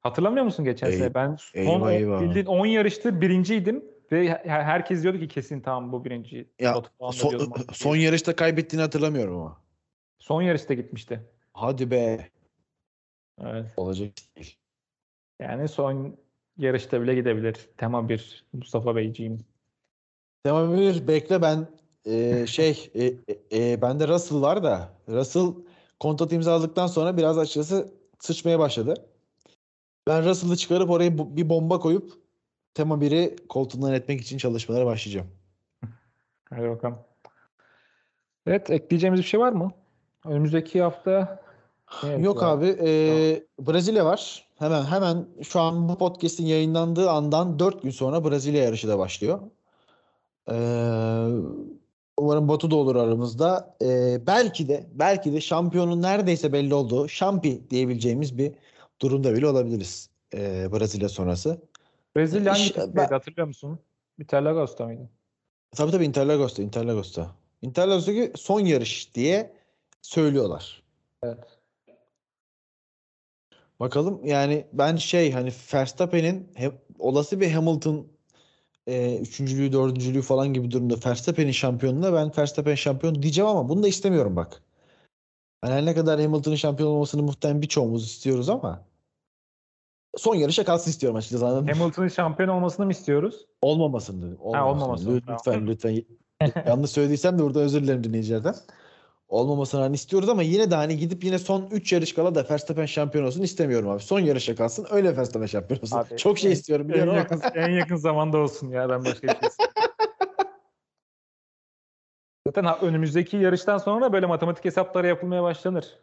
Hatırlamıyor 0.00 0.44
musun 0.44 0.64
geçen 0.64 0.86
Ey- 0.86 0.98
sene? 0.98 1.14
Ben 1.14 1.36
son 1.36 1.60
eyvah, 1.60 1.82
on- 1.82 1.90
eyvah. 1.90 2.22
bildiğin 2.22 2.46
10 2.46 2.66
yarıştır 2.66 3.20
birinciydim. 3.20 3.84
Ve 4.12 4.28
her- 4.28 4.62
herkes 4.64 5.02
diyordu 5.02 5.18
ki 5.18 5.28
kesin 5.28 5.60
tamam 5.60 5.92
bu 5.92 6.04
birinci. 6.04 6.48
Ya 6.58 6.82
son, 7.12 7.30
diyordum, 7.30 7.52
son 7.72 7.96
yarışta 7.96 8.36
kaybettiğini 8.36 8.82
hatırlamıyorum 8.82 9.36
ama. 9.36 9.60
son 10.18 10.42
yarışta 10.42 10.74
gitmişti. 10.74 11.20
Hadi 11.52 11.90
be. 11.90 12.28
Evet. 13.40 13.66
Olacak 13.76 14.10
değil. 14.36 14.56
Yani 15.40 15.68
son 15.68 16.16
yarışta 16.56 17.02
bile 17.02 17.14
gidebilir. 17.14 17.68
Tema 17.76 18.08
1 18.08 18.44
Mustafa 18.52 18.96
Beyciğim. 18.96 19.38
Tema 20.44 20.76
bir 20.76 21.08
bekle 21.08 21.42
ben 21.42 21.66
e, 22.04 22.46
şey 22.46 22.90
e, 22.94 23.04
e, 23.04 23.12
e, 23.52 23.82
bende 23.82 24.08
Russell 24.08 24.40
var 24.40 24.62
da 24.62 24.92
Russell 25.08 25.54
kontrat 26.00 26.32
imzaladıktan 26.32 26.86
sonra 26.86 27.16
biraz 27.16 27.38
açıkçası 27.38 27.94
sıçmaya 28.18 28.58
başladı. 28.58 29.06
Ben 30.06 30.24
Russell'ı 30.24 30.56
çıkarıp 30.56 30.90
oraya 30.90 31.18
bu- 31.18 31.36
bir 31.36 31.48
bomba 31.48 31.78
koyup 31.80 32.12
Tema 32.74 33.00
1'i 33.00 33.36
koltuğundan 33.48 33.92
etmek 33.92 34.20
için 34.20 34.38
çalışmalara 34.38 34.86
başlayacağım. 34.86 35.26
Hadi 36.50 36.68
bakalım. 36.68 36.98
Evet 38.46 38.70
ekleyeceğimiz 38.70 39.20
bir 39.20 39.24
şey 39.26 39.40
var 39.40 39.52
mı? 39.52 39.70
Önümüzdeki 40.24 40.82
hafta 40.82 41.42
Yok 42.18 42.42
var? 42.42 42.48
abi 42.56 42.66
e, 42.66 42.88
Brezilya 43.60 44.04
var. 44.04 44.48
Hemen 44.58 44.84
hemen 44.84 45.26
şu 45.42 45.60
an 45.60 45.88
bu 45.88 45.98
podcast'in 45.98 46.46
yayınlandığı 46.46 47.10
andan 47.10 47.58
4 47.58 47.82
gün 47.82 47.90
sonra 47.90 48.24
Brezilya 48.30 48.62
yarışı 48.64 48.88
da 48.88 48.98
başlıyor. 48.98 49.40
E, 50.50 50.54
umarım 52.18 52.48
Batu 52.48 52.70
da 52.70 52.76
olur 52.76 52.96
aramızda. 52.96 53.76
E, 53.82 54.18
belki 54.26 54.68
de 54.68 54.86
belki 54.94 55.32
de 55.32 55.40
şampiyonun 55.40 56.02
neredeyse 56.02 56.52
belli 56.52 56.74
olduğu 56.74 57.08
şampi 57.08 57.70
diyebileceğimiz 57.70 58.38
bir 58.38 58.52
durumda 59.02 59.34
bile 59.34 59.46
olabiliriz 59.46 60.10
e, 60.34 60.72
Brezilya 60.72 61.08
sonrası. 61.08 61.58
Brezilya 62.16 62.52
hangi 62.52 62.96
ben- 62.96 63.06
hatırlıyor 63.06 63.46
musun? 63.48 63.78
Interlagos'ta 64.18 64.86
mıydı? 64.86 65.08
Tabii 65.76 65.90
tabii 65.90 66.04
Interlagos'ta 66.04 66.62
Interlagos'ta. 66.62 67.30
Interlagos'taki 67.62 68.32
son 68.36 68.60
yarış 68.60 69.14
diye 69.14 69.52
söylüyorlar. 70.02 70.82
Evet. 71.22 71.60
Bakalım 73.80 74.24
yani 74.24 74.66
ben 74.72 74.96
şey 74.96 75.32
hani 75.32 75.52
Verstappen'in 75.74 76.52
olası 76.98 77.40
bir 77.40 77.50
Hamilton 77.50 78.06
e, 78.86 79.18
üçüncülüğü, 79.18 79.72
dördüncülüğü 79.72 80.22
falan 80.22 80.52
gibi 80.52 80.70
durumda 80.70 80.94
Verstappen'in 81.06 81.52
şampiyonluğuna 81.52 82.12
ben 82.12 82.32
Verstappen 82.38 82.74
şampiyon 82.74 83.22
diyeceğim 83.22 83.50
ama 83.50 83.68
bunu 83.68 83.82
da 83.82 83.88
istemiyorum 83.88 84.36
bak. 84.36 84.62
Her 85.64 85.86
ne 85.86 85.94
kadar 85.94 86.20
Hamilton'ın 86.20 86.56
şampiyon 86.56 86.90
olmasını 86.90 87.22
muhtemelen 87.22 87.62
birçoğumuz 87.62 88.04
istiyoruz 88.06 88.48
ama 88.48 88.89
son 90.16 90.34
yarışa 90.34 90.64
kalsın 90.64 90.90
istiyorum 90.90 91.16
açıkçası? 91.16 91.46
Hamilton'ın 91.46 92.08
şampiyon 92.08 92.48
olmasını 92.48 92.86
mı 92.86 92.92
istiyoruz? 92.92 93.46
Olmamasın 93.62 94.22
dedim. 94.22 94.36
olmamasın, 94.40 95.22
Lütfen 95.28 95.66
lütfen. 95.66 96.04
Yanlış 96.66 96.90
söylediysem 96.90 97.38
de 97.38 97.42
burada 97.42 97.60
özür 97.60 97.82
dilerim 97.82 98.04
dinleyicilerden. 98.04 98.54
Olmamasını 99.28 99.80
hani 99.80 99.94
istiyoruz 99.94 100.28
ama 100.28 100.42
yine 100.42 100.70
de 100.70 100.74
hani 100.74 100.96
gidip 100.96 101.24
yine 101.24 101.38
son 101.38 101.68
3 101.70 101.92
yarış 101.92 102.12
kala 102.12 102.34
da 102.34 102.46
Verstappen 102.50 102.86
şampiyon 102.86 103.24
olsun 103.26 103.42
istemiyorum 103.42 103.88
abi. 103.88 104.00
Son 104.02 104.20
yarışa 104.20 104.54
kalsın 104.54 104.86
öyle 104.90 105.16
Verstappen 105.16 105.46
şampiyon 105.46 105.80
olsun. 105.80 105.96
Abi, 105.98 106.16
Çok 106.16 106.38
şey 106.38 106.50
en- 106.50 106.54
istiyorum 106.54 106.84
En 106.86 106.88
biliyorum 106.88 107.10
ama. 107.12 107.18
yakın, 107.18 107.40
en 107.54 107.70
yakın 107.70 107.96
zamanda 107.96 108.38
olsun 108.38 108.70
ya 108.70 108.88
ben 108.88 109.04
başka 109.04 109.28
bir 109.28 109.32
şey. 109.32 109.40
Zaten 112.46 112.64
ha- 112.64 112.78
önümüzdeki 112.82 113.36
yarıştan 113.36 113.78
sonra 113.78 114.12
böyle 114.12 114.26
matematik 114.26 114.64
hesapları 114.64 115.06
yapılmaya 115.06 115.42
başlanır. 115.42 115.98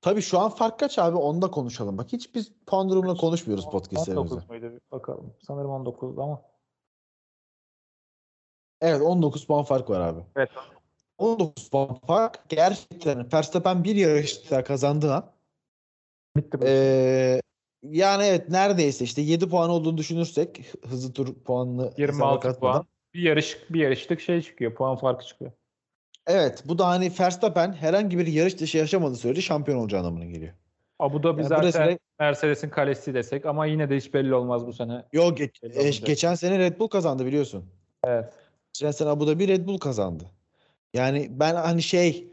Tabii 0.00 0.22
şu 0.22 0.38
an 0.38 0.50
fark 0.50 0.78
kaç 0.78 0.98
abi 0.98 1.16
onu 1.16 1.42
da 1.42 1.50
konuşalım. 1.50 1.98
Bak 1.98 2.12
hiç 2.12 2.34
biz 2.34 2.52
puan 2.66 2.90
durumunu 2.90 3.16
konuşmuyoruz 3.16 3.64
podcastlerimizde. 3.64 4.34
19 4.34 4.48
muydu? 4.50 4.72
Bir 4.72 4.80
Bakalım. 4.96 5.34
Sanırım 5.46 5.70
19 5.70 6.18
ama. 6.18 6.42
Evet 8.80 9.00
19 9.02 9.46
puan 9.46 9.64
fark 9.64 9.90
var 9.90 10.00
abi. 10.00 10.20
Evet. 10.36 10.50
19 11.18 11.68
puan 11.70 11.94
fark 12.06 12.48
gerçekten 12.48 13.32
Verstappen 13.32 13.84
bir 13.84 13.96
yarışta 13.96 14.64
kazandığı 14.64 15.14
an 15.14 15.32
Bitti. 16.36 16.58
Ee, 16.62 17.40
Yani 17.82 18.24
evet 18.24 18.48
neredeyse 18.48 19.04
işte 19.04 19.22
7 19.22 19.48
puan 19.48 19.70
olduğunu 19.70 19.98
düşünürsek 19.98 20.72
hızlı 20.88 21.12
tur 21.12 21.34
puanını 21.34 21.82
hesaba 21.84 22.02
26 22.02 22.40
katmadan. 22.40 22.72
puan. 22.72 22.86
Bir 23.14 23.22
yarış 23.22 23.58
bir 23.70 23.80
yarışlık 23.80 24.20
şey 24.20 24.42
çıkıyor. 24.42 24.74
Puan 24.74 24.96
farkı 24.96 25.26
çıkıyor. 25.26 25.52
Evet 26.28 26.62
bu 26.64 26.78
da 26.78 26.88
hani 26.88 27.12
Verstappen 27.20 27.72
herhangi 27.72 28.18
bir 28.18 28.26
yarış 28.26 28.58
dışı 28.60 28.78
yaşamadığı 28.78 29.16
sürece 29.16 29.40
şampiyon 29.40 29.78
olacağı 29.78 30.00
anlamına 30.00 30.24
geliyor. 30.24 30.52
Abu 30.98 31.22
Dhabi 31.22 31.40
Yani 31.40 31.48
zaten 31.48 31.62
Brezilya- 31.88 31.98
Mercedes'in 32.20 32.70
kalesi 32.70 33.14
desek 33.14 33.46
ama 33.46 33.66
yine 33.66 33.90
de 33.90 33.96
hiç 33.96 34.14
belli 34.14 34.34
olmaz 34.34 34.66
bu 34.66 34.72
sene. 34.72 35.04
Yok 35.12 35.38
ge- 35.40 35.62
Belli 35.62 35.78
e, 35.86 35.90
geçen 35.90 36.34
sene 36.34 36.58
Red 36.58 36.78
Bull 36.78 36.88
kazandı 36.88 37.26
biliyorsun. 37.26 37.64
Evet. 38.04 38.32
Geçen 38.72 38.90
sene 38.90 39.08
Abu 39.08 39.26
Dhabi 39.26 39.48
Red 39.48 39.66
Bull 39.66 39.78
kazandı. 39.78 40.24
Yani 40.94 41.28
ben 41.30 41.54
hani 41.54 41.82
şey 41.82 42.32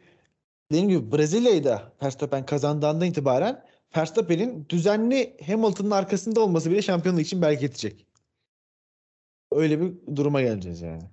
dediğim 0.72 0.90
gibi 0.90 1.12
Brezilya'yı 1.12 1.64
da 1.64 1.92
Verstappen 2.04 2.46
kazandığından 2.46 3.02
itibaren 3.08 3.64
Verstappen'in 3.98 4.66
düzenli 4.70 5.38
Hamilton'ın 5.48 5.92
arkasında 5.92 6.42
olması 6.42 6.72
bile 6.72 6.82
şampiyonluk 6.82 7.22
için 7.22 7.42
belki 7.42 7.64
yetecek. 7.64 8.06
Öyle 9.52 9.82
bir 9.82 10.16
duruma 10.16 10.42
geleceğiz 10.42 10.82
yani. 10.82 11.04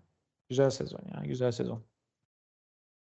Güzel 0.49 0.70
sezon 0.70 1.01
ya. 1.14 1.22
Güzel 1.24 1.53
sezon. 1.53 1.83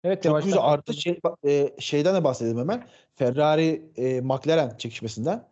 Evet 0.03 0.23
Çok 0.23 0.43
güzel 0.43 0.59
artı 0.61 0.93
şey, 0.93 1.19
e, 1.47 1.69
şeyden 1.79 2.15
de 2.15 2.23
bahsedelim 2.23 2.57
hemen. 2.59 2.83
Ferrari 3.15 3.81
e, 3.97 4.21
McLaren 4.21 4.77
çekişmesinden. 4.77 5.43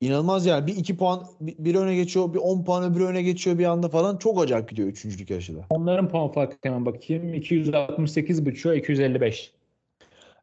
İnanılmaz 0.00 0.46
yani. 0.46 0.66
Bir 0.66 0.76
iki 0.76 0.96
puan 0.96 1.26
bir, 1.40 1.54
biri 1.58 1.78
öne 1.78 1.94
geçiyor. 1.94 2.34
Bir 2.34 2.38
10 2.38 2.64
puan 2.64 2.92
öbürü 2.92 3.04
öne 3.04 3.22
geçiyor 3.22 3.58
bir 3.58 3.64
anda 3.64 3.88
falan. 3.88 4.16
Çok 4.16 4.42
acayip 4.42 4.70
gidiyor 4.70 4.88
üçüncülük 4.88 5.30
yarışı 5.30 5.56
da. 5.56 5.66
Onların 5.70 6.08
puan 6.08 6.32
farkı 6.32 6.56
hemen 6.62 6.86
bakayım. 6.86 7.34
268 7.34 8.46
buçuğa 8.46 8.74
255. 8.74 9.52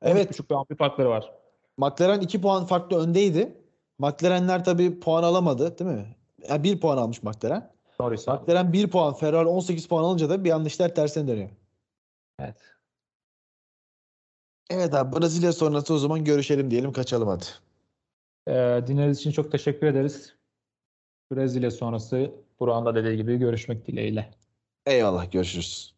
Evet. 0.01 0.30
buçuk 0.30 0.49
puan 0.49 0.66
bir 0.70 0.76
farkları 0.76 1.10
var. 1.10 1.32
McLaren 1.78 2.22
2 2.22 2.41
puan 2.41 2.66
farklı 2.66 2.99
öndeydi. 2.99 3.53
McLaren'ler 3.99 4.66
tabii 4.66 4.99
puan 4.99 5.24
alamadı 5.24 5.80
değil 5.80 5.91
mi? 5.91 6.05
Yani 6.49 6.64
1 6.64 6.80
puan 6.80 6.97
almış 6.97 7.24
McLaren. 7.24 7.72
Norris'a. 7.99 8.36
McLaren 8.36 8.74
1 8.74 8.88
puan, 8.88 9.14
Ferrari 9.14 9.47
18 9.47 9.88
puan 9.88 10.03
alınca 10.03 10.30
da 10.30 10.43
bir 10.43 10.51
anda 10.51 10.68
işler 10.68 10.95
tersine 10.95 11.28
dönüyor. 11.28 11.49
Evet. 12.39 12.55
Evet 14.70 14.93
abi 14.93 15.20
Brezilya 15.20 15.53
sonrası 15.53 15.93
o 15.93 15.97
zaman 15.97 16.24
görüşelim 16.24 16.72
diyelim 16.72 16.91
kaçalım 16.91 17.28
hadi. 17.28 17.45
Ee, 18.47 18.88
dinlediğiniz 18.88 19.20
için 19.20 19.32
çok 19.32 19.51
teşekkür 19.51 19.88
ederiz. 19.88 20.36
Brezilya 21.32 21.72
sonrası 21.72 22.32
Burak'ın 22.59 22.86
da 22.86 22.95
dediği 22.95 23.18
gibi 23.18 23.38
görüşmek 23.38 23.88
dileğiyle. 23.88 24.32
Eyvallah 24.86 25.32
görüşürüz. 25.32 25.97